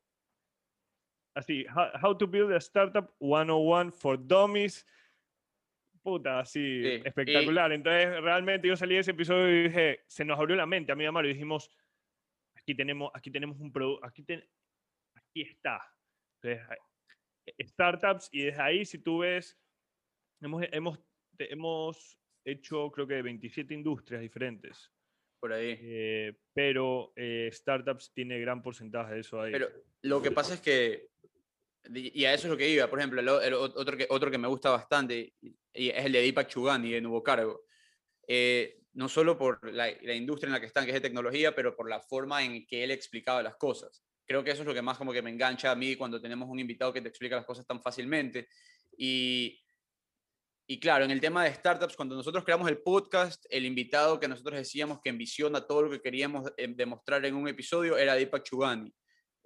así, 1.36 1.64
How 2.02 2.16
to 2.16 2.26
Build 2.26 2.52
a 2.52 2.58
Startup 2.58 3.14
101 3.20 3.92
for 3.92 4.18
Dummies. 4.18 4.84
Puta, 6.02 6.40
así, 6.40 6.82
espectacular. 7.04 7.72
Entonces, 7.72 8.20
realmente 8.22 8.68
yo 8.68 8.76
salí 8.76 8.94
de 8.94 9.00
ese 9.00 9.10
episodio 9.10 9.48
y 9.48 9.62
dije, 9.64 10.00
se 10.06 10.24
nos 10.24 10.38
abrió 10.38 10.56
la 10.56 10.66
mente 10.66 10.92
a 10.92 10.94
mí 10.94 11.04
y 11.04 11.06
a 11.06 11.12
Mario 11.12 11.30
y 11.30 11.34
dijimos, 11.34 11.70
aquí 12.54 12.74
tenemos, 12.74 13.10
aquí 13.14 13.30
tenemos 13.30 13.58
un 13.60 13.72
producto, 13.72 14.06
aquí, 14.06 14.24
aquí 15.14 15.42
está. 15.42 15.80
Entonces, 16.42 16.78
startups 17.60 18.28
y 18.32 18.42
desde 18.42 18.62
ahí, 18.62 18.84
si 18.84 18.98
tú 18.98 19.18
ves, 19.18 19.58
hemos, 20.40 20.64
hemos, 20.70 21.00
hemos 21.38 22.18
hecho 22.44 22.90
creo 22.92 23.06
que 23.06 23.22
27 23.22 23.74
industrias 23.74 24.22
diferentes. 24.22 24.92
Por 25.38 25.52
ahí. 25.52 25.78
Eh, 25.80 26.38
pero 26.52 27.12
eh, 27.16 27.50
startups 27.52 28.12
tiene 28.12 28.40
gran 28.40 28.62
porcentaje 28.62 29.14
de 29.14 29.20
eso 29.20 29.40
ahí. 29.40 29.52
Pero 29.52 29.68
lo 30.02 30.22
que 30.22 30.30
pasa 30.30 30.54
es 30.54 30.60
que, 30.60 31.08
y 31.92 32.24
a 32.24 32.34
eso 32.34 32.46
es 32.46 32.50
lo 32.50 32.56
que 32.56 32.68
iba, 32.68 32.88
por 32.88 32.98
ejemplo, 32.98 33.20
el, 33.20 33.54
otro, 33.54 33.96
que, 33.96 34.06
otro 34.10 34.30
que 34.30 34.38
me 34.38 34.48
gusta 34.48 34.70
bastante 34.70 35.34
y 35.76 35.90
es 35.90 36.04
el 36.04 36.12
de 36.12 36.22
Deepak 36.22 36.48
Chugani 36.48 36.90
de 36.90 37.00
Nuevo 37.00 37.22
Cargo. 37.22 37.64
Eh, 38.26 38.80
no 38.94 39.08
solo 39.08 39.36
por 39.36 39.72
la, 39.72 39.90
la, 40.02 40.14
industria 40.14 40.48
en 40.48 40.54
la 40.54 40.60
que 40.60 40.66
están, 40.66 40.84
que 40.84 40.90
es 40.90 40.94
de 40.94 41.08
tecnología, 41.08 41.54
pero 41.54 41.76
por 41.76 41.88
la 41.88 42.00
forma 42.00 42.42
en 42.42 42.66
que 42.66 42.82
él 42.82 42.90
explicaba 42.90 43.42
las 43.42 43.56
cosas. 43.56 44.02
Creo 44.24 44.42
que 44.42 44.50
eso 44.50 44.62
es 44.62 44.66
lo 44.66 44.74
que 44.74 44.82
más 44.82 44.96
como 44.96 45.12
que 45.12 45.22
me 45.22 45.30
engancha 45.30 45.70
a 45.70 45.76
mí 45.76 45.96
cuando 45.96 46.20
tenemos 46.20 46.48
un 46.48 46.58
invitado 46.58 46.92
que 46.92 47.02
te 47.02 47.08
explica 47.08 47.36
las 47.36 47.44
cosas 47.44 47.66
tan 47.66 47.82
fácilmente. 47.82 48.48
Y 48.96 49.60
y 50.68 50.80
claro, 50.80 51.04
en 51.04 51.12
el 51.12 51.20
tema 51.20 51.44
de 51.44 51.54
startups, 51.54 51.94
cuando 51.94 52.16
nosotros 52.16 52.44
creamos 52.44 52.68
el 52.68 52.78
podcast, 52.78 53.46
el 53.50 53.64
invitado 53.64 54.18
que 54.18 54.26
nosotros 54.26 54.56
decíamos 54.56 54.98
que 55.00 55.10
envisiona 55.10 55.64
todo 55.64 55.82
lo 55.82 55.90
que 55.90 56.00
queríamos 56.00 56.50
eh, 56.56 56.66
demostrar 56.74 57.24
en 57.24 57.36
un 57.36 57.46
episodio 57.46 57.96
era 57.96 58.16
Deepak 58.16 58.42
Chugani. 58.42 58.92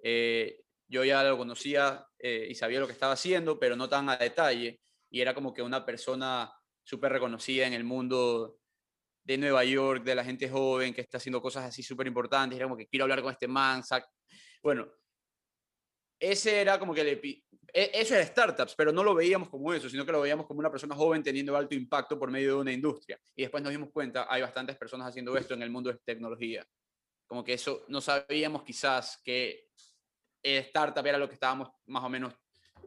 Eh, 0.03 0.61
yo 0.87 1.03
ya 1.03 1.23
lo 1.23 1.37
conocía 1.37 2.03
eh, 2.17 2.47
y 2.49 2.55
sabía 2.55 2.79
lo 2.79 2.87
que 2.87 2.93
estaba 2.93 3.13
haciendo, 3.13 3.59
pero 3.59 3.75
no 3.75 3.87
tan 3.87 4.09
a 4.09 4.17
detalle. 4.17 4.81
Y 5.11 5.21
era 5.21 5.35
como 5.35 5.53
que 5.53 5.61
una 5.61 5.85
persona 5.85 6.51
súper 6.83 7.11
reconocida 7.11 7.67
en 7.67 7.73
el 7.73 7.83
mundo 7.83 8.57
de 9.23 9.37
Nueva 9.37 9.63
York, 9.63 10.03
de 10.03 10.15
la 10.15 10.23
gente 10.23 10.49
joven 10.49 10.91
que 10.91 11.01
está 11.01 11.17
haciendo 11.17 11.39
cosas 11.39 11.65
así 11.65 11.83
súper 11.83 12.07
importantes. 12.07 12.57
Era 12.57 12.65
como 12.65 12.77
que 12.77 12.87
quiero 12.87 13.03
hablar 13.03 13.21
con 13.21 13.31
este 13.31 13.47
man. 13.47 13.83
Bueno, 14.63 14.91
ese 16.19 16.61
era 16.61 16.79
como 16.79 16.93
que 16.95 17.03
le, 17.03 17.11
e, 17.11 17.43
eso 17.73 18.15
era 18.15 18.25
startups, 18.25 18.75
pero 18.75 18.91
no 18.91 19.03
lo 19.03 19.15
veíamos 19.15 19.49
como 19.49 19.73
eso, 19.73 19.89
sino 19.89 20.05
que 20.05 20.11
lo 20.11 20.21
veíamos 20.21 20.45
como 20.45 20.59
una 20.59 20.71
persona 20.71 20.95
joven 20.95 21.23
teniendo 21.23 21.55
alto 21.55 21.75
impacto 21.75 22.17
por 22.19 22.29
medio 22.31 22.55
de 22.55 22.61
una 22.61 22.71
industria. 22.71 23.19
Y 23.35 23.43
después 23.43 23.63
nos 23.63 23.71
dimos 23.71 23.89
cuenta, 23.91 24.27
hay 24.29 24.41
bastantes 24.41 24.75
personas 24.75 25.07
haciendo 25.07 25.35
esto 25.37 25.53
en 25.53 25.61
el 25.61 25.69
mundo 25.69 25.91
de 25.91 25.99
tecnología. 26.03 26.65
Como 27.25 27.43
que 27.43 27.53
eso 27.53 27.85
no 27.87 28.01
sabíamos 28.01 28.63
quizás 28.63 29.21
que 29.23 29.69
startup 30.43 31.05
era 31.05 31.17
lo 31.17 31.27
que 31.27 31.35
estábamos 31.35 31.69
más 31.85 32.03
o 32.03 32.09
menos 32.09 32.33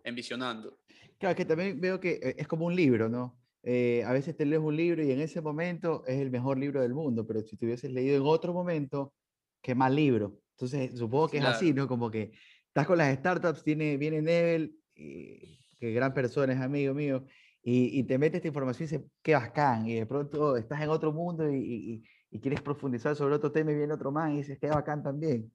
envisionando. 0.03 0.79
Claro, 1.19 1.37
que 1.37 1.45
también 1.45 1.81
veo 1.81 2.01
que 2.01 2.21
eh, 2.23 2.35
es 2.39 2.47
como 2.47 2.67
un 2.67 2.75
libro, 2.75 3.09
¿no? 3.09 3.39
Eh, 3.63 4.05
a 4.05 4.13
veces 4.13 4.37
te 4.37 4.45
lees 4.45 4.61
un 4.61 4.77
libro 4.77 5.03
y 5.03 5.11
en 5.11 5.21
ese 5.21 5.41
momento 5.41 6.05
es 6.07 6.21
el 6.21 6.31
mejor 6.31 6.59
libro 6.59 6.83
del 6.83 6.93
mundo, 6.93 7.27
pero 7.27 7.41
si 7.43 7.57
te 7.57 7.65
hubieses 7.65 7.91
leído 7.91 8.17
en 8.17 8.23
otro 8.27 8.53
momento, 8.53 9.15
qué 9.63 9.75
mal 9.75 9.97
libro. 9.97 10.39
Entonces, 10.51 10.99
supongo 10.99 11.29
que 11.29 11.39
es 11.39 11.45
así, 11.45 11.73
¿no? 11.73 11.89
Como 11.89 12.11
que 12.11 12.33
estás 12.75 12.89
con 12.89 12.99
las 12.99 13.17
startups, 13.17 13.63
tiene, 13.63 13.97
viene 13.97 14.21
Nebel, 14.21 14.77
y, 14.97 15.61
que 15.79 15.93
gran 15.93 16.13
persona, 16.13 16.55
es 16.55 16.61
amigo 16.61 16.93
mío, 16.93 17.25
y, 17.63 18.03
te 18.03 18.19
mete 18.19 18.39
esta 18.39 18.49
información 18.49 18.89
y 18.89 18.91
dices, 18.91 19.11
qué 19.23 19.35
bacán, 19.35 19.87
y 19.87 19.95
de 19.95 20.07
pronto 20.07 20.57
estás 20.57 20.83
en 20.83 20.89
otro 20.89 21.13
mundo 21.13 21.49
y, 21.49 22.03
quieres 22.43 22.61
profundizar 22.63 23.15
sobre 23.15 23.37
otro 23.37 23.53
tema 23.53 23.71
y 23.71 23.77
viene 23.77 23.95
otro 23.95 24.11
más 24.11 24.33
y 24.33 24.39
dices, 24.39 24.59
qué 24.61 24.67
bacán 24.67 25.05
también. 25.05 25.53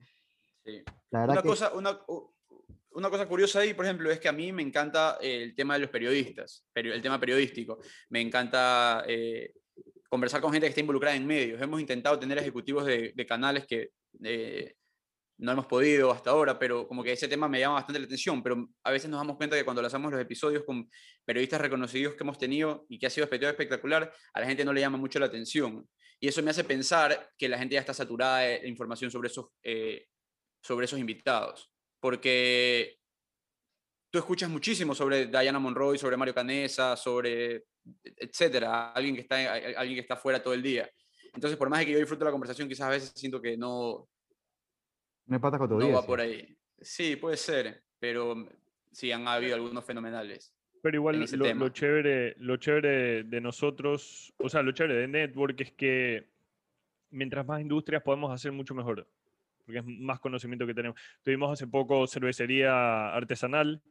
Sí. 0.63 0.81
una, 1.11 1.41
cosa, 1.41 1.73
una, 1.73 1.99
una 2.91 3.09
cosa 3.09 3.27
curiosa 3.27 3.59
ahí, 3.59 3.73
por 3.73 3.83
ejemplo, 3.83 4.09
es 4.09 4.17
que 4.21 4.29
a 4.29 4.31
mí 4.31 4.53
me 4.53 4.61
encanta 4.61 5.17
el 5.21 5.53
tema 5.55 5.73
de 5.73 5.81
los 5.81 5.89
periodistas, 5.89 6.65
el 6.73 7.01
tema 7.01 7.19
periodístico. 7.19 7.79
Me 8.07 8.21
encanta 8.21 9.03
eh, 9.05 9.55
conversar 10.07 10.39
con 10.39 10.53
gente 10.53 10.67
que 10.67 10.69
está 10.69 10.79
involucrada 10.79 11.17
en 11.17 11.27
medios. 11.27 11.61
Hemos 11.61 11.81
intentado 11.81 12.17
tener 12.17 12.37
ejecutivos 12.37 12.85
de, 12.85 13.25
canales 13.27 13.65
que 13.67 13.91
eh, 14.23 14.75
no 15.39 15.53
hemos 15.53 15.65
podido 15.67 16.11
hasta 16.11 16.31
ahora, 16.31 16.59
pero 16.59 16.87
como 16.87 17.01
que 17.01 17.13
ese 17.13 17.27
tema 17.27 17.47
me 17.47 17.59
llama 17.59 17.75
bastante 17.75 17.99
la 17.99 18.05
atención, 18.05 18.43
pero 18.43 18.69
a 18.83 18.91
veces 18.91 19.09
nos 19.09 19.19
damos 19.19 19.37
cuenta 19.37 19.55
que 19.55 19.63
cuando 19.63 19.81
lanzamos 19.81 20.11
los 20.11 20.19
episodios 20.19 20.63
con 20.65 20.89
periodistas 21.25 21.61
reconocidos 21.61 22.15
que 22.15 22.23
hemos 22.23 22.37
tenido 22.37 22.85
y 22.89 22.99
que 22.99 23.07
ha 23.07 23.09
sido 23.09 23.25
espectacular, 23.25 24.13
a 24.33 24.39
la 24.39 24.45
gente 24.45 24.65
no 24.65 24.73
le 24.73 24.81
llama 24.81 24.97
mucho 24.97 25.17
la 25.17 25.27
atención. 25.27 25.87
Y 26.19 26.27
eso 26.27 26.43
me 26.43 26.51
hace 26.51 26.65
pensar 26.65 27.31
que 27.37 27.47
la 27.47 27.57
gente 27.57 27.75
ya 27.75 27.79
está 27.79 27.93
saturada 27.93 28.39
de 28.39 28.67
información 28.67 29.09
sobre 29.09 29.29
esos, 29.29 29.47
eh, 29.63 30.07
sobre 30.61 30.85
esos 30.85 30.99
invitados, 30.99 31.71
porque 32.01 32.97
tú 34.11 34.19
escuchas 34.19 34.49
muchísimo 34.49 34.93
sobre 34.93 35.27
Diana 35.27 35.59
Monroy, 35.59 35.97
sobre 35.97 36.17
Mario 36.17 36.35
Canesa, 36.35 36.97
sobre 36.97 37.63
etcétera, 38.03 38.91
alguien 38.91 39.15
que 39.15 39.21
está, 39.21 39.53
alguien 39.53 39.95
que 39.95 40.01
está 40.01 40.17
fuera 40.17 40.43
todo 40.43 40.53
el 40.53 40.61
día. 40.61 40.89
Entonces, 41.33 41.57
por 41.57 41.69
más 41.69 41.85
que 41.85 41.91
yo 41.91 41.99
disfruto 41.99 42.25
la 42.25 42.31
conversación, 42.31 42.67
quizás 42.67 42.87
a 42.87 42.91
veces 42.91 43.13
siento 43.15 43.41
que 43.41 43.55
no, 43.55 44.09
no 45.29 45.39
pata 45.39 45.57
con 45.57 45.77
No 45.77 45.91
va 45.91 46.05
por 46.05 46.19
ahí. 46.19 46.57
Sí, 46.81 47.15
puede 47.15 47.37
ser, 47.37 47.83
pero 47.99 48.47
sí 48.91 49.11
han 49.11 49.27
habido 49.27 49.55
algunos 49.55 49.85
fenomenales. 49.85 50.53
Pero 50.81 50.95
igual 50.95 51.19
lo, 51.19 51.69
chévere, 51.69 52.35
lo 52.39 52.57
chévere 52.57 53.23
de 53.23 53.41
nosotros, 53.41 54.33
o 54.37 54.49
sea, 54.49 54.63
lo 54.63 54.71
chévere 54.71 54.95
de 54.95 55.07
Network 55.07 55.59
es 55.61 55.71
que 55.73 56.29
mientras 57.11 57.45
más 57.45 57.61
industrias 57.61 58.01
podemos 58.01 58.31
hacer 58.31 58.53
mucho 58.53 58.73
mejor, 58.73 59.07
porque 59.65 59.79
es 59.79 59.85
más 59.85 60.19
conocimiento 60.19 60.65
que 60.65 60.73
tenemos. 60.73 60.99
Tuvimos 61.21 61.51
hace 61.51 61.67
poco 61.67 62.07
cervecería 62.07 63.13
artesanal. 63.13 63.81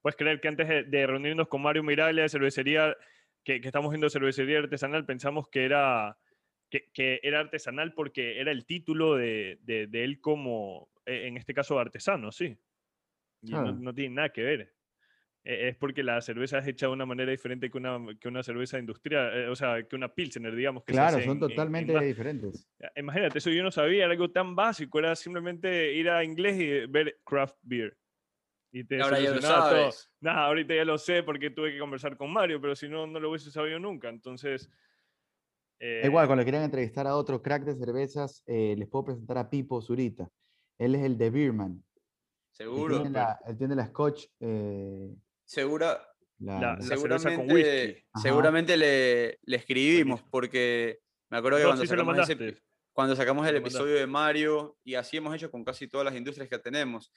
Puedes 0.00 0.16
creer 0.16 0.40
que 0.40 0.48
antes 0.48 0.68
de, 0.88 1.06
reunirnos 1.06 1.48
con 1.48 1.62
Mario 1.62 1.82
Miraglia 1.82 2.22
de 2.22 2.28
cervecería, 2.28 2.96
que, 3.44 3.60
que 3.60 3.68
estamos 3.68 3.90
viendo 3.90 4.08
cervecería 4.08 4.60
artesanal, 4.60 5.04
pensamos 5.04 5.48
que 5.48 5.64
era 5.64 6.16
que, 6.70 7.20
era 7.22 7.40
artesanal 7.40 7.92
porque 7.94 8.40
era 8.40 8.52
el 8.52 8.64
título 8.64 9.16
de, 9.16 9.58
de, 9.62 10.04
él 10.04 10.20
como, 10.20 10.88
e, 11.04 11.26
en 11.26 11.36
este 11.36 11.52
caso, 11.52 11.78
artesano, 11.78 12.32
sí. 12.32 12.56
Ah. 13.52 13.74
no, 13.76 13.94
tiene 13.94 14.16
nada 14.16 14.28
que 14.30 14.42
ver. 14.42 14.74
E, 15.42 15.68
es 15.68 15.76
porque 15.76 16.02
la 16.02 16.20
cerveza 16.20 16.58
es 16.58 16.66
hecha 16.68 16.86
de 16.86 16.92
una 16.92 17.06
manera 17.06 17.30
diferente 17.30 17.70
que 17.70 17.78
una, 17.78 17.98
que 18.20 18.28
una 18.28 18.42
cerveza 18.42 18.78
industrial, 18.78 19.36
eh, 19.36 19.48
o 19.48 19.56
sea, 19.56 19.82
que 19.82 19.96
una 19.96 20.14
Pilsener, 20.14 20.54
digamos. 20.54 20.84
Que 20.84 20.92
claro, 20.92 21.20
son 21.20 21.40
totalmente 21.40 21.98
diferentes. 22.00 22.68
Imagínate, 22.96 23.38
eso 23.38 23.50
yo 23.50 23.62
no 23.62 23.70
sabía, 23.70 24.04
era 24.04 24.12
algo 24.12 24.30
tan 24.30 24.54
básico, 24.54 24.98
era 24.98 25.16
simplemente 25.16 25.92
ir 25.94 26.08
a 26.10 26.22
inglés 26.22 26.60
y 26.60 26.86
ver 26.86 27.18
craft 27.24 27.56
beer. 27.62 27.96
Y 28.72 28.84
te 28.84 29.00
Ahora 29.02 29.18
ya 29.18 29.34
lo 29.34 29.42
sabes. 29.42 30.12
Nada, 30.20 30.46
ahorita 30.46 30.74
ya 30.74 30.84
lo 30.84 30.96
sé 30.96 31.24
porque 31.24 31.50
tuve 31.50 31.72
que 31.72 31.78
conversar 31.78 32.16
con 32.16 32.32
Mario, 32.32 32.60
pero 32.60 32.76
si 32.76 32.88
no, 32.88 33.06
no 33.06 33.18
lo 33.18 33.30
hubiese 33.30 33.50
sabido 33.50 33.80
nunca. 33.80 34.08
Entonces, 34.08 34.70
Igual, 35.80 36.26
cuando 36.26 36.44
quieran 36.44 36.62
entrevistar 36.62 37.06
a 37.06 37.16
otro 37.16 37.40
crack 37.40 37.64
de 37.64 37.74
cervezas, 37.74 38.42
eh, 38.46 38.74
les 38.76 38.86
puedo 38.88 39.06
presentar 39.06 39.38
a 39.38 39.48
Pipo 39.48 39.80
Zurita. 39.80 40.28
Él 40.78 40.94
es 40.94 41.02
el 41.02 41.16
de 41.16 41.30
Beerman. 41.30 41.82
Seguro. 42.50 42.96
Él 42.96 43.02
tiene 43.02 43.18
la, 43.18 43.40
él 43.46 43.56
tiene 43.56 43.74
la 43.74 43.86
Scotch. 43.86 44.26
Eh, 44.40 45.14
Segura, 45.44 46.00
seguramente, 46.80 48.06
seguramente 48.22 48.76
le, 48.76 49.38
le, 49.42 49.56
escribimos 49.56 50.22
porque 50.30 51.00
me 51.28 51.38
acuerdo 51.38 51.58
que 51.58 51.64
cuando, 51.64 51.86
sacamos 51.86 52.16
cuando, 52.92 53.16
sacamos 53.16 53.46
el 53.48 53.56
episodio 53.56 53.96
de 53.96 54.06
Mario 54.06 54.78
y 54.84 54.94
así 54.94 55.16
hemos 55.16 55.34
hecho 55.34 55.50
con 55.50 55.64
casi 55.64 55.88
todas 55.88 56.04
las 56.04 56.14
industrias 56.14 56.48
que 56.48 56.58
tenemos, 56.58 57.12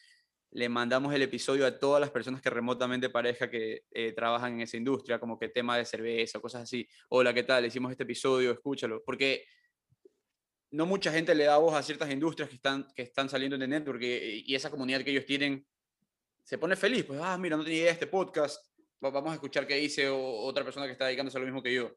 le 0.54 0.70
mandamos 0.70 1.14
el 1.14 1.24
episodio 1.24 1.66
a 1.66 1.80
todas 1.80 2.00
las 2.00 2.12
personas 2.12 2.42
que 2.42 2.50
remotamente 2.50 3.10
parezca 3.10 3.50
que 3.50 3.86
eh, 3.92 4.14
trabajan 4.14 4.54
en 4.54 4.62
esa 4.62 4.78
industria, 4.78 5.20
como 5.20 5.40
que 5.40 5.50
tema 5.50 5.78
de 5.78 5.86
cerveza, 5.86 6.40
cosas 6.40 6.64
así. 6.64 6.88
Hola, 7.10 7.34
¿qué 7.34 7.42
tal? 7.42 7.66
Hicimos 7.66 7.92
este 7.92 8.04
episodio, 8.04 8.52
escúchalo. 8.52 9.04
Porque 9.04 9.46
no 10.70 10.86
mucha 10.86 11.12
gente 11.12 11.34
le 11.34 11.46
da 11.46 11.58
voz 11.58 11.74
a 11.74 11.82
ciertas 11.82 12.12
industrias 12.12 12.50
que 12.50 12.56
están, 12.56 12.88
que 12.96 13.02
están 13.02 13.30
saliendo 13.30 13.56
en 13.56 13.64
el 13.64 13.70
network 13.70 14.02
y, 14.04 14.44
y 14.46 14.54
esa 14.54 14.70
comunidad 14.70 15.02
que 15.04 15.10
ellos 15.10 15.26
tienen 15.26 15.66
se 16.44 16.60
pone 16.60 16.76
feliz. 16.76 17.04
Pues, 17.04 17.20
ah, 17.24 17.38
mira, 17.38 17.58
no 17.58 17.64
tenía 17.64 17.80
idea 17.80 17.88
de 17.88 17.94
este 17.94 18.08
podcast. 18.08 18.64
Vamos 19.00 19.32
a 19.32 19.34
escuchar 19.34 19.66
qué 19.66 19.76
dice 19.76 20.08
otra 20.08 20.64
persona 20.64 20.86
que 20.86 20.92
está 20.92 21.06
dedicándose 21.06 21.38
a 21.38 21.42
lo 21.42 21.48
mismo 21.48 21.64
que 21.64 21.74
yo 21.74 21.96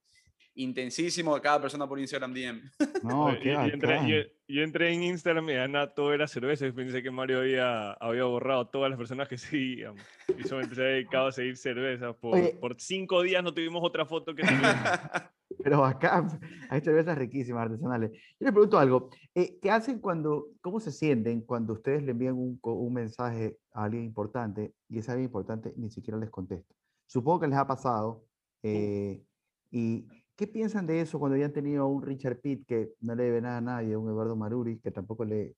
intensísimo 0.56 1.34
a 1.34 1.40
cada 1.40 1.60
persona 1.60 1.88
por 1.88 1.98
Instagram 1.98 2.32
DM. 2.32 2.62
No, 3.02 3.28
qué 3.40 3.52
yo, 3.52 3.60
entré, 3.60 4.32
yo, 4.48 4.62
entré, 4.62 4.92
en 4.92 5.02
Instagram 5.02 5.48
y 5.50 5.54
nada, 5.70 5.94
todo 5.94 6.12
era 6.12 6.26
cerveza. 6.26 6.66
Y 6.66 6.72
pensé 6.72 7.02
que 7.02 7.10
Mario 7.10 7.40
había, 7.40 7.92
había 7.92 8.24
borrado 8.24 8.66
todas 8.68 8.90
las 8.90 8.98
personas 8.98 9.28
que 9.28 9.38
seguíamos. 9.38 10.00
Y 10.28 10.48
yo 10.48 10.56
me 10.56 10.64
empecé 10.64 10.82
a 10.82 10.86
dedicar 10.86 11.26
a 11.26 11.32
seguir 11.32 11.56
cerveza. 11.56 12.12
Por, 12.14 12.58
por 12.58 12.80
cinco 12.80 13.22
días 13.22 13.44
no 13.44 13.52
tuvimos 13.52 13.82
otra 13.84 14.06
foto 14.06 14.34
que 14.34 14.42
Pero 15.62 15.84
acá 15.84 16.26
hay 16.70 16.80
cervezas 16.80 17.18
riquísimas, 17.18 17.64
artesanales. 17.64 18.12
Yo 18.12 18.44
les 18.44 18.52
pregunto 18.52 18.78
algo. 18.78 19.10
Eh, 19.34 19.58
¿Qué 19.60 19.70
hacen 19.70 20.00
cuando, 20.00 20.48
cómo 20.60 20.80
se 20.80 20.92
sienten 20.92 21.40
cuando 21.40 21.74
ustedes 21.74 22.02
le 22.02 22.12
envían 22.12 22.34
un, 22.34 22.58
un 22.62 22.92
mensaje 22.92 23.58
a 23.72 23.84
alguien 23.84 24.04
importante 24.04 24.74
y 24.88 24.98
ese 24.98 25.10
alguien 25.10 25.26
importante 25.26 25.72
ni 25.76 25.90
siquiera 25.90 26.18
les 26.18 26.30
contesta? 26.30 26.74
Supongo 27.06 27.40
que 27.40 27.48
les 27.48 27.58
ha 27.58 27.66
pasado. 27.66 28.24
Eh, 28.62 29.22
y 29.70 30.06
¿Qué 30.36 30.46
piensan 30.46 30.86
de 30.86 31.00
eso 31.00 31.18
cuando 31.18 31.38
ya 31.38 31.46
han 31.46 31.52
tenido 31.52 31.84
a 31.84 31.86
un 31.86 32.02
Richard 32.02 32.40
Pitt 32.40 32.66
que 32.66 32.92
no 33.00 33.14
le 33.14 33.24
debe 33.24 33.40
nada 33.40 33.56
a 33.56 33.62
nadie, 33.62 33.94
a 33.94 33.98
un 33.98 34.10
Eduardo 34.10 34.36
Maruri 34.36 34.78
que 34.78 34.90
tampoco 34.90 35.24
le, 35.24 35.56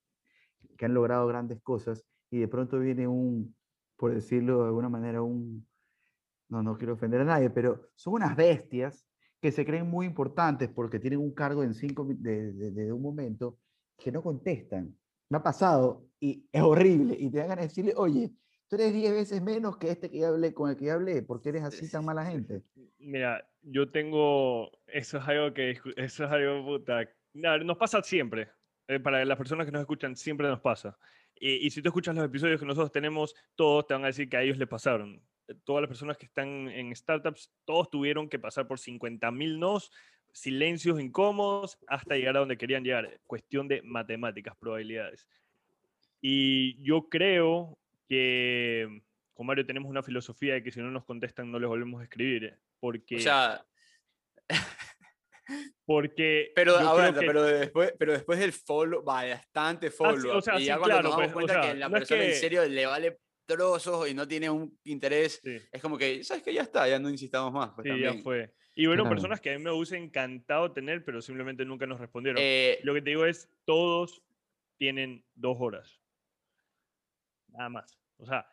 que 0.76 0.84
han 0.84 0.94
logrado 0.94 1.26
grandes 1.26 1.60
cosas 1.62 2.04
y 2.30 2.38
de 2.38 2.48
pronto 2.48 2.78
viene 2.78 3.08
un, 3.08 3.56
por 3.96 4.14
decirlo 4.14 4.62
de 4.62 4.66
alguna 4.66 4.88
manera, 4.88 5.20
un, 5.20 5.66
no, 6.48 6.62
no 6.62 6.78
quiero 6.78 6.94
ofender 6.94 7.20
a 7.22 7.24
nadie, 7.24 7.50
pero 7.50 7.88
son 7.96 8.14
unas 8.14 8.36
bestias 8.36 9.04
que 9.40 9.50
se 9.50 9.66
creen 9.66 9.88
muy 9.88 10.06
importantes 10.06 10.68
porque 10.68 11.00
tienen 11.00 11.18
un 11.18 11.32
cargo 11.32 11.64
en 11.64 11.74
cinco 11.74 12.06
de, 12.08 12.52
de, 12.52 12.92
un 12.92 13.02
momento 13.02 13.58
que 13.96 14.12
no 14.12 14.22
contestan. 14.22 14.94
Me 15.28 15.38
ha 15.38 15.42
pasado 15.42 16.04
y 16.20 16.48
es 16.52 16.62
horrible 16.62 17.16
y 17.18 17.30
te 17.30 17.38
dan 17.38 17.48
ganas 17.48 17.64
de 17.64 17.68
decirle, 17.68 17.94
oye, 17.96 18.32
tú 18.68 18.76
eres 18.76 18.92
10 18.92 19.12
veces 19.12 19.42
menos 19.42 19.76
que 19.78 19.90
este 19.90 20.10
que 20.10 20.18
ya 20.18 20.28
hablé, 20.28 20.52
con 20.54 20.70
el 20.70 20.76
que 20.76 20.86
ya 20.86 20.94
hablé, 20.94 21.22
porque 21.22 21.48
eres 21.48 21.62
así 21.62 21.90
tan 21.90 22.04
mala 22.04 22.24
gente. 22.24 22.62
Mira, 22.98 23.48
yo 23.62 23.90
tengo, 23.90 24.70
eso 24.86 25.18
es 25.18 25.28
algo 25.28 25.54
que, 25.54 25.78
eso 25.96 26.24
es 26.24 26.30
algo 26.30 26.64
puta, 26.64 27.08
no, 27.32 27.58
nos 27.58 27.76
pasa 27.76 28.02
siempre, 28.02 28.48
eh, 28.86 29.00
para 29.00 29.24
las 29.24 29.38
personas 29.38 29.66
que 29.66 29.72
nos 29.72 29.80
escuchan, 29.80 30.16
siempre 30.16 30.46
nos 30.48 30.60
pasa. 30.60 30.98
Y, 31.34 31.66
y 31.66 31.70
si 31.70 31.82
tú 31.82 31.88
escuchas 31.88 32.14
los 32.14 32.24
episodios 32.24 32.60
que 32.60 32.66
nosotros 32.66 32.92
tenemos, 32.92 33.34
todos 33.54 33.86
te 33.86 33.94
van 33.94 34.04
a 34.04 34.08
decir 34.08 34.28
que 34.28 34.36
a 34.36 34.42
ellos 34.42 34.58
les 34.58 34.68
pasaron. 34.68 35.22
Todas 35.64 35.82
las 35.82 35.88
personas 35.88 36.18
que 36.18 36.26
están 36.26 36.68
en 36.68 36.94
startups, 36.94 37.50
todos 37.64 37.88
tuvieron 37.90 38.28
que 38.28 38.38
pasar 38.38 38.66
por 38.66 38.78
50.000 38.78 39.58
nos, 39.58 39.90
silencios 40.32 41.00
incómodos, 41.00 41.78
hasta 41.86 42.16
llegar 42.16 42.36
a 42.36 42.40
donde 42.40 42.58
querían 42.58 42.84
llegar. 42.84 43.18
Cuestión 43.26 43.66
de 43.66 43.80
matemáticas, 43.82 44.56
probabilidades. 44.56 45.26
Y 46.20 46.82
yo 46.82 47.08
creo 47.08 47.78
que 48.08 49.02
con 49.34 49.46
Mario 49.46 49.64
tenemos 49.66 49.88
una 49.90 50.02
filosofía 50.02 50.54
de 50.54 50.62
que 50.62 50.70
si 50.72 50.80
no 50.80 50.90
nos 50.90 51.04
contestan 51.04 51.50
no 51.50 51.58
les 51.58 51.68
volvemos 51.68 52.00
a 52.00 52.04
escribir. 52.04 52.44
eh, 52.44 52.56
Porque, 52.80 53.16
O 53.16 53.20
sea, 53.20 53.64
porque 55.84 56.52
pero 56.54 56.76
aguanta, 56.76 57.20
que- 57.20 57.26
pero 57.26 57.42
después, 57.42 57.94
pero 57.98 58.12
después 58.12 58.38
del 58.38 58.52
follow, 58.52 59.02
bastante 59.02 59.90
follow. 59.90 60.36
o 60.36 60.42
sea, 60.42 60.58
y 60.60 60.64
ya 60.64 60.74
sí, 60.74 60.78
cuando 60.80 60.96
claro, 61.00 61.02
nos 61.02 61.10
damos 61.12 61.20
pues, 61.20 61.30
o 61.30 61.34
cuenta 61.34 61.62
sea, 61.62 61.72
que 61.72 61.78
la 61.78 61.88
no 61.88 61.96
es 61.96 62.00
persona 62.00 62.24
en 62.24 62.34
serio 62.34 62.64
le 62.66 62.86
vale 62.86 63.18
trozos 63.46 64.08
y 64.10 64.14
no 64.14 64.28
tiene 64.28 64.50
un 64.50 64.78
interés, 64.84 65.40
sí. 65.42 65.56
es 65.72 65.80
como 65.82 65.96
que, 65.96 66.22
¿sabes 66.22 66.42
que 66.42 66.52
Ya 66.52 66.62
está, 66.62 66.86
ya 66.86 66.98
no 66.98 67.08
insistamos 67.08 67.50
más. 67.52 67.70
pues, 67.74 67.84
Sí, 67.84 67.88
también. 67.90 68.16
ya 68.18 68.22
fue. 68.22 68.52
Y 68.74 68.86
bueno, 68.86 69.04
Claro. 69.04 69.14
personas 69.16 69.40
que 69.40 69.50
a 69.52 69.56
mí 69.58 69.64
me 69.64 69.70
hubiese 69.70 69.96
encantado 69.96 70.70
tener, 70.72 71.02
pero 71.04 71.22
simplemente 71.22 71.64
nunca 71.64 71.86
nos 71.86 71.98
respondieron. 71.98 72.40
Eh, 72.40 72.78
Lo 72.82 72.92
que 72.94 73.00
te 73.02 73.10
digo 73.10 73.24
es, 73.24 73.48
todos 73.64 74.22
tienen 74.76 75.24
dos 75.34 75.56
horas. 75.60 75.98
Nada 77.58 77.70
más. 77.70 78.00
O 78.18 78.24
sea, 78.26 78.46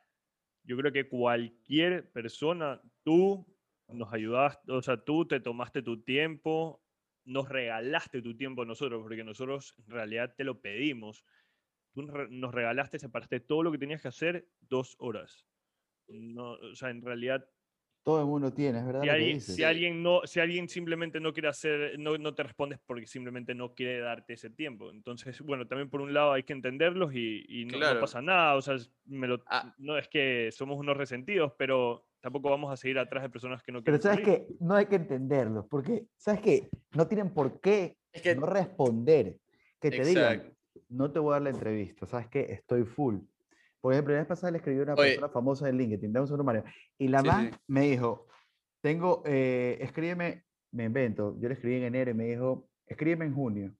yo 0.63 0.77
creo 0.77 0.91
que 0.91 1.09
cualquier 1.09 2.11
persona, 2.11 2.81
tú 3.03 3.55
nos 3.87 4.11
ayudaste, 4.13 4.71
o 4.71 4.81
sea, 4.81 5.03
tú 5.03 5.27
te 5.27 5.39
tomaste 5.39 5.83
tu 5.83 6.03
tiempo, 6.03 6.83
nos 7.25 7.49
regalaste 7.49 8.21
tu 8.23 8.35
tiempo 8.37 8.63
a 8.63 8.65
nosotros, 8.65 9.01
porque 9.03 9.23
nosotros 9.23 9.75
en 9.77 9.91
realidad 9.93 10.35
te 10.37 10.43
lo 10.43 10.61
pedimos. 10.61 11.25
Tú 11.93 12.03
nos 12.03 12.15
re- 12.15 12.29
nos 12.31 12.53
regalaste, 12.53 12.99
separaste 12.99 13.41
todo 13.41 13.63
lo 13.63 13.71
que 13.71 13.79
tenías 13.79 14.01
que 14.01 14.09
hacer 14.09 14.51
dos 14.59 14.95
horas. 14.99 15.47
No, 16.07 16.53
o 16.53 16.75
sea, 16.75 16.91
en 16.91 17.03
realidad 17.03 17.49
Todo 18.05 18.19
el 18.21 18.27
mundo 18.27 18.53
tiene, 18.53 18.77
es 18.77 18.85
verdad 18.85 19.01
si 19.01 19.07
lo 19.07 19.11
que 19.11 19.17
alguien, 19.17 19.33
dices. 19.37 19.55
si 19.55 19.63
alguien 19.63 20.03
no, 20.03 20.21
si 20.25 20.39
alguien 20.39 20.69
simplemente 20.69 21.19
no 21.19 21.33
quiere 21.33 21.47
hacer, 21.47 21.97
no, 21.97 22.15
no 22.19 22.35
te 22.35 22.43
respondes 22.43 22.77
porque 22.85 23.07
simplemente 23.07 23.55
no 23.55 23.73
quiere 23.73 23.97
darte 23.99 24.33
ese 24.33 24.51
tiempo. 24.51 24.91
Entonces, 24.91 25.41
bueno, 25.41 25.65
también 25.65 25.89
por 25.89 26.01
un 26.01 26.13
lado 26.13 26.33
hay 26.33 26.43
que 26.43 26.53
entenderlos 26.53 27.15
y, 27.15 27.43
y 27.49 27.65
no, 27.65 27.71
no 27.71 27.77
Claro. 27.79 27.99
pasa 28.01 28.21
nada. 28.21 28.55
O 28.57 28.61
sea, 28.61 28.75
me 29.05 29.27
lo- 29.27 29.43
Ah. 29.47 29.73
no 29.79 29.97
es 29.97 30.07
que 30.07 30.49
somos 30.51 30.77
unos 30.77 30.95
resentidos, 30.95 31.53
pero 31.57 32.05
tampoco 32.21 32.51
vamos 32.51 32.71
a 32.71 32.77
seguir 32.77 32.99
atrás 32.99 33.23
de 33.23 33.29
personas 33.31 33.63
que 33.63 33.71
no 33.71 33.83
Pero 33.83 33.97
quieren. 33.99 34.17
sabes 34.19 34.23
salir. 34.35 34.47
que 34.49 34.53
no 34.63 34.75
hay 34.75 34.85
que 34.85 34.95
entenderlos, 34.97 35.65
porque, 35.67 36.05
¿sabes 36.15 36.41
qué? 36.41 36.69
No 36.93 37.07
tienen 37.07 37.33
por 37.33 37.59
qué 37.59 37.97
es 38.13 38.21
que, 38.21 38.35
no 38.35 38.45
responder. 38.45 39.39
Que 39.81 39.89
te 39.89 40.05
digan, 40.05 40.33
exacto. 40.35 40.55
no 40.89 41.11
te 41.11 41.17
voy 41.17 41.31
a 41.31 41.33
dar 41.33 41.41
la 41.41 41.49
entrevista, 41.49 42.05
¿sabes 42.05 42.27
qué? 42.27 42.41
Estoy 42.51 42.83
full. 42.83 43.15
Por 43.85 43.93
ejemplo, 43.93 44.15
la 44.15 44.21
vez 44.21 44.27
pasada 44.27 44.49
le 44.49 44.57
escribí 44.57 44.79
a 44.79 44.81
una 44.81 44.93
Oye. 44.95 45.09
persona 45.09 45.29
famosa 45.29 45.69
en 45.69 45.77
LinkedIn, 45.77 46.11
dame 46.11 46.21
un 46.23 46.27
segundo, 46.27 46.43
Mario, 46.43 46.63
y 46.97 47.07
la 47.07 47.19
Sí, 47.19 47.27
man 47.27 47.51
sí. 47.51 47.59
me 47.67 47.81
dijo, 47.81 48.25
tengo, 48.81 49.21
eh, 49.27 49.77
escríbeme, 49.79 50.43
me 50.71 50.85
invento, 50.85 51.39
yo 51.39 51.47
le 51.47 51.53
escribí 51.53 51.75
en 51.75 51.83
enero 51.83 52.09
y 52.09 52.13
me 52.15 52.23
dijo, 52.25 52.67
escríbeme 52.87 53.25
en 53.25 53.35
junio. 53.35 53.75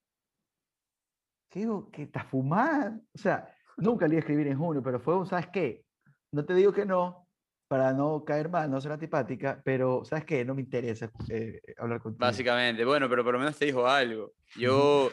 ¿Qué 1.49 1.61
digo? 1.61 1.89
¿Qué 1.89 2.03
está 2.03 2.23
fumada? 2.23 3.01
O 3.15 3.17
sea, 3.17 3.51
nunca 3.77 4.07
le 4.07 4.13
iba 4.13 4.19
a 4.19 4.19
escribir 4.19 4.45
en 4.45 4.59
junio, 4.59 4.83
pero 4.83 4.99
fue 4.99 5.17
un, 5.17 5.25
¿sabes 5.25 5.47
qué? 5.47 5.83
No 6.31 6.45
te 6.45 6.53
digo 6.53 6.71
que 6.71 6.85
no, 6.85 7.27
para 7.67 7.91
no 7.91 8.23
caer 8.23 8.47
mal, 8.47 8.69
no 8.69 8.79
ser 8.81 8.91
antipática, 8.91 9.59
pero 9.65 10.05
¿sabes 10.05 10.23
qué? 10.23 10.45
No 10.45 10.53
me 10.53 10.61
interesa 10.61 11.09
eh, 11.29 11.59
hablar 11.79 11.99
contigo. 11.99 12.19
Básicamente, 12.19 12.85
bueno, 12.85 13.09
pero 13.09 13.23
por 13.23 13.33
lo 13.33 13.39
menos 13.39 13.57
te 13.57 13.65
dijo 13.65 13.87
algo. 13.87 14.33
Yo, 14.55 15.09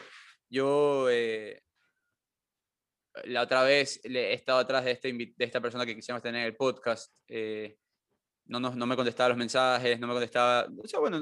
yo 0.49 1.09
eh, 1.09 1.63
la 3.25 3.41
otra 3.43 3.63
vez 3.63 3.99
he 4.03 4.33
estado 4.33 4.59
atrás 4.59 4.85
de, 4.85 4.91
este, 4.91 5.11
de 5.13 5.33
esta 5.45 5.61
persona 5.61 5.85
que 5.85 5.95
quisiéramos 5.95 6.23
tener 6.23 6.41
en 6.41 6.47
el 6.47 6.55
podcast. 6.55 7.13
eh, 7.27 7.77
no, 8.45 8.59
nos- 8.59 8.75
no 8.75 8.85
me 8.85 8.95
contestaba 8.97 9.29
los 9.29 9.37
mensajes, 9.37 9.97
no 9.99 10.07
me 10.07 10.13
contestaba, 10.13 10.67
o 10.77 10.85
sea, 10.87 10.99
bueno, 10.99 11.21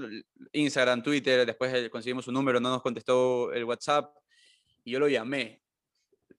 Instagram, 0.53 1.03
Twitter, 1.03 1.45
después 1.45 1.89
conseguimos 1.89 2.25
su 2.25 2.31
número, 2.31 2.59
no 2.59 2.69
nos 2.71 2.81
contestó 2.81 3.53
el 3.53 3.63
WhatsApp 3.63 4.11
y 4.83 4.91
yo 4.93 4.99
lo 4.99 5.07
llamé. 5.07 5.61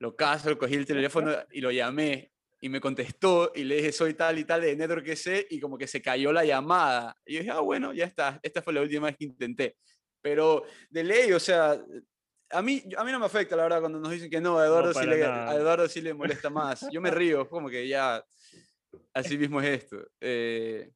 Lo 0.00 0.16
caso, 0.16 0.58
cogí 0.58 0.74
el 0.74 0.84
teléfono 0.86 1.32
y 1.52 1.60
lo 1.60 1.70
llamé 1.70 2.32
y 2.60 2.68
me 2.68 2.80
contestó 2.80 3.52
y 3.54 3.62
le 3.62 3.76
dije 3.76 3.92
soy 3.92 4.14
tal 4.14 4.38
y 4.40 4.44
tal 4.44 4.60
de 4.62 4.74
Network 4.74 5.04
que 5.04 5.14
sé 5.14 5.46
y 5.50 5.60
como 5.60 5.78
que 5.78 5.86
se 5.86 6.02
cayó 6.02 6.32
la 6.32 6.44
llamada. 6.44 7.16
Y 7.24 7.34
yo 7.34 7.38
dije, 7.40 7.52
ah, 7.52 7.60
bueno, 7.60 7.92
ya 7.92 8.04
está, 8.06 8.40
esta 8.42 8.60
fue 8.62 8.72
la 8.72 8.80
última 8.82 9.06
vez 9.06 9.16
que 9.16 9.24
intenté. 9.26 9.76
Pero 10.20 10.64
de 10.90 11.04
ley, 11.04 11.32
o 11.32 11.38
sea, 11.40 11.80
a 12.52 12.62
mí, 12.62 12.82
a 12.96 13.04
mí 13.04 13.12
no 13.12 13.18
me 13.18 13.26
afecta, 13.26 13.56
la 13.56 13.64
verdad, 13.64 13.80
cuando 13.80 13.98
nos 13.98 14.10
dicen 14.10 14.30
que 14.30 14.40
no, 14.40 14.58
a 14.58 14.66
Eduardo, 14.66 14.92
sí, 14.92 14.98
para 15.00 15.10
le, 15.16 15.24
a 15.24 15.54
Eduardo 15.54 15.88
sí 15.88 16.00
le 16.00 16.14
molesta 16.14 16.50
más. 16.50 16.86
Yo 16.92 17.00
me 17.00 17.10
río, 17.10 17.48
como 17.48 17.68
que 17.68 17.86
ya, 17.88 18.24
así 19.14 19.36
mismo 19.38 19.60
es 19.60 19.82
esto. 19.82 19.96
Eh, 20.20 20.90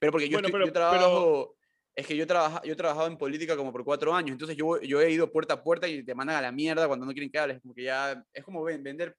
pero 0.00 0.12
porque 0.12 0.28
yo, 0.28 0.36
Bueno, 0.36 0.48
estoy- 0.48 0.52
pero- 0.60 0.66
yo 0.66 0.72
trabajo, 0.72 1.56
es 1.94 2.06
que 2.06 2.16
yo, 2.16 2.26
trabaja, 2.26 2.60
yo 2.64 2.72
he 2.72 2.76
trabajado 2.76 3.06
en 3.06 3.16
política 3.16 3.56
como 3.56 3.72
por 3.72 3.84
cuatro 3.84 4.14
años, 4.14 4.32
entonces 4.32 4.56
yo, 4.56 4.80
yo 4.82 5.00
he 5.00 5.10
ido 5.10 5.30
puerta 5.32 5.54
a 5.54 5.62
puerta 5.62 5.88
y 5.88 6.02
te 6.02 6.14
mandan 6.14 6.36
a 6.36 6.42
la 6.42 6.52
mierda 6.52 6.86
cuando 6.86 7.06
no 7.06 7.12
quieren 7.12 7.30
que 7.30 7.38
hables, 7.38 7.60
como 7.62 7.74
que 7.74 7.84
ya, 7.84 8.22
es 8.32 8.44
como 8.44 8.62
ven- 8.62 8.82
vender 8.82 9.16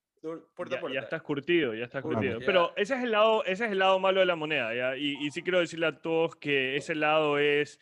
puerta 0.55 0.75
ya, 0.75 0.77
a 0.77 0.81
puerta. 0.81 0.93
ya 0.99 1.03
estás 1.03 1.21
curtido, 1.21 1.73
ya 1.73 1.85
estás 1.85 2.01
Curtido, 2.03 2.39
ya. 2.39 2.45
Pero 2.45 2.73
ese 2.75 2.95
es 2.95 3.03
el 3.03 3.11
lado, 3.11 3.43
ese 3.45 3.65
es 3.65 3.71
el 3.71 3.79
lado 3.79 3.97
malo 3.99 4.19
de 4.19 4.25
la 4.25 4.35
moneda, 4.35 4.75
¿ya? 4.75 4.97
Y, 4.97 5.15
y 5.25 5.31
sí 5.31 5.41
quiero 5.41 5.59
decirle 5.59 5.85
a 5.87 5.97
todos 6.01 6.35
que 6.35 6.75
ese 6.75 6.95
lado 6.95 7.39
es 7.39 7.79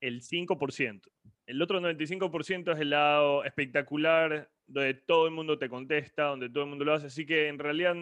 el 0.00 0.20
5%. 0.20 1.00
El 1.46 1.60
otro 1.60 1.80
95% 1.80 2.72
es 2.74 2.80
el 2.80 2.90
lado 2.90 3.44
espectacular, 3.44 4.50
donde 4.66 4.94
todo 4.94 5.26
el 5.26 5.32
mundo 5.32 5.58
te 5.58 5.68
contesta, 5.68 6.24
donde 6.24 6.48
todo 6.48 6.64
el 6.64 6.70
mundo 6.70 6.84
lo 6.84 6.94
hace. 6.94 7.06
Así 7.06 7.26
que 7.26 7.48
en 7.48 7.58
realidad, 7.58 7.94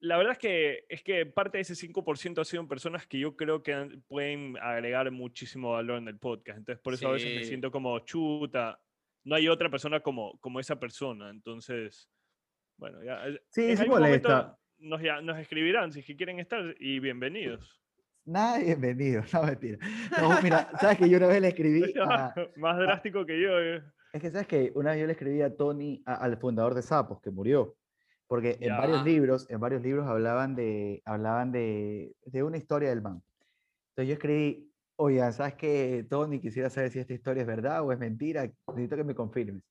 la 0.00 0.18
verdad 0.18 0.32
es 0.32 0.38
que, 0.38 0.84
es 0.88 1.02
que 1.02 1.24
parte 1.24 1.58
de 1.58 1.62
ese 1.62 1.74
5% 1.74 2.40
ha 2.40 2.44
sido 2.44 2.68
personas 2.68 3.06
que 3.06 3.18
yo 3.18 3.36
creo 3.36 3.62
que 3.62 3.98
pueden 4.06 4.56
agregar 4.60 5.10
muchísimo 5.10 5.72
valor 5.72 5.98
en 5.98 6.08
el 6.08 6.18
podcast. 6.18 6.58
Entonces, 6.58 6.82
por 6.82 6.92
eso 6.92 7.08
a 7.08 7.12
veces 7.12 7.34
me 7.34 7.42
Sí. 7.42 7.48
siento 7.48 7.70
como 7.70 7.98
chuta. 8.00 8.80
No 9.24 9.34
hay 9.36 9.48
otra 9.48 9.70
persona 9.70 10.00
como, 10.00 10.38
como 10.40 10.60
esa 10.60 10.78
persona. 10.78 11.30
Entonces, 11.30 12.10
bueno, 12.76 13.02
ya. 13.02 13.26
eh, 13.28 13.40
Sí, 13.48 13.62
en 13.70 13.76
sí 13.78 13.82
algún 13.84 14.00
momento. 14.00 14.58
Nos, 14.76 15.00
ya- 15.00 15.22
nos 15.22 15.38
escribirán 15.38 15.90
si 15.92 16.00
es 16.00 16.06
que 16.06 16.16
quieren 16.16 16.38
estar 16.40 16.74
y 16.78 16.98
bienvenidos. 16.98 17.80
Nada, 18.24 18.58
de 18.58 18.64
bienvenido, 18.64 19.22
no 19.32 19.42
mentira. 19.42 19.78
No, 20.20 20.40
mira, 20.42 20.68
sabes 20.80 20.98
que 20.98 21.08
yo 21.08 21.18
una 21.18 21.26
vez 21.26 21.40
le 21.40 21.48
escribí 21.48 21.94
a, 22.00 22.34
Más 22.56 22.78
drástico 22.78 23.24
que 23.26 23.40
yo. 23.40 23.60
eh. 23.60 23.82
Es 24.12 24.20
que 24.22 24.30
sabes 24.30 24.46
que 24.46 24.72
una 24.74 24.92
vez 24.92 25.00
yo 25.00 25.06
le 25.06 25.12
escribí 25.12 25.42
a 25.42 25.54
Tony, 25.56 26.02
a- 26.06 26.14
al 26.14 26.38
fundador 26.38 26.74
de 26.74 26.82
Sapos, 26.82 27.20
que 27.20 27.30
murió, 27.30 27.76
porque 28.26 28.52
en 28.60 28.68
Ya. 28.68 28.76
varios 28.78 29.02
libros, 29.04 29.50
en 29.50 29.60
varios 29.60 29.82
libros 29.82 30.06
hablaban 30.06 30.54
de, 30.54 31.02
hablaban 31.04 31.52
de, 31.52 32.14
de 32.24 32.42
una 32.42 32.56
historia 32.56 32.88
del 32.90 33.02
man. 33.02 33.22
Entonces 33.90 34.08
yo 34.08 34.14
escribí, 34.14 34.72
oigan, 34.96 35.32
¿sabes 35.32 35.54
qué, 35.54 36.06
Tony? 36.08 36.40
Quisiera 36.40 36.70
saber 36.70 36.90
si 36.90 37.00
esta 37.00 37.12
historia 37.12 37.42
es 37.42 37.46
verdad 37.46 37.82
o 37.82 37.92
es 37.92 37.98
mentira, 37.98 38.50
necesito 38.68 38.96
que 38.96 39.04
me 39.04 39.14
confirmes. 39.14 39.62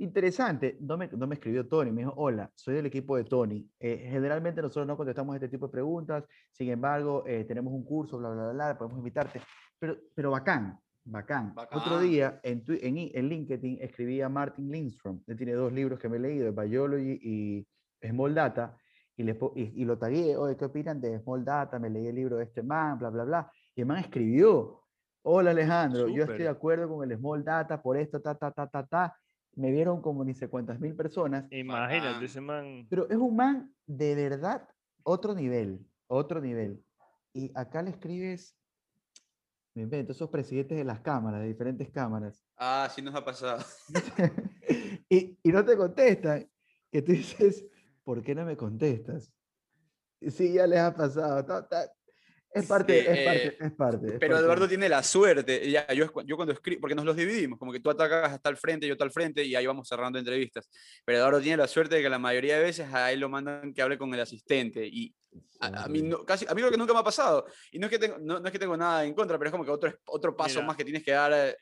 Interesante, 0.00 0.76
no 0.80 0.96
me, 0.96 1.08
no 1.08 1.26
me 1.26 1.34
escribió 1.34 1.66
Tony, 1.66 1.90
me 1.90 2.02
dijo, 2.02 2.14
hola, 2.16 2.48
soy 2.54 2.76
del 2.76 2.86
equipo 2.86 3.16
de 3.16 3.24
Tony. 3.24 3.68
Eh, 3.80 4.06
generalmente 4.08 4.62
nosotros 4.62 4.86
no 4.86 4.96
contestamos 4.96 5.34
este 5.34 5.48
tipo 5.48 5.66
de 5.66 5.72
preguntas, 5.72 6.24
sin 6.52 6.70
embargo, 6.70 7.24
eh, 7.26 7.44
tenemos 7.44 7.72
un 7.72 7.84
curso, 7.84 8.16
bla, 8.16 8.30
bla, 8.30 8.44
bla, 8.44 8.52
bla, 8.52 8.78
podemos 8.78 8.98
invitarte. 8.98 9.40
Pero, 9.76 9.96
pero 10.14 10.30
bacán, 10.30 10.78
bacán. 11.04 11.52
Otro 11.56 11.80
Bacán. 11.96 12.02
día 12.02 12.40
en, 12.44 12.64
Twi- 12.64 12.78
en, 12.80 12.96
en 13.12 13.28
LinkedIn 13.28 13.78
escribí 13.80 14.20
a 14.20 14.28
Martin 14.28 14.70
Lindstrom, 14.70 15.20
él 15.26 15.36
tiene 15.36 15.54
dos 15.54 15.72
libros 15.72 15.98
que 15.98 16.08
me 16.08 16.18
he 16.18 16.20
leído, 16.20 16.52
Biology 16.52 17.18
y 17.20 17.68
Small 18.08 18.34
Data, 18.34 18.76
y, 19.16 19.24
le, 19.24 19.36
y, 19.56 19.82
y 19.82 19.84
lo 19.84 19.98
tagué, 19.98 20.36
oye, 20.36 20.56
¿qué 20.56 20.66
opinan 20.66 21.00
de 21.00 21.18
Small 21.18 21.44
Data? 21.44 21.76
Me 21.80 21.90
leí 21.90 22.06
el 22.06 22.14
libro 22.14 22.36
de 22.36 22.44
este 22.44 22.62
man, 22.62 23.00
bla, 23.00 23.10
bla, 23.10 23.24
bla. 23.24 23.52
Y 23.74 23.80
el 23.80 23.86
man 23.88 23.98
escribió, 23.98 24.82
hola 25.22 25.50
Alejandro, 25.50 26.06
yo 26.06 26.22
estoy 26.22 26.38
de 26.44 26.48
acuerdo 26.48 26.88
con 26.88 27.10
el 27.10 27.18
Small 27.18 27.42
Data 27.42 27.82
por 27.82 27.96
esto, 27.96 28.20
ta, 28.20 28.36
ta, 28.36 28.52
ta, 28.52 28.68
ta, 28.68 28.86
ta. 28.86 29.16
Me 29.58 29.72
vieron 29.72 30.00
como 30.00 30.24
ni 30.24 30.34
sé 30.34 30.48
cuántas 30.48 30.78
mil 30.78 30.94
personas, 30.94 31.46
Imagínate, 31.50 32.24
ese 32.26 32.40
man. 32.40 32.86
pero 32.88 33.08
es 33.10 33.16
un 33.16 33.34
man 33.34 33.74
de 33.86 34.14
verdad 34.14 34.68
otro 35.02 35.34
nivel, 35.34 35.84
otro 36.06 36.40
nivel. 36.40 36.80
Y 37.32 37.50
acá 37.56 37.82
le 37.82 37.90
escribes, 37.90 38.56
me 39.74 39.82
invento, 39.82 40.12
esos 40.12 40.30
presidentes 40.30 40.78
de 40.78 40.84
las 40.84 41.00
cámaras, 41.00 41.40
de 41.40 41.48
diferentes 41.48 41.90
cámaras, 41.90 42.44
Ah, 42.56 42.88
sí 42.94 43.02
nos 43.02 43.14
ha 43.16 43.24
pasado. 43.24 43.64
y, 45.08 45.36
y 45.42 45.48
no 45.52 45.64
te 45.64 45.76
contestan, 45.76 46.48
que 46.92 47.02
tú 47.02 47.10
dices, 47.12 47.66
¿por 48.04 48.22
qué 48.22 48.36
no 48.36 48.44
me 48.44 48.56
contestas? 48.56 49.32
Sí, 50.20 50.52
ya 50.52 50.66
les 50.68 50.78
ha 50.78 50.94
pasado. 50.94 51.44
ta, 51.44 51.66
ta. 51.68 51.92
Es 52.52 52.66
parte, 52.66 53.00
Sí, 53.02 53.06
es 53.08 53.18
eh, 53.18 53.24
parte, 53.24 53.64
es 53.66 53.72
parte. 53.72 54.06
es 54.06 54.12
Pero 54.18 54.32
parte. 54.32 54.44
Eduardo 54.44 54.68
tiene 54.68 54.88
la 54.88 55.02
suerte, 55.02 55.70
ya, 55.70 55.86
yo, 55.92 56.06
yo 56.24 56.36
cuando 56.36 56.52
escribo, 56.52 56.80
porque 56.80 56.94
nos 56.94 57.04
los 57.04 57.14
dividimos, 57.14 57.58
como 57.58 57.72
que 57.72 57.80
tú 57.80 57.90
atacas 57.90 58.32
hasta 58.32 58.48
el 58.48 58.56
frente, 58.56 58.86
yo 58.86 58.94
hasta 58.94 59.04
el 59.04 59.10
frente, 59.10 59.44
y 59.44 59.54
ahí 59.54 59.66
vamos 59.66 59.86
cerrando 59.86 60.18
entrevistas. 60.18 60.68
Pero 61.04 61.18
Eduardo 61.18 61.40
tiene 61.40 61.58
la 61.58 61.66
suerte 61.68 61.96
de 61.96 62.02
que 62.02 62.08
la 62.08 62.18
mayoría 62.18 62.56
de 62.56 62.64
veces 62.64 62.92
a 62.92 63.12
él 63.12 63.20
lo 63.20 63.28
mandan 63.28 63.74
que 63.74 63.82
hable 63.82 63.98
con 63.98 64.12
el 64.14 64.20
asistente, 64.20 64.86
y 64.86 65.14
a, 65.60 65.84
a 65.84 65.88
mí, 65.88 66.00
no, 66.02 66.24
casi, 66.24 66.46
a 66.48 66.54
mí 66.54 66.62
lo 66.62 66.70
que 66.70 66.78
nunca 66.78 66.94
me 66.94 67.00
ha 67.00 67.04
pasado, 67.04 67.44
y 67.70 67.78
no 67.78 67.86
es 67.86 67.90
que 67.90 67.98
tengo, 67.98 68.16
no, 68.18 68.40
no 68.40 68.46
es 68.46 68.52
que 68.52 68.58
tengo 68.58 68.76
nada 68.76 69.04
en 69.04 69.12
contra, 69.12 69.36
pero 69.38 69.48
es 69.48 69.52
como 69.52 69.64
que 69.64 69.70
otro, 69.70 69.92
otro 70.06 70.34
paso 70.34 70.56
Mira, 70.56 70.66
más 70.68 70.76
que 70.76 70.84
tienes 70.84 71.04
que 71.04 71.12
dar 71.12 71.32
eh, 71.34 71.56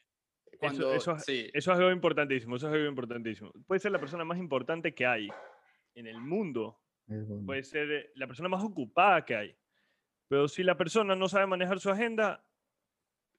cuando... 0.59 0.95
eso 0.95 1.17
es- 1.17 1.25
sí. 1.25 1.51
Eso 1.53 1.73
es 1.73 1.79
algo 1.79 1.91
importantísimo, 1.91 2.57
eso 2.57 2.69
es 2.69 2.75
algo 2.75 2.87
importantísimo. 2.89 3.53
Puede 3.67 3.81
ser 3.81 3.91
la 3.91 3.99
persona 3.99 4.25
más 4.25 4.39
importante 4.39 4.95
que 4.95 5.05
hay 5.05 5.29
en 5.95 6.07
el 6.07 6.19
mundo, 6.21 6.81
puede 7.45 7.65
ser 7.65 7.91
eh, 7.91 8.11
la 8.15 8.27
persona 8.29 8.49
más 8.49 8.63
ocupada 8.63 9.25
que 9.25 9.35
hay. 9.35 9.57
Pero 10.29 10.49
si 10.49 10.63
la 10.63 10.77
persona 10.77 11.15
no 11.15 11.29
sabe 11.29 11.47
manejar 11.47 11.81
su 11.81 11.91
agenda, 11.91 12.45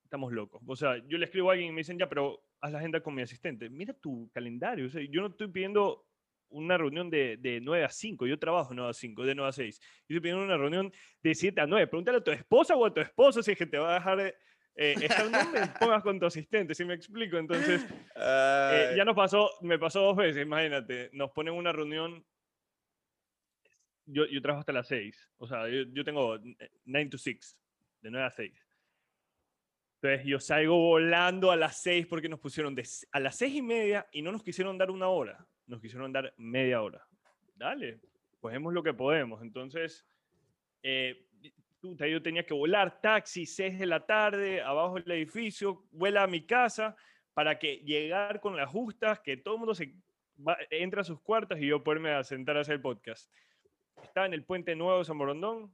estamos 0.03 0.31
locos. 0.31 0.61
O 0.65 0.75
sea, 0.75 0.97
yo 1.07 1.17
le 1.17 1.25
escribo 1.25 1.49
a 1.49 1.53
alguien 1.53 1.69
y 1.69 1.73
me 1.73 1.81
dicen, 1.81 1.97
ya, 1.97 2.07
pero 2.07 2.43
haz 2.61 2.71
la 2.71 2.79
agenda 2.79 3.01
con 3.01 3.13
mi 3.13 3.21
asistente. 3.21 3.69
Mira 3.69 3.93
tu 3.93 4.29
calendario. 4.31 4.87
O 4.87 4.89
sea, 4.89 5.01
yo 5.09 5.21
no 5.21 5.27
estoy 5.27 5.47
pidiendo 5.49 6.05
una 6.49 6.77
reunión 6.77 7.09
de, 7.09 7.37
de 7.37 7.59
9 7.59 7.83
a 7.83 7.89
5, 7.89 8.25
yo 8.25 8.39
trabajo 8.39 8.73
9 8.73 8.89
a 8.89 8.93
5, 8.93 9.25
de 9.25 9.35
9 9.35 9.49
a 9.49 9.51
6. 9.51 9.79
Yo 9.79 9.85
estoy 10.15 10.19
pidiendo 10.21 10.43
una 10.43 10.57
reunión 10.57 10.93
de 11.21 11.35
7 11.35 11.61
a 11.61 11.67
9. 11.67 11.87
Pregúntale 11.87 12.19
a 12.19 12.23
tu 12.23 12.31
esposa 12.31 12.75
o 12.75 12.85
a 12.85 12.93
tu 12.93 13.01
esposo 13.01 13.43
si 13.43 13.51
es 13.51 13.57
que 13.57 13.65
te 13.65 13.77
va 13.77 13.91
a 13.91 13.93
dejar 13.95 14.19
eh, 14.21 14.35
eh, 14.77 14.95
estar, 15.01 15.29
no 15.29 15.51
me 15.51 15.67
pongas 15.79 16.03
con 16.03 16.19
tu 16.19 16.25
asistente, 16.25 16.75
si 16.75 16.85
me 16.85 16.93
explico. 16.93 17.37
Entonces, 17.37 17.85
eh, 18.15 18.93
ya 18.95 19.03
nos 19.03 19.15
pasó, 19.15 19.49
me 19.61 19.79
pasó 19.79 20.01
dos 20.01 20.15
veces, 20.15 20.43
imagínate, 20.43 21.09
nos 21.13 21.31
ponen 21.31 21.53
una 21.53 21.71
reunión, 21.71 22.23
yo, 24.07 24.25
yo 24.25 24.41
trabajo 24.41 24.61
hasta 24.61 24.73
las 24.73 24.87
6, 24.87 25.29
o 25.37 25.47
sea, 25.47 25.67
yo, 25.69 25.83
yo 25.93 26.03
tengo 26.03 26.39
9 26.85 27.09
to 27.09 27.17
6, 27.17 27.57
de 28.01 28.09
9 28.09 28.25
a 28.25 28.31
6. 28.31 28.67
Entonces 30.01 30.25
yo 30.27 30.39
salgo 30.39 30.77
volando 30.77 31.51
a 31.51 31.55
las 31.55 31.81
6 31.81 32.05
porque 32.07 32.29
nos 32.29 32.39
pusieron 32.39 32.75
de, 32.75 32.87
a 33.11 33.19
las 33.19 33.35
6 33.37 33.55
y 33.55 33.61
media 33.61 34.07
y 34.11 34.21
no 34.21 34.31
nos 34.31 34.43
quisieron 34.43 34.77
dar 34.77 34.91
una 34.91 35.07
hora, 35.07 35.45
nos 35.65 35.81
quisieron 35.81 36.11
dar 36.13 36.33
media 36.37 36.81
hora. 36.81 37.05
Dale, 37.55 37.99
cogemos 38.39 38.73
lo 38.73 38.83
que 38.83 38.93
podemos. 38.93 39.41
Entonces, 39.41 40.05
eh, 40.83 41.25
yo 41.81 42.21
tenía 42.21 42.45
que 42.45 42.53
volar 42.53 43.01
taxi, 43.01 43.45
6 43.45 43.79
de 43.79 43.85
la 43.85 44.05
tarde, 44.05 44.61
abajo 44.61 44.95
del 44.95 45.11
edificio, 45.11 45.85
vuela 45.91 46.23
a 46.23 46.27
mi 46.27 46.45
casa 46.45 46.95
para 47.33 47.57
que 47.57 47.77
llegar 47.77 48.39
con 48.39 48.55
las 48.55 48.69
justas, 48.69 49.19
que 49.19 49.37
todo 49.37 49.55
el 49.55 49.59
mundo 49.59 49.75
se 49.75 49.93
va- 50.47 50.57
entra 50.69 51.01
a 51.01 51.05
sus 51.05 51.19
cuartos 51.21 51.59
y 51.59 51.67
yo 51.67 51.83
poderme 51.83 52.23
sentar 52.23 52.57
a 52.57 52.61
hacer 52.61 52.75
el 52.75 52.81
podcast. 52.81 53.31
Estaba 54.03 54.25
en 54.25 54.33
el 54.33 54.43
puente 54.43 54.75
nuevo 54.75 54.99
de 54.99 55.05
San 55.05 55.17
Borondón 55.17 55.73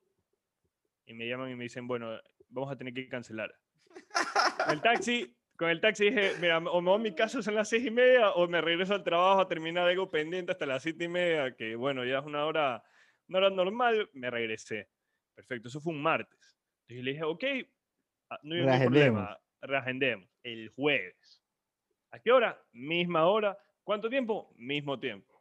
y 1.06 1.14
me 1.14 1.28
llaman 1.28 1.52
y 1.52 1.56
me 1.56 1.64
dicen, 1.64 1.88
bueno, 1.88 2.20
vamos 2.50 2.72
a 2.72 2.78
tener 2.78 2.94
que 2.94 3.08
cancelar. 3.08 3.54
El 4.70 4.82
taxi, 4.82 5.36
con 5.58 5.70
el 5.70 5.82
taxi 5.82 6.06
dije, 6.06 6.34
mira, 6.40 6.58
o 6.58 6.82
me 6.82 6.90
voy 6.90 7.00
a 7.00 7.04
mi 7.04 7.16
casa 7.16 7.42
son 7.42 7.56
las 7.56 7.70
seis 7.70 7.86
y 7.86 7.92
media 7.92 8.32
o 8.32 8.48
me 8.48 8.62
regreso 8.62 8.94
al 8.94 9.04
trabajo 9.04 9.42
a 9.42 9.48
terminar 9.48 9.88
algo 9.88 10.10
pendiente 10.10 10.52
hasta 10.52 10.66
las 10.66 10.84
siete 10.84 11.06
y 11.06 11.10
media, 11.10 11.56
que 11.56 11.76
bueno, 11.76 12.06
ya 12.06 12.20
es 12.20 12.26
una 12.26 12.46
hora, 12.46 12.84
una 13.28 13.40
hora 13.40 13.50
normal, 13.50 14.10
me 14.14 14.30
regresé. 14.30 14.90
Perfecto, 15.36 15.68
eso 15.68 15.82
fue 15.82 15.94
un 15.94 16.02
martes. 16.02 16.58
Entonces 16.82 17.04
le 17.04 17.12
dije, 17.12 17.24
ok, 17.24 17.44
ah, 18.30 18.40
no 18.44 18.56
hay 18.56 18.62
ningún 18.62 18.80
problema, 18.82 19.40
reagendemos. 19.62 20.30
El 20.44 20.70
jueves. 20.70 21.42
¿A 22.12 22.20
qué 22.20 22.32
hora? 22.32 22.62
Misma 22.72 23.26
hora. 23.26 23.58
¿Cuánto 23.84 24.10
tiempo? 24.10 24.54
Mismo 24.58 25.00
tiempo. 25.00 25.33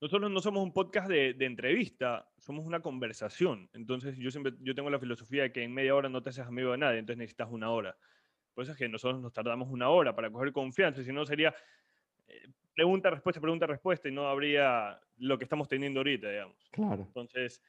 Nosotros 0.00 0.30
no 0.30 0.40
somos 0.40 0.62
un 0.62 0.72
podcast 0.72 1.08
de, 1.08 1.34
de 1.34 1.46
entrevista, 1.46 2.28
somos 2.38 2.66
una 2.66 2.80
conversación. 2.80 3.70
Entonces 3.72 4.16
yo 4.18 4.30
siempre 4.30 4.52
yo 4.60 4.74
tengo 4.74 4.90
la 4.90 4.98
filosofía 4.98 5.44
de 5.44 5.52
que 5.52 5.62
en 5.62 5.72
media 5.72 5.94
hora 5.94 6.08
no 6.08 6.22
te 6.22 6.30
haces 6.30 6.46
amigo 6.46 6.72
de 6.72 6.78
nadie, 6.78 6.98
entonces 6.98 7.18
necesitas 7.18 7.48
una 7.50 7.70
hora. 7.70 7.96
Por 8.54 8.62
eso 8.62 8.72
es 8.72 8.78
que 8.78 8.88
nosotros 8.88 9.20
nos 9.20 9.32
tardamos 9.32 9.68
una 9.70 9.88
hora 9.88 10.14
para 10.14 10.30
coger 10.30 10.52
confianza, 10.52 11.02
si 11.02 11.12
no 11.12 11.26
sería 11.26 11.54
eh, 12.26 12.48
pregunta, 12.74 13.10
respuesta, 13.10 13.40
pregunta, 13.40 13.66
respuesta 13.66 14.08
y 14.08 14.12
no 14.12 14.28
habría 14.28 15.00
lo 15.18 15.38
que 15.38 15.44
estamos 15.44 15.68
teniendo 15.68 16.00
ahorita, 16.00 16.30
digamos. 16.30 16.56
Claro. 16.70 17.02
Entonces, 17.06 17.62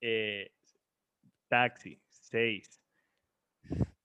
eh, 0.00 0.52
taxi, 1.48 2.00
6. 2.08 2.82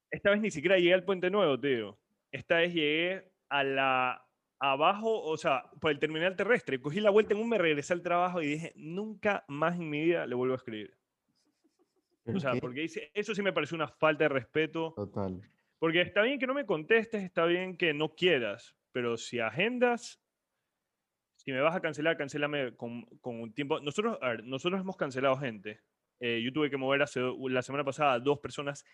Esta 0.09 0.31
vez 0.31 0.41
ni 0.41 0.51
siquiera 0.51 0.77
llegué 0.77 0.93
al 0.93 1.03
Puente 1.03 1.29
Nuevo, 1.29 1.59
tío. 1.59 1.99
Esta 2.31 2.57
vez 2.57 2.73
llegué 2.73 3.31
a 3.49 3.63
la 3.63 4.24
abajo, 4.59 5.21
o 5.21 5.37
sea, 5.37 5.69
por 5.79 5.91
el 5.91 5.99
terminal 5.99 6.35
terrestre. 6.35 6.79
Cogí 6.81 6.99
la 6.99 7.09
vuelta 7.09 7.33
en 7.33 7.39
un, 7.39 7.49
me 7.49 7.57
regresé 7.57 7.93
al 7.93 8.01
trabajo 8.01 8.41
y 8.41 8.47
dije, 8.47 8.73
nunca 8.75 9.43
más 9.47 9.75
en 9.75 9.89
mi 9.89 10.03
vida 10.03 10.25
le 10.25 10.35
vuelvo 10.35 10.53
a 10.53 10.57
escribir. 10.57 10.95
O 12.33 12.39
sea, 12.39 12.53
qué 12.53 12.61
porque 12.61 12.81
dice, 12.81 13.11
eso 13.13 13.35
sí 13.35 13.41
me 13.41 13.53
pareció 13.53 13.75
una 13.75 13.87
falta 13.87 14.23
de 14.23 14.29
respeto. 14.29 14.93
Total. 14.95 15.41
Porque 15.77 16.01
está 16.01 16.21
bien 16.23 16.39
que 16.39 16.47
no 16.47 16.53
me 16.53 16.65
contestes, 16.65 17.23
está 17.23 17.45
bien 17.45 17.77
que 17.77 17.93
no 17.93 18.15
quieras, 18.15 18.75
pero 18.91 19.17
si 19.17 19.39
agendas, 19.39 20.19
si 21.35 21.51
me 21.51 21.61
vas 21.61 21.75
a 21.75 21.81
cancelar, 21.81 22.17
cancélame 22.17 22.75
con, 22.75 23.03
con 23.21 23.39
un 23.41 23.53
tiempo. 23.53 23.79
Nosotros, 23.79 24.17
a 24.21 24.29
ver, 24.29 24.43
nosotros 24.43 24.81
hemos 24.81 24.95
cancelado 24.95 25.37
gente. 25.37 25.81
Eh, 26.19 26.41
yo 26.43 26.51
tuve 26.53 26.69
que 26.69 26.77
mover 26.77 27.03
hace, 27.03 27.21
la 27.49 27.61
semana 27.61 27.83
pasada 27.83 28.13
a 28.13 28.19
dos 28.19 28.39
personas 28.39 28.85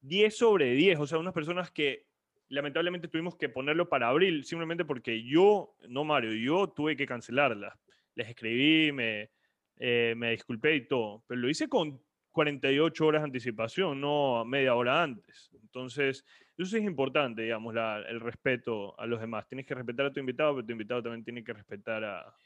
10 0.00 0.36
sobre 0.36 0.72
10, 0.72 0.98
o 0.98 1.06
sea, 1.06 1.18
unas 1.18 1.34
personas 1.34 1.70
que 1.70 2.06
lamentablemente 2.48 3.08
tuvimos 3.08 3.36
que 3.36 3.48
ponerlo 3.48 3.88
para 3.88 4.08
abril, 4.08 4.44
simplemente 4.44 4.84
porque 4.84 5.22
yo, 5.24 5.76
no 5.88 6.04
Mario, 6.04 6.32
yo 6.34 6.68
tuve 6.68 6.96
que 6.96 7.06
cancelarlas. 7.06 7.74
Les 8.14 8.28
escribí, 8.28 8.92
me, 8.92 9.30
eh, 9.76 10.14
me 10.16 10.30
disculpé 10.32 10.76
y 10.76 10.86
todo, 10.86 11.24
pero 11.26 11.40
lo 11.40 11.48
hice 11.48 11.68
con 11.68 12.00
48 12.30 13.06
horas 13.06 13.22
de 13.22 13.26
anticipación, 13.26 14.00
no 14.00 14.44
media 14.44 14.74
hora 14.74 15.02
antes. 15.02 15.50
Entonces, 15.62 16.24
eso 16.56 16.76
es 16.76 16.82
importante, 16.84 17.42
digamos, 17.42 17.74
la- 17.74 18.00
el 18.08 18.20
respeto 18.20 18.98
a 18.98 19.06
los 19.06 19.20
demás. 19.20 19.46
Tienes 19.48 19.66
que 19.66 19.74
respetar 19.74 20.06
a 20.06 20.12
tu 20.12 20.20
invitado, 20.20 20.54
pero 20.54 20.66
tu 20.66 20.72
invitado 20.72 21.02
también 21.02 21.24
tiene 21.24 21.42
que 21.44 21.52
respetar 21.52 22.04
a, 22.04 22.36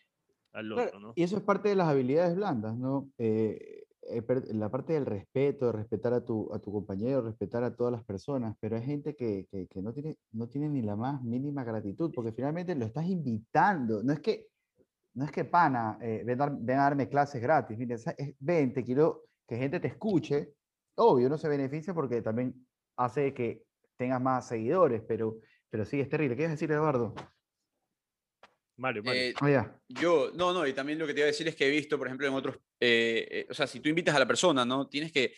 al 0.52 0.72
otro, 0.72 1.00
¿no? 1.00 1.12
Y 1.16 1.22
eso 1.22 1.36
es 1.36 1.42
parte 1.42 1.68
de 1.70 1.74
las 1.76 1.88
habilidades 1.88 2.34
blandas, 2.36 2.76
¿no? 2.76 3.10
Eh, 3.18 3.84
la 4.52 4.70
parte 4.70 4.92
del 4.94 5.06
respeto, 5.06 5.66
de 5.66 5.72
respetar 5.72 6.12
a 6.14 6.24
tu, 6.24 6.52
a 6.52 6.58
tu 6.60 6.72
compañero, 6.72 7.22
respetar 7.22 7.62
a 7.64 7.74
todas 7.76 7.92
las 7.92 8.04
personas, 8.04 8.56
pero 8.60 8.76
hay 8.76 8.82
gente 8.82 9.14
que, 9.16 9.46
que- 9.50 9.66
que 9.68 9.82
no 9.82 9.92
tiene, 9.92 10.16
no 10.32 10.48
tiene 10.48 10.68
ni 10.68 10.82
la 10.82 10.96
más 10.96 11.22
mínima 11.22 11.64
gratitud, 11.64 12.12
porque 12.14 12.32
finalmente 12.32 12.74
lo 12.74 12.84
estás 12.86 13.06
invitando. 13.06 14.02
No 14.02 14.12
es 14.12 14.20
que, 14.20 14.46
no 15.14 15.24
es 15.24 15.32
que 15.32 15.44
pana, 15.44 15.98
eh, 16.00 16.22
ven, 16.24 16.38
dar- 16.38 16.56
ven 16.58 16.78
a 16.78 16.82
darme 16.84 17.08
clases 17.08 17.42
gratis. 17.42 17.76
Mira, 17.78 17.96
es- 17.96 18.36
ven, 18.38 18.72
te 18.74 18.84
quiero 18.84 19.24
que 19.46 19.56
gente 19.56 19.80
te 19.80 19.88
escuche. 19.88 20.54
Obvio, 20.96 21.28
no 21.28 21.38
se 21.38 21.48
beneficia 21.48 21.94
porque 21.94 22.22
también 22.22 22.66
hace 22.96 23.34
que 23.34 23.64
tengas 23.96 24.20
más 24.22 24.46
seguidores, 24.48 25.02
pero, 25.06 25.38
pero 25.70 25.84
sí, 25.84 26.00
es 26.00 26.08
terrible. 26.08 26.36
¿Qué 26.36 26.42
ibas 26.42 26.50
a 26.52 26.54
decir, 26.54 26.70
Eduardo? 26.72 27.14
Mario, 28.78 29.02
Mario. 29.02 29.20
eh, 29.22 29.34
Ah, 29.40 29.50
ya. 29.50 29.80
Yo, 29.88 30.30
no, 30.34 30.52
no, 30.52 30.66
y 30.66 30.72
también 30.72 30.98
lo 30.98 31.06
que 31.06 31.12
te 31.14 31.20
iba 31.20 31.24
a 31.26 31.32
decir 31.32 31.46
es 31.48 31.54
que 31.56 31.66
he 31.66 31.70
visto, 31.70 31.98
por 31.98 32.06
ejemplo, 32.06 32.26
en 32.26 32.34
otros, 32.34 32.56
eh, 32.80 33.26
eh, 33.30 33.46
o 33.50 33.54
sea, 33.54 33.66
si 33.66 33.80
tú 33.80 33.88
invitas 33.88 34.14
a 34.14 34.18
la 34.18 34.26
persona, 34.26 34.64
¿no? 34.64 34.88
Tienes 34.88 35.12
que 35.12 35.34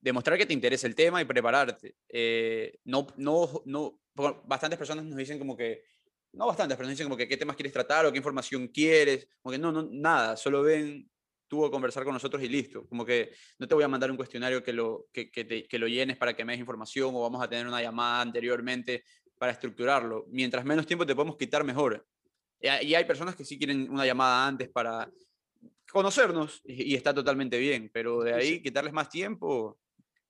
demostrar 0.00 0.38
que 0.38 0.46
te 0.46 0.52
interesa 0.54 0.86
el 0.86 0.94
tema 0.94 1.20
y 1.20 1.24
prepararte. 1.24 1.96
Eh, 2.08 2.78
no, 2.84 3.06
no, 3.16 3.62
no, 3.66 4.00
bastantes 4.44 4.78
personas 4.78 5.04
nos 5.04 5.16
dicen 5.18 5.38
como 5.38 5.56
que, 5.56 5.84
no 6.32 6.46
bastantes, 6.46 6.76
pero 6.76 6.86
nos 6.86 6.92
dicen 6.94 7.06
como 7.06 7.16
que 7.16 7.26
qué 7.28 7.36
temas 7.36 7.56
quieres 7.56 7.72
tratar 7.72 8.06
o 8.06 8.12
qué 8.12 8.18
información 8.18 8.68
quieres, 8.68 9.28
como 9.40 9.52
que 9.52 9.58
no, 9.58 9.72
no, 9.72 9.88
nada, 9.90 10.36
solo 10.36 10.62
ven 10.62 11.10
tú 11.48 11.64
a 11.64 11.70
conversar 11.70 12.04
con 12.04 12.12
nosotros 12.12 12.42
y 12.42 12.48
listo. 12.48 12.86
Como 12.86 13.04
que 13.04 13.32
no 13.58 13.66
te 13.66 13.74
voy 13.74 13.82
a 13.84 13.88
mandar 13.88 14.10
un 14.10 14.16
cuestionario 14.16 14.62
que 14.62 14.72
lo, 14.72 15.06
que, 15.12 15.30
que, 15.30 15.44
te- 15.44 15.66
que 15.66 15.78
lo 15.78 15.88
llenes 15.88 16.16
para 16.18 16.34
que 16.36 16.44
me 16.44 16.52
des 16.52 16.60
información 16.60 17.10
o 17.14 17.22
vamos 17.22 17.42
a 17.42 17.48
tener 17.48 17.66
una 17.66 17.80
llamada 17.82 18.20
anteriormente 18.20 19.04
para 19.38 19.52
estructurarlo. 19.52 20.26
Mientras 20.28 20.64
menos 20.64 20.86
tiempo 20.86 21.06
te 21.06 21.14
podemos 21.14 21.36
quitar, 21.36 21.64
mejor. 21.64 22.06
Y 22.60 22.66
hay 22.68 22.86
y 22.88 22.94
hay 22.94 23.04
personas 23.04 23.36
que 23.36 23.44
sí 23.44 23.56
quieren 23.58 23.88
una 23.90 24.04
llamada 24.06 24.46
antes 24.46 24.68
para 24.68 25.08
conocernos 25.90 26.60
y, 26.64 26.92
y 26.92 26.94
está 26.94 27.14
totalmente 27.14 27.58
bien, 27.58 27.90
pero 27.92 28.20
de 28.22 28.34
ahí 28.34 28.60
quitarles 28.62 28.92
más 28.92 29.08
tiempo, 29.08 29.78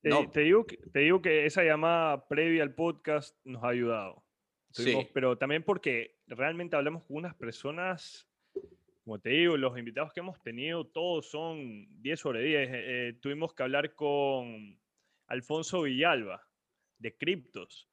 Te, 0.00 0.08
no. 0.10 0.30
te 0.30 0.42
digo 0.42 0.64
que, 0.66 0.76
te 0.76 1.00
digo 1.00 1.20
que 1.20 1.46
esa 1.46 1.64
llamada 1.64 2.26
previa 2.28 2.62
al 2.62 2.74
podcast 2.74 3.36
nos 3.44 3.62
ha 3.64 3.68
ayudado. 3.68 4.22
Tuvimos- 4.72 5.04
Sí. 5.04 5.10
Pero 5.14 5.36
también 5.36 5.62
porque 5.64 6.16
realmente 6.26 6.76
hablamos 6.76 7.02
con 7.04 7.16
unas 7.16 7.34
personas, 7.34 8.28
como 9.04 9.18
te 9.18 9.30
digo, 9.30 9.56
los 9.56 9.76
invitados 9.78 10.12
que 10.12 10.20
hemos 10.20 10.40
tenido, 10.42 10.86
todos 10.86 11.28
son 11.30 11.86
10 12.02 12.20
sobre 12.20 12.42
10. 12.44 12.68
Eh, 12.68 12.72
eh, 13.08 13.12
tuvimos 13.20 13.54
que 13.54 13.62
hablar 13.64 13.94
con 13.94 14.78
Alfonso 15.26 15.82
Villalba, 15.82 16.46
de 16.98 17.16
Criptos. 17.16 17.88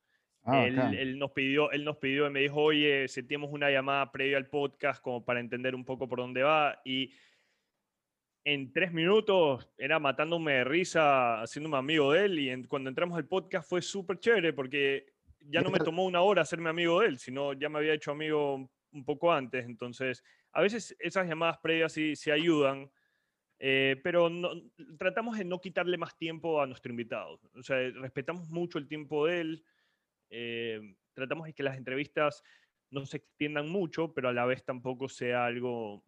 Ah, 0.46 0.66
él, 0.68 0.76
bacán. 0.76 0.94
él 0.94 1.18
nos 1.20 1.32
pidió, 1.32 1.72
él 1.72 1.84
nos 1.84 1.98
pidió 1.98 2.28
y 2.28 2.30
me 2.30 2.42
dijo, 2.42 2.62
oye, 2.62 3.08
sentimos 3.08 3.50
una 3.52 3.70
llamada 3.72 4.12
previa 4.12 4.38
al 4.38 4.48
podcast 4.50 5.02
como 5.02 5.26
para 5.26 5.40
entender 5.40 5.74
un 5.76 5.84
poco 5.86 6.08
por 6.08 6.20
dónde 6.20 6.44
va. 6.44 6.80
Y 6.86 7.12
en 8.44 8.72
tres 8.72 8.92
minutos 8.94 9.70
era 9.78 10.00
matándome 10.00 10.54
de 10.54 10.64
risa, 10.64 11.42
haciéndome 11.42 11.78
amigo 11.78 12.12
de 12.14 12.26
él. 12.26 12.40
Y 12.40 12.50
en- 12.50 12.66
cuando 12.68 12.90
entramos 12.90 13.18
al 13.18 13.28
podcast 13.28 13.68
fue 13.68 13.82
súper 13.82 14.20
chévere 14.20 14.54
porque 14.54 15.08
ya 15.40 15.62
no 15.62 15.72
me 15.72 15.80
tomó 15.80 16.06
una 16.06 16.22
hora 16.22 16.42
hacerme 16.44 16.70
amigo 16.70 17.02
de 17.02 17.08
él, 17.08 17.18
sino 17.20 17.54
ya 17.54 17.70
me 17.70 17.80
había 17.80 17.94
hecho 17.94 18.12
amigo 18.12 18.70
un 18.92 19.06
poco 19.06 19.32
antes. 19.32 19.66
Entonces, 19.66 20.24
a 20.52 20.62
veces 20.62 20.96
esas 21.00 21.28
llamadas 21.28 21.58
previas 21.60 21.92
sí, 21.94 22.16
sí 22.16 22.32
ayudan 22.32 22.90
Eh, 23.60 24.02
pero 24.04 24.30
no, 24.30 24.52
tratamos 25.00 25.38
de 25.38 25.46
no 25.46 25.60
quitarle 25.62 25.98
más 25.98 26.18
tiempo 26.18 26.62
a 26.62 26.68
nuestro 26.68 26.92
invitado. 26.92 27.40
O 27.56 27.64
sea, 27.64 27.78
respetamos 27.92 28.50
mucho 28.50 28.78
el 28.80 28.88
tiempo 28.88 29.28
de 29.28 29.42
él. 29.42 29.64
Eh, 30.30 30.80
tratamos 31.14 31.48
de 31.48 31.54
que 31.54 31.64
las 31.64 31.78
entrevistas 31.78 32.44
no 32.92 33.06
se 33.06 33.18
extiendan 33.18 33.70
mucho, 33.70 34.14
pero 34.14 34.30
a 34.30 34.34
la 34.34 34.46
vez 34.46 34.64
tampoco 34.64 35.10
sea 35.10 35.46
algo... 35.46 36.04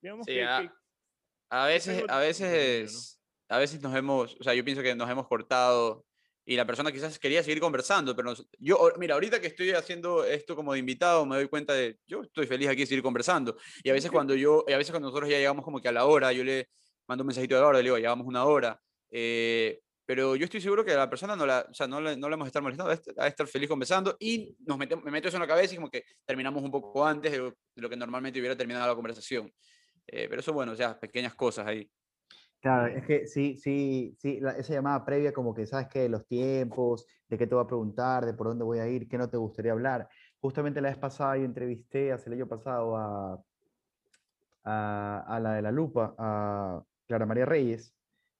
Digamos 0.00 0.26
que, 0.26 0.44
a, 0.44 1.66
veces, 1.66 2.04
a 2.08 2.18
veces, 2.18 3.20
a 3.48 3.58
veces 3.58 3.80
nos 3.80 3.94
hemos, 3.96 4.36
o 4.38 4.42
sea, 4.42 4.54
yo 4.54 4.64
pienso 4.64 4.82
que 4.82 4.94
nos 4.94 5.08
hemos 5.08 5.26
cortado 5.26 6.04
y 6.46 6.56
la 6.56 6.66
persona 6.66 6.92
quizás 6.92 7.18
quería 7.18 7.42
seguir 7.42 7.58
conversando, 7.60 8.14
pero 8.14 8.34
yo, 8.58 8.92
mira, 8.98 9.14
ahorita 9.14 9.40
que 9.40 9.46
estoy 9.46 9.70
haciendo 9.70 10.24
esto 10.24 10.54
como 10.54 10.74
de 10.74 10.78
invitado, 10.78 11.24
me 11.24 11.36
doy 11.36 11.48
cuenta 11.48 11.72
de, 11.72 11.98
yo 12.06 12.22
estoy 12.22 12.46
feliz 12.46 12.68
aquí 12.68 12.80
de 12.80 12.86
seguir 12.86 13.02
conversando. 13.02 13.56
Y 13.82 13.88
a 13.88 13.94
veces 13.94 14.10
cuando 14.10 14.34
yo, 14.34 14.62
y 14.68 14.72
a 14.74 14.76
veces 14.76 14.90
cuando 14.90 15.08
nosotros 15.08 15.30
ya 15.30 15.38
llegamos 15.38 15.64
como 15.64 15.80
que 15.80 15.88
a 15.88 15.92
la 15.92 16.04
hora, 16.04 16.32
yo 16.32 16.44
le 16.44 16.68
mando 17.08 17.22
un 17.22 17.28
mensajito 17.28 17.54
de 17.54 17.62
hora, 17.62 17.78
le 17.78 17.84
digo, 17.84 17.96
llevamos 17.96 18.26
una 18.26 18.44
hora. 18.44 18.78
Eh, 19.10 19.80
pero 20.06 20.36
yo 20.36 20.44
estoy 20.44 20.60
seguro 20.60 20.84
que 20.84 20.92
a 20.92 20.96
la 20.96 21.08
persona 21.08 21.34
no 21.34 21.46
la, 21.46 21.66
o 21.68 21.74
sea, 21.74 21.86
no, 21.86 22.00
no 22.00 22.06
le 22.06 22.16
vamos 22.16 22.46
a 22.46 22.48
estar 22.48 22.62
molestando, 22.62 22.92
a 23.16 23.26
estar 23.26 23.46
feliz 23.46 23.68
conversando 23.68 24.16
y 24.18 24.56
nos 24.66 24.76
me 24.78 24.86
meto 24.86 25.28
eso 25.28 25.36
en 25.36 25.42
la 25.42 25.46
cabeza 25.46 25.74
y 25.74 25.76
como 25.76 25.90
que 25.90 26.04
terminamos 26.24 26.62
un 26.62 26.70
poco 26.70 27.04
antes 27.04 27.32
de 27.32 27.52
lo, 27.76 27.88
que 27.88 27.96
normalmente 27.96 28.38
hubiera 28.38 28.56
terminado 28.56 28.86
la 28.86 28.94
conversación. 28.94 29.50
Eh, 30.06 30.26
pero 30.28 30.40
eso, 30.40 30.52
bueno, 30.52 30.72
o 30.72 30.76
sea, 30.76 30.98
pequeñas 30.98 31.34
cosas 31.34 31.66
ahí. 31.66 31.90
Claro, 32.60 32.86
es 32.86 33.04
que 33.04 33.26
sí, 33.26 33.56
sí, 33.56 34.16
sí, 34.18 34.40
esa 34.56 34.72
llamada 34.72 35.04
previa 35.04 35.32
como 35.32 35.54
que 35.54 35.66
sabes 35.66 35.88
que 35.88 36.08
los 36.08 36.26
tiempos, 36.26 37.06
de 37.28 37.36
qué 37.36 37.46
te 37.46 37.54
voy 37.54 37.64
a 37.64 37.66
preguntar, 37.66 38.24
de 38.24 38.34
por 38.34 38.48
dónde 38.48 38.64
voy 38.64 38.78
a 38.78 38.88
ir, 38.88 39.08
qué 39.08 39.18
no 39.18 39.28
te 39.28 39.36
gustaría 39.36 39.72
hablar. 39.72 40.08
Justamente 40.40 40.80
la 40.80 40.88
vez 40.88 40.98
pasada 40.98 41.36
yo 41.36 41.44
entrevisté 41.44 42.12
hace 42.12 42.30
el 42.30 42.36
año 42.36 42.46
pasado 42.46 42.96
a, 42.96 43.42
a, 44.64 45.40
la 45.40 45.52
de 45.54 45.62
la 45.62 45.72
lupa, 45.72 46.14
a 46.18 46.82
Clara 47.06 47.26
María 47.26 47.44
Reyes. 47.44 47.94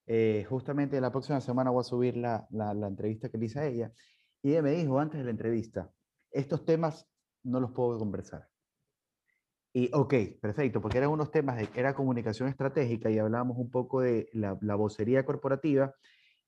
Eh, 0.06 0.44
justamente 0.48 1.00
la 1.00 1.10
próxima 1.10 1.40
semana 1.40 1.70
voy 1.70 1.80
a 1.80 1.84
subir 1.84 2.16
la, 2.16 2.46
la, 2.50 2.74
la 2.74 2.88
entrevista 2.88 3.28
que 3.28 3.38
le 3.38 3.46
hice 3.46 3.60
a 3.60 3.66
ella. 3.66 3.92
Y 4.42 4.50
ella 4.50 4.62
me 4.62 4.72
dijo 4.72 4.98
antes 4.98 5.18
de 5.18 5.24
la 5.24 5.30
entrevista, 5.30 5.90
estos 6.30 6.64
temas 6.64 7.08
no 7.42 7.60
los 7.60 7.72
puedo 7.72 7.98
conversar. 7.98 8.48
Y, 9.72 9.90
ok, 9.92 10.14
perfecto, 10.40 10.80
porque 10.80 10.98
eran 10.98 11.10
unos 11.10 11.32
temas 11.32 11.56
de 11.56 11.68
era 11.74 11.94
comunicación 11.94 12.48
estratégica 12.48 13.10
y 13.10 13.18
hablábamos 13.18 13.58
un 13.58 13.70
poco 13.70 14.02
de 14.02 14.28
la, 14.32 14.56
la 14.60 14.76
vocería 14.76 15.24
corporativa 15.24 15.94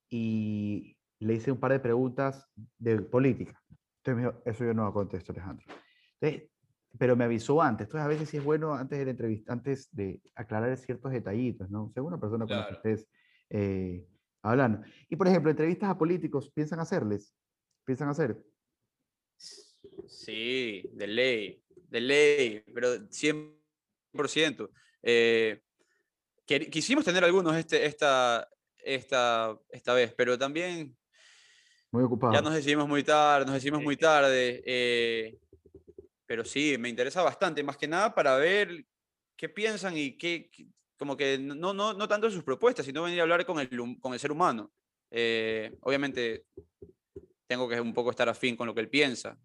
y 0.09 0.97
le 1.19 1.33
hice 1.33 1.51
un 1.51 1.59
par 1.59 1.73
de 1.73 1.79
preguntas 1.79 2.47
de 2.77 3.01
política. 3.01 3.61
Entonces 3.97 4.15
me 4.15 4.21
dijo, 4.21 4.41
eso 4.45 4.63
yo 4.63 4.73
no 4.73 4.85
lo 4.85 4.93
contesto, 4.93 5.33
Alejandro. 5.33 5.65
Entonces, 6.21 6.49
pero 6.97 7.15
me 7.15 7.25
avisó 7.25 7.61
antes. 7.61 7.87
Entonces, 7.87 8.05
a 8.05 8.07
veces 8.07 8.29
sí 8.29 8.37
es 8.37 8.43
bueno 8.43 8.73
antes 8.73 8.97
de 8.97 9.05
la 9.05 9.11
entrevista, 9.11 9.51
antes 9.51 9.89
de 9.91 10.21
aclarar 10.33 10.77
ciertos 10.77 11.11
detallitos, 11.11 11.69
¿no? 11.69 11.91
Según 11.93 12.13
una 12.13 12.21
persona 12.21 12.47
con 12.47 12.57
la 12.57 12.67
que 12.67 12.75
estés 12.75 13.09
eh, 13.49 14.07
hablando. 14.41 14.81
Y, 15.09 15.15
por 15.15 15.27
ejemplo, 15.27 15.51
entrevistas 15.51 15.89
a 15.89 15.97
políticos, 15.97 16.51
¿piensan 16.53 16.79
hacerles? 16.79 17.33
¿Piensan 17.85 18.09
hacer? 18.09 18.37
Sí, 20.07 20.83
de 20.93 21.07
ley 21.07 21.63
de 21.89 22.01
ley, 22.01 22.63
pero 22.73 22.95
100%. 23.09 24.69
Eh, 25.03 25.61
quisimos 26.45 27.05
tener 27.05 27.23
algunos 27.23 27.55
este, 27.55 27.85
esta, 27.85 28.47
esta, 28.77 29.57
esta 29.69 29.93
vez, 29.93 30.13
pero 30.15 30.37
también 30.37 30.95
muy 31.91 32.03
ocupado. 32.03 32.33
Ya 32.33 32.41
nos 32.41 32.53
decidimos 32.53 32.87
muy 32.87 33.03
tarde, 33.03 33.45
nos 33.45 33.55
decidimos 33.55 33.81
muy 33.81 33.95
tarde. 33.95 34.61
Eh, 34.65 35.37
pero 36.25 36.43
sí, 36.43 36.77
me 36.77 36.89
interesa 36.89 37.21
bastante, 37.21 37.63
más 37.63 37.77
que 37.77 37.87
nada 37.87 38.13
para 38.13 38.35
ver 38.35 38.85
qué 39.37 39.47
piensan 39.47 39.95
y 39.95 40.17
qué, 40.17 40.49
como 40.97 41.15
que 41.15 41.37
no, 41.37 41.73
no, 41.73 41.93
no 41.93 42.07
tanto 42.07 42.29
sus 42.29 42.43
propuestas, 42.43 42.85
sino 42.85 43.03
venir 43.03 43.19
a 43.19 43.23
hablar 43.23 43.45
con 43.45 43.59
el, 43.59 43.69
con 43.99 44.13
el 44.13 44.19
ser 44.19 44.31
humano. 44.31 44.71
Eh, 45.09 45.77
obviamente 45.81 46.45
tengo 47.47 47.69
que 47.69 47.79
un 47.79 47.93
poco 47.93 48.09
estar 48.09 48.27
afín 48.27 48.55
con 48.55 48.67
lo 48.67 48.73
que 48.73 48.81
él 48.81 48.89
piensa 48.89 49.37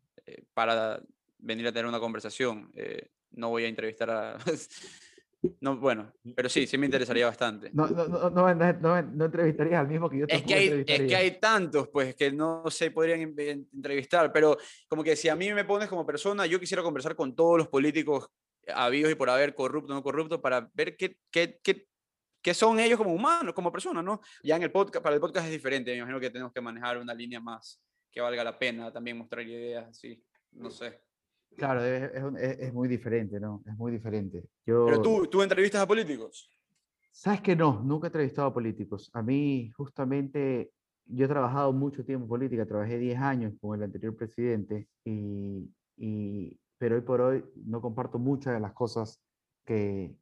para 0.54 1.00
venir 1.38 1.66
a 1.66 1.72
tener 1.72 1.86
una 1.86 2.00
conversación. 2.00 2.70
Eh, 2.74 3.08
no 3.32 3.50
voy 3.50 3.64
a 3.64 3.68
entrevistar 3.68 4.10
a... 4.10 4.38
no, 5.60 5.76
bueno, 5.76 6.12
pero 6.34 6.48
sí, 6.48 6.66
sí 6.66 6.78
me 6.78 6.86
interesaría 6.86 7.26
bastante. 7.26 7.70
No, 7.72 7.86
no, 7.88 8.06
no, 8.06 8.30
no, 8.30 8.54
no, 8.54 9.02
no 9.02 9.24
entrevistarías 9.24 9.80
al 9.80 9.88
mismo 9.88 10.08
que 10.08 10.18
yo. 10.18 10.26
Es 10.28 10.42
que, 10.42 10.54
hay, 10.54 10.84
es 10.86 11.00
que 11.02 11.16
hay 11.16 11.40
tantos, 11.40 11.88
pues, 11.88 12.14
que 12.14 12.32
no 12.32 12.64
se 12.70 12.90
podrían 12.90 13.34
entrevistar, 13.72 14.32
pero 14.32 14.56
como 14.88 15.02
que 15.02 15.16
si 15.16 15.28
a 15.28 15.36
mí 15.36 15.52
me 15.52 15.64
pones 15.64 15.88
como 15.88 16.06
persona, 16.06 16.46
yo 16.46 16.60
quisiera 16.60 16.82
conversar 16.82 17.16
con 17.16 17.34
todos 17.34 17.58
los 17.58 17.68
políticos 17.68 18.28
habidos 18.74 19.12
y 19.12 19.14
por 19.14 19.30
haber, 19.30 19.54
corrupto 19.54 19.92
o 19.92 19.96
no 19.96 20.02
corrupto, 20.02 20.40
para 20.40 20.70
ver 20.74 20.96
qué, 20.96 21.18
qué, 21.30 21.60
qué, 21.62 21.86
qué 22.40 22.54
son 22.54 22.78
ellos 22.78 22.98
como 22.98 23.14
humanos, 23.14 23.54
como 23.54 23.72
personas, 23.72 24.04
¿no? 24.04 24.20
Ya 24.42 24.56
en 24.56 24.62
el 24.62 24.72
podcast, 24.72 25.02
para 25.02 25.14
el 25.14 25.20
podcast 25.20 25.46
es 25.46 25.52
diferente, 25.52 25.90
me 25.92 25.98
imagino 25.98 26.20
que 26.20 26.30
tenemos 26.30 26.52
que 26.52 26.60
manejar 26.60 26.98
una 26.98 27.14
línea 27.14 27.40
más 27.40 27.80
que 28.10 28.20
valga 28.20 28.44
la 28.44 28.58
pena, 28.58 28.92
también 28.92 29.16
mostrar 29.16 29.46
ideas 29.46 29.88
así, 29.88 30.22
no 30.52 30.70
sé. 30.70 31.00
Claro, 31.56 31.84
es, 31.84 32.10
es, 32.38 32.58
es, 32.60 32.72
muy 32.72 32.88
diferente, 32.88 33.38
¿no? 33.38 33.62
Es 33.66 33.76
muy 33.76 33.92
diferente. 33.92 34.44
Yo, 34.64 34.86
Pero 34.86 35.02
tú, 35.02 35.26
tú 35.26 35.42
entrevistas 35.42 35.82
a 35.82 35.86
políticos. 35.86 36.50
Sabes 37.10 37.42
que 37.42 37.54
no, 37.54 37.82
nunca 37.82 38.06
he 38.06 38.08
entrevistado 38.08 38.48
a 38.48 38.54
políticos. 38.54 39.10
A 39.12 39.22
mí, 39.22 39.70
justamente, 39.76 40.72
yo 41.04 41.26
he 41.26 41.28
trabajado 41.28 41.72
mucho 41.72 42.04
tiempo 42.04 42.24
en 42.24 42.28
política, 42.28 42.66
trabajé 42.66 42.98
10 42.98 43.18
años 43.18 43.52
con 43.60 43.78
el 43.78 43.84
anterior 43.84 44.16
presidente, 44.16 44.88
y, 45.04 45.70
y, 45.96 46.58
pero 46.82 46.96
hoy 46.96 47.02
por 47.02 47.20
hoy 47.20 47.44
no 47.64 47.80
comparto 47.80 48.18
muchas 48.18 48.54
de 48.54 48.58
las 48.58 48.72
cosas 48.72 49.22
que, 49.64 50.16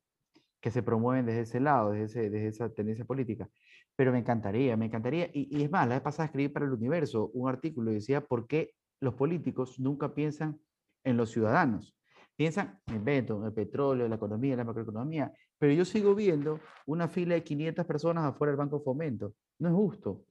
que 0.60 0.70
se 0.70 0.82
promueven 0.82 1.24
desde 1.24 1.40
ese 1.40 1.58
lado, 1.58 1.92
desde, 1.92 2.04
ese, 2.04 2.28
desde 2.28 2.48
esa 2.48 2.68
tendencia 2.68 3.06
política. 3.06 3.48
Pero 3.96 4.12
me 4.12 4.18
encantaría, 4.18 4.76
me 4.76 4.84
encantaría. 4.84 5.30
Y, 5.32 5.56
y 5.56 5.62
es 5.62 5.70
más, 5.70 5.88
la 5.88 5.94
vez 5.94 6.02
pasada 6.02 6.26
escribí 6.26 6.50
para 6.50 6.66
el 6.66 6.72
Universo 6.72 7.30
un 7.32 7.48
artículo 7.48 7.90
y 7.90 7.94
decía 7.94 8.20
por 8.20 8.46
qué 8.46 8.74
los 9.00 9.14
políticos 9.14 9.80
nunca 9.80 10.12
piensan 10.12 10.60
en 11.02 11.16
los 11.16 11.30
ciudadanos. 11.30 11.96
Piensan, 12.36 12.78
me 12.88 12.96
invento, 12.96 13.38
en 13.38 13.46
el 13.46 13.54
petróleo, 13.54 14.06
la 14.06 14.16
economía, 14.16 14.54
la 14.54 14.64
macroeconomía, 14.64 15.32
pero 15.58 15.72
yo 15.72 15.86
sigo 15.86 16.14
viendo 16.14 16.60
una 16.84 17.08
fila 17.08 17.36
de 17.36 17.42
500 17.42 17.86
personas 17.86 18.24
afuera 18.24 18.50
del 18.50 18.58
Banco 18.58 18.82
Fomento. 18.82 19.32
No 19.58 19.70
es 19.70 19.74
justo. 19.74 20.26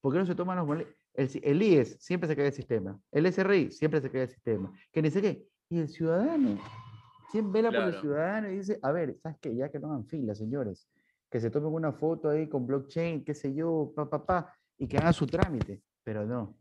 ¿Por 0.00 0.12
qué 0.12 0.18
no 0.18 0.26
se 0.26 0.34
toman 0.34 0.66
los... 0.66 0.84
El, 1.14 1.30
el 1.44 1.62
IES 1.62 1.96
siempre 2.00 2.28
se 2.28 2.34
cae 2.34 2.46
del 2.46 2.54
sistema. 2.54 3.00
El 3.12 3.32
SRI 3.32 3.70
siempre 3.70 4.00
se 4.00 4.10
cae 4.10 4.22
del 4.22 4.30
sistema. 4.30 4.72
Que 4.90 5.00
ni 5.00 5.12
sé 5.12 5.22
qué. 5.22 5.49
Y 5.70 5.78
el 5.78 5.88
ciudadano. 5.88 6.58
¿Quién 7.32 7.50
vela 7.50 7.70
por 7.70 7.84
el 7.84 8.00
ciudadano 8.00 8.50
y 8.50 8.56
dice, 8.56 8.78
a 8.82 8.92
ver, 8.92 9.16
¿sabes 9.22 9.38
qué? 9.40 9.54
Ya 9.54 9.70
que 9.70 9.78
no 9.78 9.88
hagan 9.88 10.04
fila, 10.04 10.34
señores. 10.34 10.88
Que 11.30 11.40
se 11.40 11.50
tomen 11.50 11.72
una 11.72 11.92
foto 11.92 12.28
ahí 12.28 12.48
con 12.48 12.66
blockchain, 12.66 13.24
qué 13.24 13.34
sé 13.34 13.54
yo, 13.54 13.92
pa, 13.94 14.10
pa, 14.10 14.26
pa, 14.26 14.54
y 14.76 14.88
que 14.88 14.98
hagan 14.98 15.14
su 15.14 15.26
trámite. 15.26 15.80
Pero 16.02 16.26
no 16.26 16.60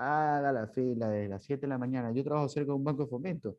haga 0.00 0.52
la 0.52 0.66
fila 0.68 1.08
desde 1.08 1.28
las 1.28 1.44
7 1.44 1.62
de 1.62 1.68
la 1.68 1.78
mañana. 1.78 2.12
Yo 2.12 2.24
trabajo 2.24 2.48
cerca 2.48 2.68
de 2.68 2.76
un 2.76 2.84
banco 2.84 3.04
de 3.04 3.10
fomento. 3.10 3.58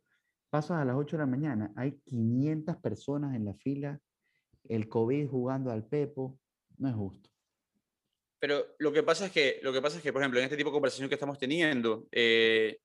Pasas 0.50 0.82
a 0.82 0.86
las 0.86 0.96
8 0.96 1.18
de 1.18 1.24
la 1.24 1.28
mañana, 1.28 1.72
hay 1.76 1.94
500 2.04 2.76
personas 2.78 3.36
en 3.36 3.46
la 3.46 3.54
fila, 3.54 4.00
el 4.68 4.90
COVID 4.90 5.30
jugando 5.30 5.72
al 5.72 5.86
Pepo, 5.86 6.38
no 6.78 6.90
es 6.90 6.96
justo. 6.96 7.30
Pero 8.40 8.66
lo 8.80 8.92
que 8.92 9.04
pasa 9.04 9.28
es 9.28 9.32
que, 9.32 9.60
lo 9.62 9.72
que, 9.72 9.82
pasa 9.82 9.98
es 9.98 10.04
que 10.04 10.12
por 10.12 10.22
ejemplo, 10.22 10.40
en 10.40 10.46
este 10.46 10.58
tipo 10.58 10.70
de 10.70 10.74
conversación 10.74 11.08
que 11.08 11.16
estamos 11.16 11.38
teniendo, 11.38 12.08
eh, 12.12 12.80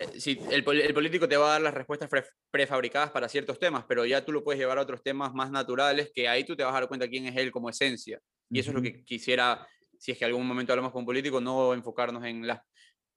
eh, 0.00 0.18
si 0.18 0.40
el, 0.50 0.64
el, 0.66 0.94
político 0.94 1.28
te 1.28 1.36
va 1.36 1.46
a 1.46 1.52
dar 1.52 1.62
las 1.62 1.74
respuestas 1.74 2.10
prefabricadas 2.50 3.10
para 3.10 3.28
ciertos 3.28 3.58
temas, 3.58 3.84
pero 3.86 4.04
ya 4.06 4.24
tú 4.24 4.32
lo 4.32 4.42
puedes 4.42 4.58
llevar 4.58 4.78
a 4.78 4.82
otros 4.82 5.02
temas 5.02 5.32
más 5.34 5.50
naturales 5.50 6.10
que 6.14 6.28
ahí 6.28 6.44
tú 6.44 6.56
te 6.56 6.64
vas 6.64 6.72
a 6.72 6.80
dar 6.80 6.88
cuenta 6.88 7.08
quién 7.08 7.26
es 7.26 7.36
él 7.36 7.52
como 7.52 7.68
esencia. 7.68 8.18
Y 8.48 8.58
eso 8.58 8.70
es 8.70 8.74
lo 8.74 8.82
que 8.82 9.04
quisiera 9.04 9.66
si 10.00 10.12
es 10.12 10.18
que 10.18 10.24
algún 10.24 10.46
momento 10.46 10.72
hablamos 10.72 10.92
con 10.92 11.00
un 11.00 11.06
político, 11.06 11.42
no 11.42 11.74
enfocarnos 11.74 12.24
en 12.24 12.46
las, 12.46 12.62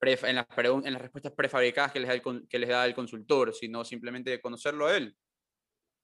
en 0.01 0.35
las, 0.35 0.45
en 0.57 0.93
las 0.93 1.01
respuestas 1.01 1.31
prefabricadas 1.31 1.93
que 1.93 2.01
les, 2.01 2.09
da 2.09 2.13
el, 2.15 2.47
que 2.49 2.59
les 2.59 2.69
da 2.69 2.85
el 2.85 2.93
consultor, 2.93 3.53
sino 3.53 3.85
simplemente 3.85 4.41
conocerlo 4.41 4.87
a 4.87 4.97
él. 4.97 5.15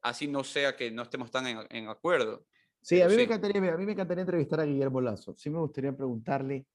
Así 0.01 0.29
no 0.29 0.41
sea 0.45 0.77
que 0.77 0.89
no 0.89 1.01
estemos 1.01 1.29
tan 1.29 1.47
en, 1.47 1.59
en 1.69 1.89
acuerdo. 1.89 2.45
Sí, 2.81 3.01
a 3.01 3.09
mí, 3.09 3.17
Me 3.17 3.23
encantaría, 3.23 3.73
a 3.73 3.77
mí 3.77 3.85
me 3.85 3.91
encantaría 3.91 4.21
entrevistar 4.21 4.61
a 4.61 4.63
Guillermo 4.63 5.01
Lazo. 5.01 5.35
Sí 5.37 5.49
me 5.49 5.59
gustaría 5.59 5.91
preguntarle 5.91 6.65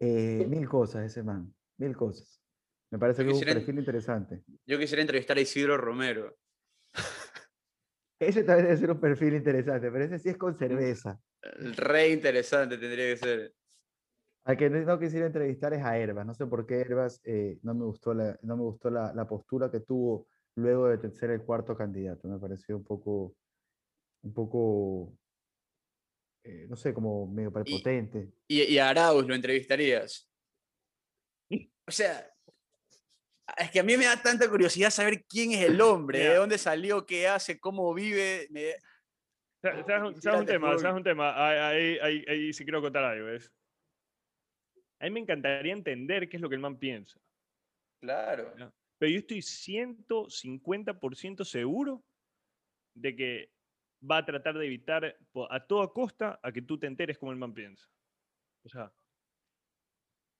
eh, 0.00 0.46
mil 0.48 0.66
cosas 0.66 1.02
a 1.02 1.04
ese 1.04 1.22
man, 1.22 1.54
mil 1.76 1.94
cosas. 1.94 2.40
Me 2.90 2.98
parece 2.98 3.24
que 3.24 3.30
es 3.30 3.38
un 3.38 3.44
perfil 3.44 3.78
interesante. 3.78 4.42
Yo 4.66 4.78
quisiera 4.78 5.02
entrevistar 5.02 5.36
a 5.36 5.40
Isidro 5.40 5.76
Romero. 5.76 6.36
ese 8.18 8.44
también 8.44 8.66
debe 8.66 8.78
ser 8.78 8.90
un 8.90 9.00
perfil 9.00 9.34
interesante, 9.34 9.90
pero 9.90 10.04
ese 10.04 10.18
sí 10.18 10.30
es 10.30 10.36
con 10.38 10.56
cerveza. 10.58 11.20
Re 11.42 12.08
interesante 12.08 12.78
tendría 12.78 13.06
que 13.08 13.16
ser. 13.16 13.54
Al 14.44 14.56
que 14.56 14.70
no 14.70 14.98
quisiera 14.98 15.26
entrevistar 15.26 15.74
es 15.74 15.84
a 15.84 15.98
Herbas. 15.98 16.24
No 16.24 16.34
sé 16.34 16.46
por 16.46 16.66
qué 16.66 16.80
Herbas 16.80 17.20
eh, 17.24 17.58
no 17.62 17.74
me 17.74 17.84
gustó, 17.84 18.14
la, 18.14 18.38
no 18.42 18.56
me 18.56 18.62
gustó 18.62 18.88
la, 18.88 19.12
la, 19.12 19.28
postura 19.28 19.70
que 19.70 19.80
tuvo 19.80 20.26
luego 20.54 20.88
de 20.88 21.10
ser 21.10 21.30
el 21.30 21.42
cuarto 21.42 21.76
candidato. 21.76 22.26
Me 22.26 22.38
pareció 22.38 22.78
un 22.78 22.84
poco, 22.84 23.36
un 24.22 24.32
poco, 24.32 25.12
eh, 26.44 26.66
no 26.66 26.76
sé, 26.76 26.94
como 26.94 27.26
medio 27.26 27.52
prepotente. 27.52 28.32
¿Y, 28.46 28.62
y, 28.62 28.78
a 28.78 28.88
Arauz 28.88 29.26
lo 29.26 29.34
entrevistarías? 29.34 30.30
O 31.86 31.90
sea, 31.90 32.30
es 33.56 33.70
que 33.70 33.80
a 33.80 33.82
mí 33.82 33.96
me 33.96 34.04
da 34.04 34.20
tanta 34.20 34.48
curiosidad 34.48 34.90
saber 34.90 35.24
quién 35.24 35.52
es 35.52 35.62
el 35.62 35.80
hombre, 35.80 36.18
de 36.18 36.34
dónde 36.34 36.58
salió, 36.58 37.06
qué 37.06 37.28
hace, 37.28 37.58
cómo 37.58 37.94
vive. 37.94 38.48
¿Sabes, 39.62 40.40
un 40.40 40.46
tema? 40.46 40.78
¿Sabes 40.78 40.96
un 40.96 41.02
tema? 41.02 41.68
Ahí, 41.70 41.98
ahí, 41.98 42.24
ahí, 42.28 42.52
sí 42.52 42.64
quiero 42.64 42.80
contar 42.80 43.04
algo. 43.04 43.26
¿ves? 43.26 43.52
A 45.00 45.04
mí 45.04 45.10
me 45.10 45.20
encantaría 45.20 45.72
entender 45.72 46.28
qué 46.28 46.36
es 46.36 46.42
lo 46.42 46.48
que 46.48 46.56
el 46.56 46.60
man 46.60 46.78
piensa. 46.78 47.20
Claro. 48.00 48.52
Pero 48.98 49.12
yo 49.12 49.18
estoy 49.18 49.38
150% 49.38 51.44
seguro 51.44 52.04
de 52.94 53.16
que 53.16 53.50
va 54.08 54.18
a 54.18 54.24
tratar 54.24 54.56
de 54.58 54.66
evitar 54.66 55.16
a 55.50 55.66
toda 55.66 55.92
costa 55.92 56.38
a 56.42 56.52
que 56.52 56.62
tú 56.62 56.78
te 56.78 56.86
enteres 56.86 57.18
cómo 57.18 57.32
el 57.32 57.38
man 57.38 57.52
piensa. 57.54 57.88
O 58.64 58.68
sea, 58.68 58.92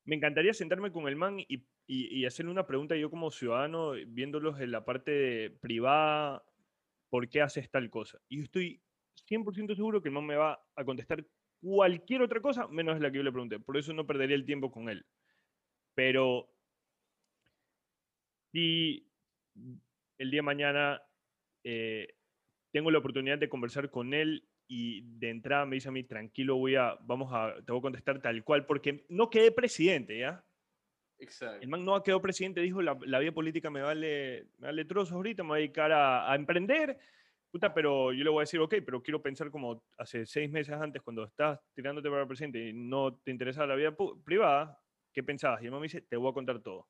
me 0.05 0.15
encantaría 0.17 0.55
sentarme 0.55 0.93
con 0.93 1.09
el 1.09 1.17
man 1.17 1.41
y, 1.41 1.67
y, 1.91 2.27
hacerle 2.27 2.53
una 2.53 2.67
pregunta 2.67 2.95
yo 2.97 3.09
como 3.09 3.31
ciudadano, 3.31 3.93
viéndolos 4.07 4.61
en 4.61 4.71
la 4.73 4.85
parte 4.85 5.51
privada, 5.63 6.45
¿por 7.09 7.31
qué 7.31 7.41
haces 7.41 7.71
tal 7.71 7.89
cosa? 7.89 8.21
Y 8.29 8.37
yo 8.37 8.43
estoy 8.45 8.83
100% 9.27 9.75
seguro 9.75 10.03
que 10.03 10.09
el 10.09 10.15
man 10.15 10.27
me 10.27 10.37
va 10.37 10.63
a 10.77 10.85
contestar 10.85 11.25
cualquier 11.63 12.21
otra 12.21 12.43
cosa 12.43 12.69
menos 12.69 13.01
la 13.01 13.11
que 13.11 13.17
yo 13.17 13.23
le 13.23 13.33
pregunté. 13.33 13.59
Por 13.59 13.79
eso 13.79 13.95
no 13.95 14.07
perdería 14.07 14.37
el 14.37 14.45
tiempo 14.45 14.71
con 14.71 14.91
él. 14.91 15.07
Pero 15.95 16.53
si 18.53 19.11
el 20.19 20.31
día 20.31 20.39
de 20.39 20.43
mañana 20.43 21.03
eh, 21.65 22.17
tengo 22.71 22.91
la 22.91 22.99
oportunidad 22.99 23.39
de 23.39 23.49
conversar 23.49 23.91
con 23.91 24.13
él 24.13 24.47
y 24.69 25.01
de 25.19 25.31
entrada 25.31 25.65
me 25.65 25.77
dice 25.77 25.89
a 25.89 25.93
mí, 25.93 26.05
tranquilo, 26.05 26.57
voy 26.57 26.77
a, 26.77 26.99
vamos 27.01 27.33
a, 27.33 27.55
te 27.65 27.73
voy 27.73 27.79
a 27.79 27.83
contestar 27.83 28.21
tal 28.21 28.45
cual, 28.45 28.67
porque 28.67 29.07
no 29.09 29.31
quedé 29.31 29.53
presidente, 29.53 30.19
¿ya? 30.19 30.45
Exacto. 31.19 31.59
El 31.61 31.69
man 31.69 31.85
no 31.85 32.03
quedó 32.03 32.21
presidente, 32.21 32.61
dijo, 32.61 32.81
la, 32.81 32.97
la 33.07 33.19
vida 33.19 33.33
política 33.33 33.71
me 33.71 33.83
vale, 33.83 34.47
me 34.59 34.69
vale 34.69 34.85
trozos 34.85 35.15
ahorita, 35.15 35.43
me 35.43 35.49
voy 35.49 35.59
a 35.59 35.61
dedicar 35.61 35.93
a, 35.93 36.31
a, 36.31 36.37
emprender, 36.37 36.99
puta, 37.51 37.75
pero 37.75 38.13
yo 38.13 38.23
le 38.23 38.31
voy 38.31 38.41
a 38.41 38.43
decir, 38.43 38.61
ok, 38.61 38.77
pero 38.85 39.03
quiero 39.03 39.21
pensar 39.21 39.51
como 39.51 39.83
hace 39.97 40.27
seis 40.27 40.51
meses 40.51 40.75
antes, 40.75 41.03
cuando 41.03 41.25
estás 41.25 41.59
tirándote 41.75 42.09
para 42.09 42.27
presidente 42.27 42.69
y 42.69 42.73
no 42.73 43.17
te 43.17 43.31
interesa 43.31 43.67
la 43.67 43.75
vida 43.75 43.95
privada, 44.25 44.81
¿qué 45.13 45.23
pensabas? 45.23 45.63
Y 45.63 45.67
el 45.67 45.73
man 45.73 45.81
me 45.81 45.87
dice, 45.87 46.03
te 46.03 46.17
voy 46.17 46.31
a 46.31 46.35
contar 46.35 46.61
todo. 46.61 46.89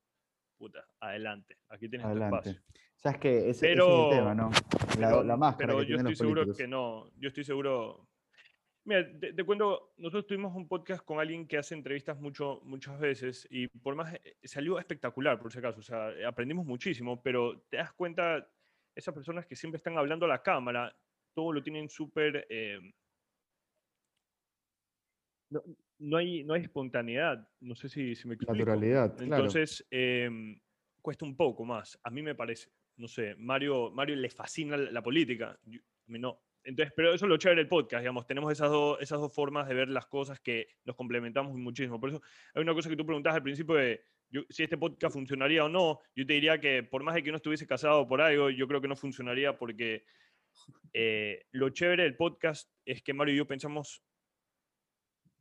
Puta, 0.59 0.85
adelante, 1.01 1.57
aquí 1.69 1.89
tienes 1.89 2.11
tu 2.13 2.23
espacio. 2.23 2.61
Sabes 2.97 3.21
que 3.21 3.51
ese, 3.51 3.69
pero, 3.69 4.09
es 4.11 4.13
el 4.13 4.19
tema, 4.19 4.35
¿no? 4.35 4.51
La, 4.99 5.09
pero, 5.09 5.23
la 5.23 5.37
máscara 5.37 5.73
pero 5.73 5.85
yo 5.85 5.97
estoy 5.97 6.17
seguro 6.17 6.53
que 6.53 6.67
no. 6.67 7.09
Yo 7.17 7.29
estoy 7.29 7.45
seguro. 7.45 8.09
Mira, 8.89 9.07
te, 9.21 9.45
cuento, 9.45 9.93
nosotros 9.99 10.27
tuvimos 10.27 10.57
un 10.57 10.67
podcast 10.67 11.05
con 11.05 11.21
alguien 11.21 11.47
que 11.47 11.59
hace 11.59 11.75
entrevistas 11.75 12.19
mucho, 12.19 12.63
muchas 12.65 12.99
veces 12.99 13.47
y 13.51 13.69
por 13.69 13.95
más 13.95 14.15
eh, 14.15 14.37
salió 14.45 14.79
espectacular, 14.79 15.39
por 15.39 15.53
si 15.53 15.59
acaso. 15.59 15.81
O 15.81 15.83
sea, 15.83 16.11
aprendimos 16.27 16.65
muchísimo, 16.65 17.23
pero 17.23 17.61
te 17.69 17.77
das 17.77 17.93
cuenta, 17.93 18.49
esas 18.95 19.13
personas 19.13 19.45
que 19.45 19.57
siempre 19.57 19.77
están 19.77 19.99
hablando 19.99 20.25
a 20.25 20.31
la 20.31 20.43
cámara, 20.43 20.97
todo 21.35 21.53
lo 21.53 21.63
tienen 21.63 21.91
súper. 21.91 22.47
Eh, 22.49 22.81
no, 25.51 25.63
no, 25.99 26.17
hay, 26.17 26.43
no 26.45 26.55
hay 26.55 26.63
espontaneidad. 26.63 27.47
No 27.61 27.75
sé 27.75 27.91
si, 27.91 28.15
si 28.15 28.27
me 28.27 28.37
explico. 28.37 28.55
Naturalidad. 28.55 29.21
Entonces, 29.21 29.87
eh, 29.91 30.31
cuesta 31.03 31.27
un 31.27 31.37
poco 31.37 31.63
más, 31.67 32.01
a 32.03 32.09
mí 32.09 32.23
me 32.23 32.35
parece 32.35 32.71
no 32.99 33.07
sé, 33.07 33.37
Mario, 33.37 33.91
Mario 33.93 34.17
le 34.17 34.29
fascina 34.29 34.77
la, 34.77 35.03
política, 35.03 35.51
a 35.51 35.71
mí 36.09 36.19
no. 36.19 36.41
Entonces, 36.69 36.93
pero 36.95 37.15
eso 37.15 37.25
es 37.25 37.31
lo 37.31 37.39
chévere 37.39 37.63
del 37.63 37.69
podcast, 37.69 38.03
digamos, 38.03 38.27
tenemos 38.27 38.53
esas, 38.53 38.69
dos 38.71 39.01
esas 39.01 39.19
dos 39.19 39.35
formas 39.35 39.67
de 39.67 39.75
ver 39.75 39.89
las 39.89 40.05
cosas 40.05 40.39
que 40.39 40.69
nos 40.85 40.97
complementamos 40.97 41.57
muchísimo. 41.57 41.99
Por 41.99 42.11
eso 42.11 42.23
hay 42.53 42.61
una 42.61 42.75
cosa 42.75 42.91
que 42.91 42.97
tú 42.97 43.07
preguntabas 43.07 43.37
al 43.37 43.43
principio 43.43 43.77
de 43.77 44.05
si 44.51 44.65
este 44.65 44.77
podcast 44.77 45.15
funcionaría 45.15 45.65
o 45.65 45.71
no, 45.71 46.01
yo 46.15 46.27
te 46.27 46.35
diría 46.35 46.61
que 46.61 46.83
por 46.83 47.03
más 47.03 47.15
de 47.15 47.23
que 47.23 47.31
uno 47.31 47.39
estuviese 47.39 47.67
casado 47.67 48.07
por 48.07 48.21
algo, 48.21 48.51
yo 48.51 48.69
creo 48.69 48.83
que 48.83 48.89
no 48.89 48.97
funcionaría 48.97 49.57
porque 49.57 50.05
eh, 50.93 51.47
lo 51.53 51.71
chévere 51.71 52.03
del 52.03 52.17
podcast 52.17 52.71
es 52.85 53.03
que 53.03 53.15
Mario 53.15 53.33
y 53.33 53.39
yo 53.39 53.47
pensamos 53.47 54.03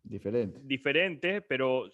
diferente, 0.04 0.62
diferente 0.64 1.42
pero 1.42 1.90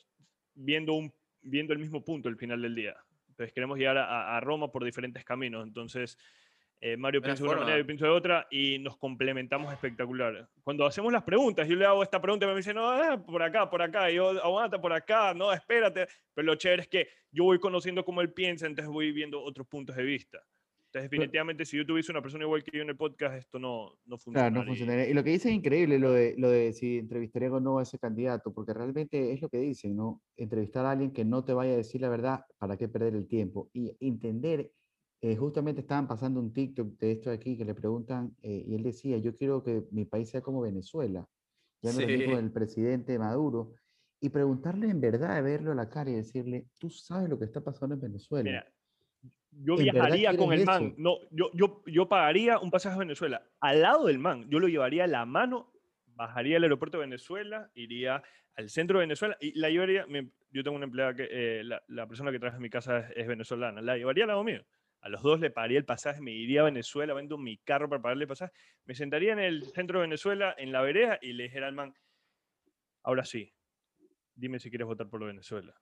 viendo, 0.53 0.93
un, 0.93 1.11
viendo 1.41 1.73
el 1.73 1.79
mismo 1.79 2.05
punto 2.05 2.29
al 2.29 2.37
final 2.37 2.61
del 2.61 2.75
día. 2.75 2.95
Entonces 3.29 3.51
queremos 3.51 3.79
llegar 3.79 3.97
a, 3.97 4.39
Roma 4.41 4.71
por 4.71 4.83
diferentes 4.83 5.25
caminos. 5.25 5.65
Entonces, 5.65 6.19
eh, 6.85 6.97
Mario 6.97 7.21
piensa 7.21 7.41
de 7.41 7.49
una 7.49 7.61
manera, 7.61 7.77
yo 7.77 7.85
pienso 7.85 8.03
de 8.03 8.11
otra 8.11 8.45
y 8.51 8.77
nos 8.77 8.97
complementamos 8.97 9.71
espectacular. 9.71 10.49
Cuando 10.63 10.85
hacemos 10.85 11.13
las 11.13 11.23
preguntas, 11.23 11.65
yo 11.65 11.77
le 11.77 11.85
hago 11.85 12.03
esta 12.03 12.21
pregunta 12.21 12.45
y 12.45 12.49
me 12.49 12.57
dice, 12.57 12.73
no, 12.73 13.01
eh, 13.01 13.17
por 13.19 13.41
acá, 13.41 13.69
por 13.69 13.81
acá, 13.81 14.11
y 14.11 14.15
yo, 14.15 14.31
aguanta 14.43 14.81
por 14.81 14.91
acá, 14.91 15.33
no, 15.33 15.53
espérate. 15.53 16.07
Pero 16.33 16.45
lo 16.45 16.55
chévere 16.55 16.81
es 16.81 16.89
que 16.89 17.07
yo 17.31 17.45
voy 17.45 17.57
conociendo 17.57 18.03
cómo 18.03 18.19
él 18.19 18.33
piensa, 18.33 18.67
entonces 18.67 18.91
voy 18.91 19.13
viendo 19.13 19.41
otros 19.41 19.65
puntos 19.65 19.95
de 19.95 20.03
vista. 20.03 20.39
Entonces, 20.87 21.09
definitivamente, 21.09 21.65
si 21.65 21.77
yo 21.77 21.85
tuviese 21.85 22.11
una 22.11 22.21
persona 22.21 22.43
igual 22.43 22.65
que 22.65 22.77
yo 22.77 22.83
en 22.83 22.89
el 22.89 22.97
podcast, 22.97 23.37
esto 23.37 23.59
no, 23.59 23.97
no 24.05 24.17
funcionaría. 24.17 24.51
Claro, 24.51 24.65
no 24.65 24.67
funcionaría. 24.69 25.09
Y 25.09 25.13
lo 25.13 25.23
que 25.23 25.29
dice 25.29 25.49
es 25.49 25.55
increíble, 25.55 25.97
lo 25.99 26.11
de, 26.11 26.35
lo 26.37 26.49
de 26.49 26.73
si 26.73 26.97
entrevistaría 26.97 27.49
o 27.49 27.61
no 27.61 27.79
a 27.79 27.83
ese 27.83 27.97
candidato, 27.97 28.53
porque 28.53 28.73
realmente 28.73 29.31
es 29.31 29.41
lo 29.41 29.47
que 29.47 29.59
dicen, 29.59 29.95
¿no? 29.95 30.21
Entrevistar 30.35 30.85
a 30.85 30.91
alguien 30.91 31.13
que 31.13 31.23
no 31.23 31.45
te 31.45 31.53
vaya 31.53 31.71
a 31.71 31.77
decir 31.77 32.01
la 32.01 32.09
verdad, 32.09 32.45
¿para 32.57 32.75
qué 32.75 32.89
perder 32.89 33.15
el 33.15 33.25
tiempo? 33.25 33.69
Y 33.71 33.95
entender, 34.01 34.69
eh, 35.23 35.35
justamente 35.35 35.81
estaban 35.81 36.07
pasando 36.07 36.39
un 36.39 36.53
TikTok 36.53 36.99
de 36.99 37.11
esto 37.13 37.29
de 37.29 37.37
aquí 37.37 37.57
que 37.57 37.65
le 37.65 37.73
preguntan, 37.73 38.35
eh, 38.41 38.63
y 38.67 38.75
él 38.75 38.83
decía, 38.83 39.17
yo 39.17 39.35
quiero 39.35 39.63
que 39.63 39.83
mi 39.91 40.05
país 40.05 40.29
sea 40.29 40.41
como 40.41 40.61
Venezuela, 40.61 41.27
ya 41.81 41.91
no 41.91 41.99
sí. 41.99 42.25
con 42.25 42.35
el 42.37 42.51
presidente 42.51 43.17
Maduro, 43.17 43.73
y 44.19 44.29
preguntarle 44.29 44.89
en 44.89 45.01
verdad, 45.01 45.43
verlo 45.43 45.71
a 45.71 45.75
la 45.75 45.89
cara 45.89 46.11
y 46.11 46.13
decirle, 46.13 46.67
tú 46.77 46.89
sabes 46.89 47.29
lo 47.29 47.39
que 47.39 47.45
está 47.45 47.61
pasando 47.61 47.95
en 47.95 48.01
Venezuela. 48.01 48.43
Mira 48.43 48.73
yo 49.61 49.75
viajaría 49.75 50.35
con 50.35 50.53
el 50.53 50.65
man. 50.65 50.93
No, 50.97 51.17
yo, 51.31 51.51
yo, 51.53 51.83
yo 51.85 52.07
pagaría 52.07 52.59
un 52.59 52.71
pasaje 52.71 52.95
a 52.95 52.99
Venezuela 52.99 53.43
al 53.59 53.81
lado 53.81 54.07
del 54.07 54.19
man. 54.19 54.49
Yo 54.49 54.59
lo 54.59 54.67
llevaría 54.67 55.03
a 55.03 55.07
la 55.07 55.25
mano, 55.25 55.71
bajaría 56.07 56.57
al 56.57 56.63
aeropuerto 56.63 56.97
de 56.97 57.05
Venezuela, 57.05 57.69
iría 57.75 58.23
al 58.55 58.69
centro 58.69 58.99
de 58.99 59.05
Venezuela 59.05 59.37
y 59.39 59.57
la 59.59 59.69
llevaría. 59.69 60.05
yo 60.51 60.63
tengo 60.63 60.75
una 60.75 60.85
empleada 60.85 61.15
que 61.15 61.27
eh, 61.29 61.63
la, 61.63 61.81
la, 61.87 62.07
persona 62.07 62.31
que 62.31 62.39
trabaja 62.39 62.57
en 62.57 62.63
mi 62.63 62.69
casa 62.69 63.09
es, 63.15 63.27
venezolana. 63.27 63.81
La 63.81 63.97
llevaría 63.97 64.23
al 64.25 64.29
lado 64.29 64.43
mío. 64.43 64.63
A 65.03 65.09
los 65.09 65.21
dos 65.21 65.41
le 65.41 65.51
pagaría 65.51 65.77
el 65.77 65.83
pasaje, 65.83 66.21
me 66.21 66.31
iría 66.31 66.61
a 66.61 66.65
Venezuela, 66.65 67.13
vendo 67.13 67.37
mi 67.37 67.57
carro 67.57 67.89
para 67.89 68.01
pagarle 68.01 68.23
el 68.23 68.29
pasaje. 68.29 68.53
Me 68.85 68.95
sentaría 68.95 69.33
en 69.33 69.39
el 69.39 69.65
centro 69.73 69.99
de 69.99 70.07
Venezuela, 70.07 70.55
en 70.57 70.71
la 70.71 70.81
vereda, 70.81 71.19
y 71.21 71.33
le 71.33 71.43
dijera 71.43 71.67
al 71.67 71.73
man: 71.73 71.93
Ahora 73.03 73.25
sí, 73.25 73.53
dime 74.33 74.59
si 74.59 74.69
quieres 74.69 74.87
votar 74.87 75.09
por 75.09 75.25
Venezuela. 75.25 75.75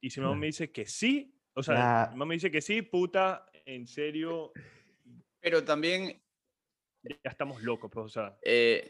Y 0.00 0.08
si 0.08 0.20
el 0.20 0.36
me 0.36 0.46
dice 0.46 0.72
que 0.72 0.86
sí, 0.86 1.38
o 1.52 1.62
sea, 1.62 2.08
mi 2.12 2.16
mamá 2.16 2.30
me 2.30 2.34
dice 2.36 2.50
que 2.50 2.62
sí, 2.62 2.80
puta, 2.80 3.44
en 3.66 3.86
serio. 3.86 4.52
Pero 5.38 5.62
también. 5.62 6.22
Ya 7.04 7.30
estamos 7.30 7.62
locos, 7.62 7.90
pues, 7.92 8.06
o 8.06 8.08
sea. 8.08 8.38
Eh, 8.40 8.88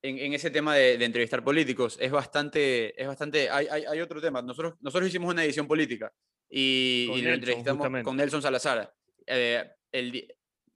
en, 0.00 0.18
en, 0.18 0.32
ese 0.32 0.50
tema 0.50 0.74
de, 0.74 0.96
de, 0.96 1.04
entrevistar 1.04 1.44
políticos, 1.44 1.98
es 2.00 2.10
bastante. 2.10 2.98
Es 3.00 3.06
bastante 3.06 3.50
hay, 3.50 3.66
hay, 3.66 3.84
hay, 3.84 4.00
otro 4.00 4.22
tema. 4.22 4.40
Nosotros, 4.40 4.76
nosotros 4.80 5.10
hicimos 5.10 5.30
una 5.30 5.44
edición 5.44 5.68
política 5.68 6.10
y, 6.48 7.10
y 7.14 7.20
lo 7.20 7.34
entrevistamos 7.34 8.02
con 8.02 8.16
Nelson 8.16 8.40
Salazar 8.40 8.90
eh, 9.26 9.70
el, 9.92 10.34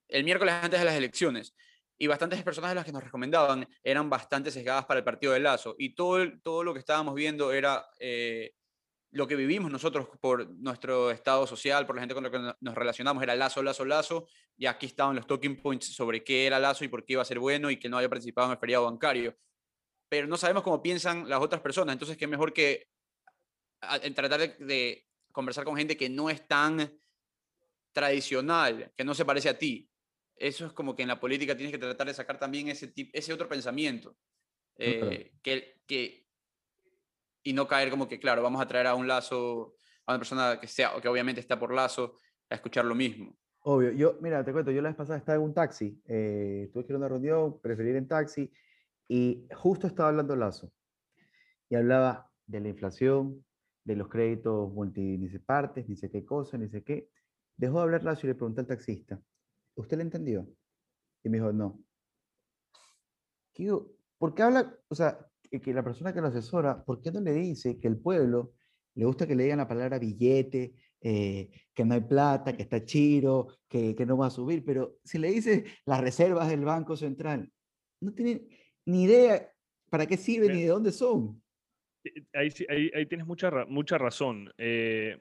el 0.09 0.25
miércoles 0.25 0.55
antes 0.63 0.81
de 0.81 0.87
las 0.87 0.95
elecciones. 0.95 1.55
Y 1.99 2.07
bastantes 2.09 2.43
personas 2.43 2.71
de 2.71 2.75
las 2.75 2.85
que 2.85 2.93
nos 2.93 3.03
recomendaban 3.03 3.67
eran 3.83 4.11
bastante 4.11 4.51
sesgadas 4.51 4.85
para 4.85 4.99
el 4.99 5.05
partido 5.05 5.33
de 5.33 5.41
Lazo. 5.41 5.75
Y 5.79 5.95
todo, 5.95 6.27
todo 6.43 6.63
lo 6.63 6.73
que 6.75 6.81
estábamos 6.81 7.15
viendo 7.15 7.53
era. 7.53 7.87
Eh, 7.99 8.53
lo 9.17 9.27
que 9.27 9.37
vivimos 9.37 9.71
nosotros 9.71 10.09
por 10.21 10.49
nuestro 10.57 11.11
estado 11.11 11.47
social, 11.47 11.87
por 11.87 11.97
la 11.97 12.03
gente 12.03 12.15
con 12.15 12.25
la 12.25 12.31
que 12.31 12.55
nos 12.61 12.75
relacionamos, 12.75 13.23
era 13.23 13.35
Lazo, 13.35 13.63
Lazo, 13.63 13.85
Lazo, 13.85 14.29
y 14.59 14.67
aquí 14.67 14.87
estaban 14.87 15.17
los 15.17 15.27
talking 15.27 15.61
points 15.63 15.95
sobre 15.95 16.23
qué 16.23 16.47
era 16.47 16.59
Lazo 16.59 16.85
y 16.85 16.89
por 16.89 17.05
qué 17.05 17.15
iba 17.15 17.23
a 17.23 17.27
ser 17.27 17.39
bueno 17.39 17.71
y 17.71 17.79
que 17.79 17.89
no 17.89 17.97
había 17.97 18.11
participado 18.11 18.49
en 18.49 18.53
el 18.53 18.59
feriado 18.59 18.85
bancario. 18.85 19.35
Pero 20.09 20.27
no 20.27 20.37
sabemos 20.37 20.63
cómo 20.63 20.83
piensan 20.83 21.29
las 21.29 21.41
otras 21.41 21.63
personas, 21.63 21.95
entonces 21.95 22.17
qué 22.17 22.27
mejor 22.27 22.53
que 22.53 22.89
tratar 24.15 24.41
de, 24.41 24.49
de 24.65 25.07
conversar 25.33 25.65
con 25.65 25.77
gente 25.77 25.97
que 25.97 26.11
no 26.11 26.29
es 26.29 26.47
tan 26.47 26.93
tradicional, 27.97 28.93
que 28.95 29.05
no 29.05 29.15
se 29.15 29.25
parece 29.25 29.49
a 29.49 29.59
ti. 29.59 29.89
Eso 30.37 30.67
es 30.67 30.73
como 30.73 30.95
que 30.95 31.01
en 31.01 31.09
la 31.09 31.19
política 31.19 31.57
tienes 31.57 31.73
que 31.73 31.79
tratar 31.79 32.07
de 32.07 32.13
sacar 32.13 32.39
también 32.39 32.69
ese, 32.69 32.93
ese 32.95 33.33
otro 33.33 33.49
pensamiento. 33.49 34.15
Eh, 34.77 35.33
que, 35.43 35.81
que 35.87 36.27
y 37.43 37.55
no 37.55 37.67
caer 37.67 37.89
como 37.89 38.07
que, 38.07 38.21
claro, 38.21 38.43
vamos 38.43 38.61
a 38.61 38.69
traer 38.69 38.87
a 38.87 38.95
un 38.95 39.09
lazo, 39.09 39.77
a 40.05 40.13
una 40.13 40.19
persona 40.19 40.61
que 40.61 40.67
sea, 40.67 41.01
que 41.01 41.09
obviamente 41.09 41.41
está 41.41 41.59
por 41.59 41.73
lazo, 41.73 42.19
a 42.51 42.57
escuchar 42.57 42.85
lo 42.85 42.95
mismo. 42.95 43.35
Obvio, 43.61 43.93
yo, 43.93 44.19
mira, 44.21 44.45
te 44.45 44.53
cuento, 44.53 44.71
yo 44.71 44.83
la 44.83 44.91
vez 44.91 44.97
pasada 44.97 45.19
estaba 45.19 45.37
en 45.37 45.43
un 45.43 45.55
taxi, 45.55 45.99
eh, 46.05 46.69
tuve 46.75 46.85
que 46.85 46.93
ir 46.93 46.97
a 46.97 46.99
una 46.99 47.09
reunión, 47.09 47.59
preferí 47.63 47.89
ir 47.89 47.97
en 47.97 48.07
taxi, 48.07 48.53
y 49.09 49.47
justo 49.55 49.87
estaba 49.87 50.11
hablando 50.11 50.37
Lazo, 50.37 50.71
y 51.71 51.77
hablaba 51.77 52.31
de 52.45 52.61
la 52.61 52.69
inflación, 52.69 53.43
de 53.85 53.97
los 53.97 54.09
créditos 54.09 54.71
multinicepartes, 54.71 55.89
ni 55.89 55.97
sé 55.97 56.11
qué 56.11 56.27
cosa, 56.27 56.59
ni 56.59 56.69
sé 56.69 56.83
qué. 56.83 57.09
Dejó 57.57 57.79
de 57.79 57.83
hablar 57.83 58.05
Lazo 58.05 58.27
y 58.27 58.29
le 58.29 58.35
pregunté 58.35 58.61
al 58.61 58.67
taxista, 58.67 59.21
¿usted 59.77 59.97
le 59.97 60.03
entendió? 60.03 60.47
Y 61.23 61.29
me 61.29 61.39
dijo, 61.39 61.53
no. 61.53 61.83
¿Por 64.19 64.35
qué 64.35 64.43
habla? 64.43 64.79
O 64.89 64.95
sea, 64.95 65.19
que 65.51 65.73
la 65.73 65.83
persona 65.83 66.13
que 66.13 66.21
lo 66.21 66.29
asesora, 66.29 66.85
¿por 66.85 67.01
qué 67.01 67.11
no 67.11 67.21
le 67.21 67.33
dice 67.33 67.79
que 67.79 67.89
el 67.89 67.99
pueblo 67.99 68.53
le 68.95 69.05
gusta 69.05 69.27
que 69.27 69.35
le 69.35 69.45
digan 69.45 69.59
la 69.59 69.69
palabra 69.69 69.99
billete, 69.99 70.75
eh, 71.01 71.51
que 71.75 71.85
no 71.85 71.95
hay 71.95 72.01
plata, 72.01 72.57
que 72.57 72.63
está 72.63 72.85
chiro, 72.85 73.49
que, 73.69 73.95
que, 73.95 74.07
no 74.07 74.17
va 74.17 74.27
a 74.27 74.31
subir, 74.31 74.65
pero 74.65 74.97
si 75.05 75.19
le 75.19 75.31
dices 75.31 75.65
las 75.85 76.01
reservas 76.01 76.49
del 76.49 76.65
Banco 76.65 76.97
Central, 76.97 77.51
no 78.01 78.13
tienen 78.13 78.49
ni 78.87 79.05
idea 79.05 79.53
para 79.91 80.07
qué 80.07 80.17
sirven 80.17 80.53
ni 80.53 80.63
de 80.63 80.69
dónde 80.69 80.93
son. 80.93 81.43
Ahí, 82.33 82.49
ahí, 82.69 82.91
ahí 82.95 83.07
tienes 83.07 83.27
mucha, 83.27 83.51
mucha 83.67 83.99
razón. 83.99 84.51
Eh, 84.57 85.21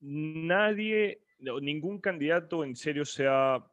nadie, 0.00 1.22
ningún 1.38 2.00
candidato 2.00 2.64
en 2.64 2.76
serio 2.76 3.04
sea... 3.04 3.64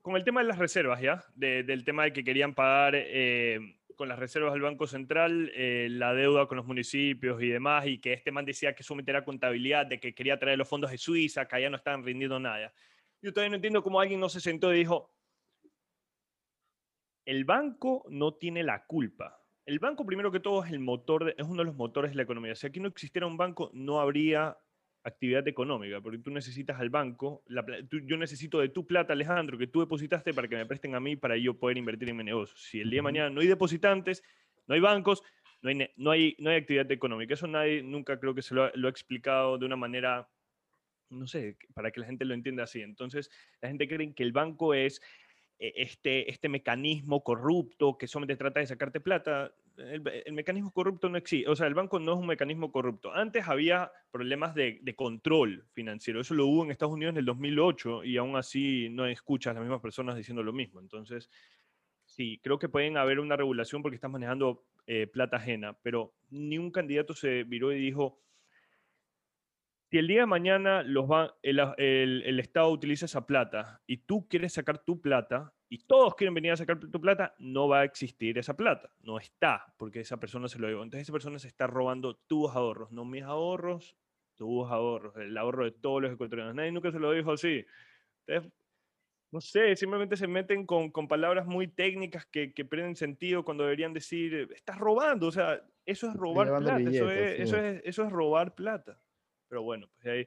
Con 0.00 0.16
el 0.16 0.24
tema 0.24 0.40
de 0.40 0.46
las 0.46 0.58
reservas, 0.58 1.02
¿ya? 1.02 1.22
del 1.34 1.84
tema 1.84 2.04
de 2.04 2.12
que 2.14 2.24
querían 2.24 2.54
pagar 2.54 2.94
eh, 2.96 3.60
con 3.96 4.08
las 4.08 4.18
reservas 4.18 4.54
del 4.54 4.62
Banco 4.62 4.86
Central 4.86 5.50
eh, 5.54 5.88
la 5.90 6.14
deuda 6.14 6.46
con 6.46 6.56
los 6.56 6.66
municipios 6.66 7.42
y 7.42 7.48
demás, 7.48 7.86
y 7.86 7.98
que 7.98 8.14
este 8.14 8.30
man 8.30 8.46
decía 8.46 8.74
que 8.74 8.82
eso 8.82 8.94
meterá 8.94 9.24
contabilidad, 9.24 9.84
de 9.84 10.00
que 10.00 10.14
quería 10.14 10.38
traer 10.38 10.56
los 10.56 10.68
fondos 10.68 10.90
de 10.90 10.96
Suiza, 10.96 11.46
que 11.46 11.56
allá 11.56 11.68
no 11.68 11.76
estaban 11.76 12.02
rindiendo 12.02 12.40
nada. 12.40 12.72
Yo 13.20 13.32
todavía 13.32 13.50
no 13.50 13.56
entiendo 13.56 13.82
cómo 13.82 14.00
alguien 14.00 14.20
no 14.20 14.30
se 14.30 14.40
sentó 14.40 14.72
y 14.72 14.78
dijo, 14.78 15.12
el 17.26 17.44
banco 17.44 18.06
no 18.08 18.34
tiene 18.34 18.62
la 18.62 18.86
culpa. 18.86 19.42
El 19.66 19.80
banco, 19.80 20.06
primero 20.06 20.32
que 20.32 20.40
todo, 20.40 20.64
es 20.64 20.72
el 20.72 20.78
motor, 20.78 21.34
es 21.36 21.44
uno 21.44 21.58
de 21.58 21.66
los 21.66 21.74
motores 21.74 22.12
de 22.12 22.16
la 22.16 22.22
economía. 22.22 22.54
Si 22.54 22.66
aquí 22.66 22.80
no 22.80 22.88
existiera 22.88 23.26
un 23.26 23.36
banco, 23.36 23.70
no 23.74 24.00
habría 24.00 24.56
actividad 25.04 25.46
económica, 25.48 26.00
porque 26.00 26.18
tú 26.18 26.30
necesitas 26.30 26.78
al 26.80 26.90
banco, 26.90 27.42
yo 28.04 28.16
necesito 28.16 28.60
de 28.60 28.68
tu 28.68 28.86
plata, 28.86 29.12
Alejandro, 29.12 29.56
que 29.56 29.66
tú 29.66 29.80
depositaste 29.80 30.34
para 30.34 30.48
que 30.48 30.56
me 30.56 30.66
presten 30.66 30.94
a 30.94 31.00
mí 31.00 31.16
para 31.16 31.36
yo 31.36 31.58
poder 31.58 31.78
invertir 31.78 32.10
en 32.10 32.16
mi 32.16 32.24
negocio. 32.24 32.56
Si 32.56 32.80
el 32.80 32.90
día 32.90 32.98
de 32.98 33.02
mañana 33.02 33.30
no 33.30 33.40
hay 33.40 33.46
depositantes, 33.46 34.22
no 34.66 34.74
hay 34.74 34.80
bancos, 34.80 35.22
no 35.62 35.70
hay, 35.70 35.90
no 35.96 36.10
hay, 36.10 36.36
no 36.38 36.50
hay 36.50 36.56
actividad 36.56 36.90
económica. 36.90 37.34
Eso 37.34 37.46
nadie 37.46 37.82
nunca 37.82 38.18
creo 38.20 38.34
que 38.34 38.42
se 38.42 38.54
lo 38.54 38.64
ha, 38.64 38.72
lo 38.74 38.88
ha 38.88 38.90
explicado 38.90 39.58
de 39.58 39.66
una 39.66 39.76
manera, 39.76 40.28
no 41.10 41.26
sé, 41.26 41.56
para 41.74 41.90
que 41.90 42.00
la 42.00 42.06
gente 42.06 42.24
lo 42.24 42.34
entienda 42.34 42.64
así. 42.64 42.82
Entonces, 42.82 43.30
la 43.60 43.68
gente 43.68 43.88
cree 43.88 44.14
que 44.14 44.22
el 44.22 44.32
banco 44.32 44.74
es 44.74 45.00
e, 45.58 45.72
este, 45.76 46.30
este 46.30 46.48
mecanismo 46.48 47.22
corrupto 47.22 47.98
que 47.98 48.06
solamente 48.06 48.36
trata 48.36 48.60
de 48.60 48.66
sacarte 48.66 49.00
plata. 49.00 49.52
El, 49.78 50.32
mecanismo 50.32 50.72
corrupto 50.72 51.08
no 51.08 51.16
existe, 51.16 51.48
o 51.48 51.54
sea, 51.54 51.66
el 51.66 51.74
banco 51.74 51.98
no 51.98 52.12
es 52.12 52.18
un 52.18 52.26
mecanismo 52.26 52.72
corrupto. 52.72 53.14
Antes 53.14 53.46
había 53.46 53.92
problemas 54.10 54.54
de, 54.54 54.80
control 54.96 55.64
financiero, 55.72 56.20
eso 56.20 56.34
lo 56.34 56.46
hubo 56.46 56.64
en 56.64 56.70
Estados 56.70 56.94
Unidos 56.94 57.12
en 57.12 57.18
el 57.18 57.24
2008 57.24 58.04
y 58.04 58.16
aún 58.16 58.36
así 58.36 58.88
no 58.90 59.06
escuchas 59.06 59.52
a 59.52 59.54
las 59.54 59.62
mismas 59.62 59.80
personas 59.80 60.16
diciendo 60.16 60.42
lo 60.42 60.52
mismo. 60.52 60.80
Entonces, 60.80 61.30
sí, 62.04 62.40
creo 62.42 62.58
que 62.58 62.68
pueden 62.68 62.96
haber 62.96 63.20
una 63.20 63.36
regulación 63.36 63.82
porque 63.82 63.94
estás 63.94 64.10
manejando 64.10 64.64
eh, 64.86 65.06
plata 65.06 65.36
ajena, 65.36 65.78
pero 65.82 66.14
ni 66.30 66.58
un 66.58 66.70
candidato 66.70 67.14
se 67.14 67.44
viró 67.44 67.72
y 67.72 67.78
dijo, 67.78 68.20
si 69.90 69.98
el 69.98 70.06
día 70.06 70.20
de 70.20 70.26
mañana 70.26 70.82
los 70.82 71.08
el, 71.42 72.40
Estado 72.40 72.70
utiliza 72.70 73.06
esa 73.06 73.26
plata 73.26 73.80
y 73.86 73.98
tú 73.98 74.28
quieres 74.28 74.52
sacar 74.52 74.78
tu 74.78 75.00
plata 75.00 75.54
y 75.70 75.78
todos 75.78 76.14
quieren 76.14 76.34
venir 76.34 76.52
a 76.52 76.56
sacar 76.56 76.78
tu 76.78 77.00
plata, 77.00 77.34
no 77.38 77.68
va 77.68 77.80
a 77.80 77.84
existir 77.84 78.38
esa 78.38 78.56
plata. 78.56 78.90
No 79.00 79.18
está, 79.18 79.74
porque 79.78 80.00
esa 80.00 80.18
persona 80.18 80.48
se 80.48 80.58
lo 80.58 80.68
dio. 80.68 80.82
Entonces 80.82 81.02
esa 81.02 81.12
persona 81.12 81.38
se 81.38 81.48
está 81.48 81.66
robando 81.66 82.16
tus 82.16 82.50
ahorros, 82.50 82.90
no 82.92 83.04
mis 83.04 83.22
ahorros, 83.22 83.96
tus 84.34 84.70
ahorros, 84.70 85.16
el 85.16 85.36
ahorro 85.36 85.64
de 85.64 85.72
todos 85.72 86.02
los 86.02 86.12
ecuatorianos. 86.12 86.54
Nadie 86.54 86.72
nunca 86.72 86.92
se 86.92 86.98
lo 86.98 87.12
dijo 87.12 87.32
así. 87.32 87.64
no 89.30 89.40
sé, 89.40 89.74
simplemente 89.74 90.16
se 90.16 90.26
meten 90.26 90.66
con, 90.66 90.90
palabras 91.08 91.46
muy 91.46 91.66
técnicas 91.66 92.26
que, 92.26 92.52
que 92.52 92.64
pierden 92.66 92.94
sentido 92.94 93.42
cuando 93.42 93.64
deberían 93.64 93.94
decir, 93.94 94.48
estás 94.54 94.78
robando. 94.78 95.28
O 95.28 95.32
sea, 95.32 95.62
eso 95.86 96.08
es 96.08 96.14
robar 96.14 96.48
plata. 96.48 96.78
eso, 96.80 97.10
eso, 97.10 97.56
es, 97.56 97.80
eso 97.84 98.04
es 98.04 98.12
robar 98.12 98.54
plata. 98.54 99.00
Pero 99.48 99.62
bueno, 99.62 99.86
pues 99.94 100.06
ahí, 100.06 100.26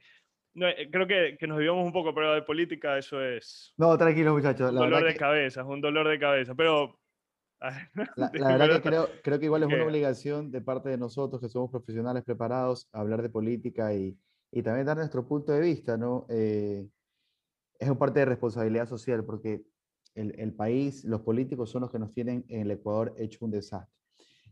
eh, 0.56 0.90
creo 0.92 1.08
que, 1.08 1.38
que, 1.40 1.48
nos 1.48 1.58
vivimos 1.58 1.86
un 1.86 1.94
poco, 1.94 2.14
pero 2.14 2.34
de 2.34 2.42
política 2.42 2.98
eso 2.98 3.22
es... 3.22 3.74
No, 3.78 3.98
tranquilo 3.98 4.34
muchachos. 4.34 4.72
Un 4.72 4.78
dolor 4.78 5.06
de 5.06 5.16
cabeza, 5.16 5.62
es 5.62 5.68
un 5.68 5.82
dolor 5.82 6.08
de 6.08 6.20
cabeza, 6.20 6.56
pero... 6.56 6.98
La, 8.16 8.32
la 8.34 8.58
verdad 8.58 8.76
que 8.76 8.82
creo, 8.82 9.10
creo, 9.24 9.40
que 9.40 9.46
igual 9.46 9.62
es 9.62 9.70
una 9.70 9.86
obligación 9.86 10.50
de 10.50 10.62
parte 10.62 10.90
de 10.90 10.98
nosotros 10.98 11.40
que 11.40 11.48
somos 11.48 11.70
profesionales 11.70 12.24
preparados 12.24 12.90
a 12.92 13.02
hablar 13.02 13.22
de 13.22 13.30
política 13.30 13.94
y, 13.94 14.18
y 14.52 14.64
también 14.64 14.88
dar 14.88 14.98
nuestro 14.98 15.28
punto 15.28 15.52
de 15.52 15.62
vista, 15.62 15.96
¿no? 15.96 16.26
Eh, 16.28 16.88
es 17.78 17.88
un 17.88 18.00
parte 18.00 18.20
de 18.20 18.26
responsabilidad 18.26 18.90
social 18.90 19.24
porque 19.24 19.62
el, 20.16 20.34
el, 20.40 20.54
país, 20.54 21.06
los 21.06 21.22
políticos 21.22 21.70
son 21.70 21.82
los 21.82 21.92
que 21.92 22.00
nos 22.00 22.12
tienen 22.12 22.46
en 22.50 22.62
el 22.62 22.72
Ecuador 22.72 23.14
hecho 23.18 23.46
un 23.46 23.52
desastre. 23.52 23.96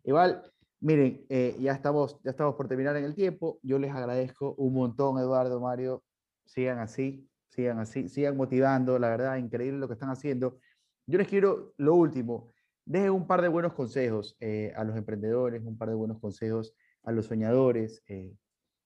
Igual, 0.03 0.43
Miren, 0.81 1.25
eh, 1.29 1.57
ya, 1.59 1.73
estamos, 1.73 2.21
ya 2.23 2.31
estamos 2.31 2.55
por 2.55 2.69
terminar 2.69 2.95
en 2.95 3.03
el 3.03 3.13
tiempo. 3.13 3.59
Yo 3.63 3.77
les 3.79 3.91
agradezco 3.91 4.53
un 4.55 4.73
montón, 4.73 5.19
Eduardo, 5.19 5.59
Mario. 5.59 6.03
Sigan 6.45 6.79
así, 6.79 7.29
sigan 7.49 7.79
así, 7.79 8.07
sigan 8.07 8.37
motivando. 8.37 8.97
La 8.97 9.09
verdad, 9.09 9.37
increíble 9.37 9.77
lo 9.77 9.87
que 9.87 9.95
están 9.95 10.09
haciendo. 10.09 10.59
Yo 11.05 11.17
les 11.17 11.27
quiero 11.27 11.73
lo 11.77 11.95
último. 11.95 12.53
Dejen 12.85 13.11
un 13.11 13.27
par 13.27 13.41
de 13.41 13.49
buenos 13.49 13.73
consejos 13.73 14.37
eh, 14.39 14.71
a 14.75 14.83
los 14.85 14.95
emprendedores, 14.95 15.61
un 15.65 15.77
par 15.77 15.89
de 15.89 15.95
buenos 15.95 16.19
consejos 16.19 16.73
a 17.03 17.11
los 17.11 17.25
soñadores. 17.25 18.01
Eh, 18.07 18.33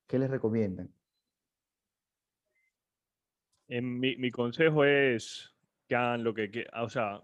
¿Qué 0.08 0.18
les 0.18 0.32
recomiendan? 0.32 0.92
Mi, 3.68 4.18
mi, 4.18 4.32
consejo 4.32 4.84
es 4.84 5.56
que 5.88 5.96
hagan 5.96 6.24
lo 6.24 6.34
que, 6.34 6.68
o 6.82 6.90
sea, 6.90 7.24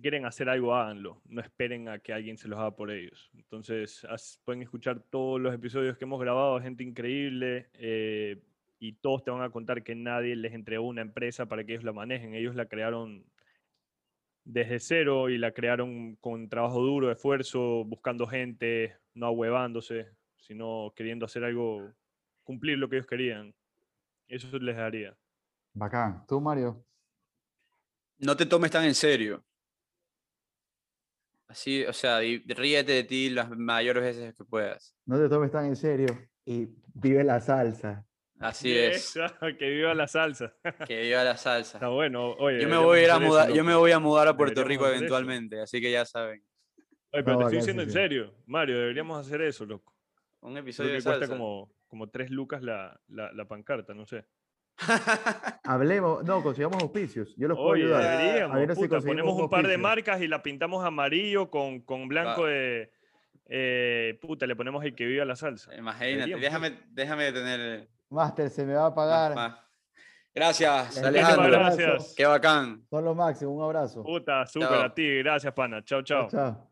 si 0.00 0.02
quieren 0.02 0.24
hacer 0.24 0.48
algo, 0.48 0.74
háganlo. 0.74 1.20
No 1.26 1.42
esperen 1.42 1.88
a 1.88 1.98
que 1.98 2.14
alguien 2.14 2.38
se 2.38 2.48
los 2.48 2.58
haga 2.58 2.74
por 2.74 2.90
ellos. 2.90 3.30
Entonces, 3.34 4.06
pueden 4.44 4.62
escuchar 4.62 5.00
todos 5.10 5.38
los 5.38 5.54
episodios 5.54 5.98
que 5.98 6.04
hemos 6.06 6.18
grabado, 6.18 6.58
gente 6.58 6.82
increíble, 6.82 7.68
eh, 7.74 8.42
y 8.78 8.94
todos 8.94 9.22
te 9.22 9.30
van 9.30 9.42
a 9.42 9.50
contar 9.50 9.82
que 9.82 9.94
nadie 9.94 10.36
les 10.36 10.54
entregó 10.54 10.86
una 10.86 11.02
empresa 11.02 11.46
para 11.46 11.64
que 11.64 11.72
ellos 11.72 11.84
la 11.84 11.92
manejen. 11.92 12.34
Ellos 12.34 12.54
la 12.54 12.64
crearon 12.64 13.26
desde 14.42 14.80
cero 14.80 15.28
y 15.28 15.36
la 15.36 15.52
crearon 15.52 16.16
con 16.16 16.48
trabajo 16.48 16.80
duro, 16.80 17.12
esfuerzo, 17.12 17.84
buscando 17.84 18.26
gente, 18.26 18.96
no 19.12 19.26
ahuevándose, 19.26 20.06
sino 20.38 20.94
queriendo 20.96 21.26
hacer 21.26 21.44
algo, 21.44 21.92
cumplir 22.42 22.78
lo 22.78 22.88
que 22.88 22.96
ellos 22.96 23.06
querían. 23.06 23.54
Eso 24.28 24.56
les 24.60 24.76
daría. 24.76 25.14
Bacán. 25.74 26.24
¿Tú, 26.26 26.40
Mario? 26.40 26.82
No 28.18 28.34
te 28.34 28.46
tomes 28.46 28.70
tan 28.70 28.84
en 28.84 28.94
serio. 28.94 29.44
Así, 31.50 31.84
o 31.84 31.92
sea, 31.92 32.20
ríete 32.20 32.92
de 32.92 33.02
ti 33.02 33.28
las 33.28 33.50
mayores 33.50 34.04
veces 34.04 34.36
que 34.36 34.44
puedas. 34.44 34.94
No 35.04 35.18
te 35.18 35.28
tomes 35.28 35.50
tan 35.50 35.66
en 35.66 35.74
serio 35.74 36.06
y 36.44 36.68
vive 36.94 37.24
la 37.24 37.40
salsa. 37.40 38.06
Así 38.38 38.72
es. 38.78 39.14
que 39.58 39.68
viva 39.68 39.92
la 39.92 40.06
salsa. 40.06 40.54
Que 40.86 41.00
viva 41.00 41.24
la 41.24 41.36
salsa. 41.36 41.78
Está 41.78 41.88
bueno. 41.88 42.34
Oye, 42.34 42.60
yo 42.60 42.68
me 42.68 42.76
voy 42.76 43.04
a 43.04 43.18
mudar, 43.18 43.52
yo 43.52 43.64
me 43.64 43.74
voy 43.74 43.90
a 43.90 43.98
mudar 43.98 44.28
a 44.28 44.36
Puerto 44.36 44.62
Rico 44.62 44.86
eventualmente, 44.86 45.60
así 45.60 45.80
que 45.80 45.90
ya 45.90 46.04
saben. 46.04 46.40
Oye, 47.12 47.24
pero 47.24 47.38
te 47.38 47.42
estoy 47.42 47.58
diciendo 47.58 47.82
en 47.82 47.90
serio, 47.90 48.32
Mario, 48.46 48.78
deberíamos 48.78 49.26
hacer 49.26 49.42
eso, 49.42 49.66
loco. 49.66 49.96
Un 50.42 50.56
episodio 50.56 50.92
de 50.92 51.02
cuesta 51.02 51.26
como, 51.26 51.74
como 51.88 52.10
tres 52.10 52.30
lucas 52.30 52.62
la, 52.62 52.98
la, 53.08 53.32
la 53.32 53.48
pancarta, 53.48 53.92
no 53.92 54.06
sé. 54.06 54.24
Hablemos, 55.64 56.24
no, 56.24 56.42
consigamos 56.42 56.82
auspicios. 56.82 57.34
Yo 57.36 57.48
los 57.48 57.56
puedo 57.56 57.72
ayudar. 57.72 58.18
Deberíamos, 58.18 59.04
ponemos 59.04 59.40
un, 59.40 59.50
par 59.50 59.66
de 59.66 59.78
marcas 59.78 60.20
y 60.20 60.28
la 60.28 60.42
pintamos 60.42 60.84
amarillo 60.84 61.50
con, 61.50 61.80
con 61.80 62.08
blanco 62.08 62.46
de. 62.46 62.90
Eh, 63.52 64.18
puta, 64.20 64.46
le 64.46 64.54
ponemos 64.54 64.84
el 64.84 64.94
que 64.94 65.06
viva 65.06 65.24
la 65.24 65.34
salsa. 65.34 65.74
Imagínate, 65.74 66.36
déjame, 66.36 66.78
déjame 66.90 67.32
tener. 67.32 67.88
Master, 68.08 68.48
se 68.48 68.64
me 68.64 68.74
va 68.74 68.86
a 68.86 68.94
pagar. 68.94 69.58
Gracias, 70.32 70.98
Alejandro. 70.98 71.50
Gracias. 71.50 72.14
Qué 72.16 72.24
bacán. 72.24 72.84
Son 72.88 73.04
los 73.04 73.16
máximos, 73.16 73.56
un 73.56 73.64
abrazo. 73.64 74.02
Puta, 74.02 74.46
súper 74.46 74.84
a 74.84 74.94
ti. 74.94 75.18
Gracias, 75.18 75.52
pana. 75.52 75.82
chao. 75.84 76.02
chao. 76.02 76.28
chao. 76.28 76.69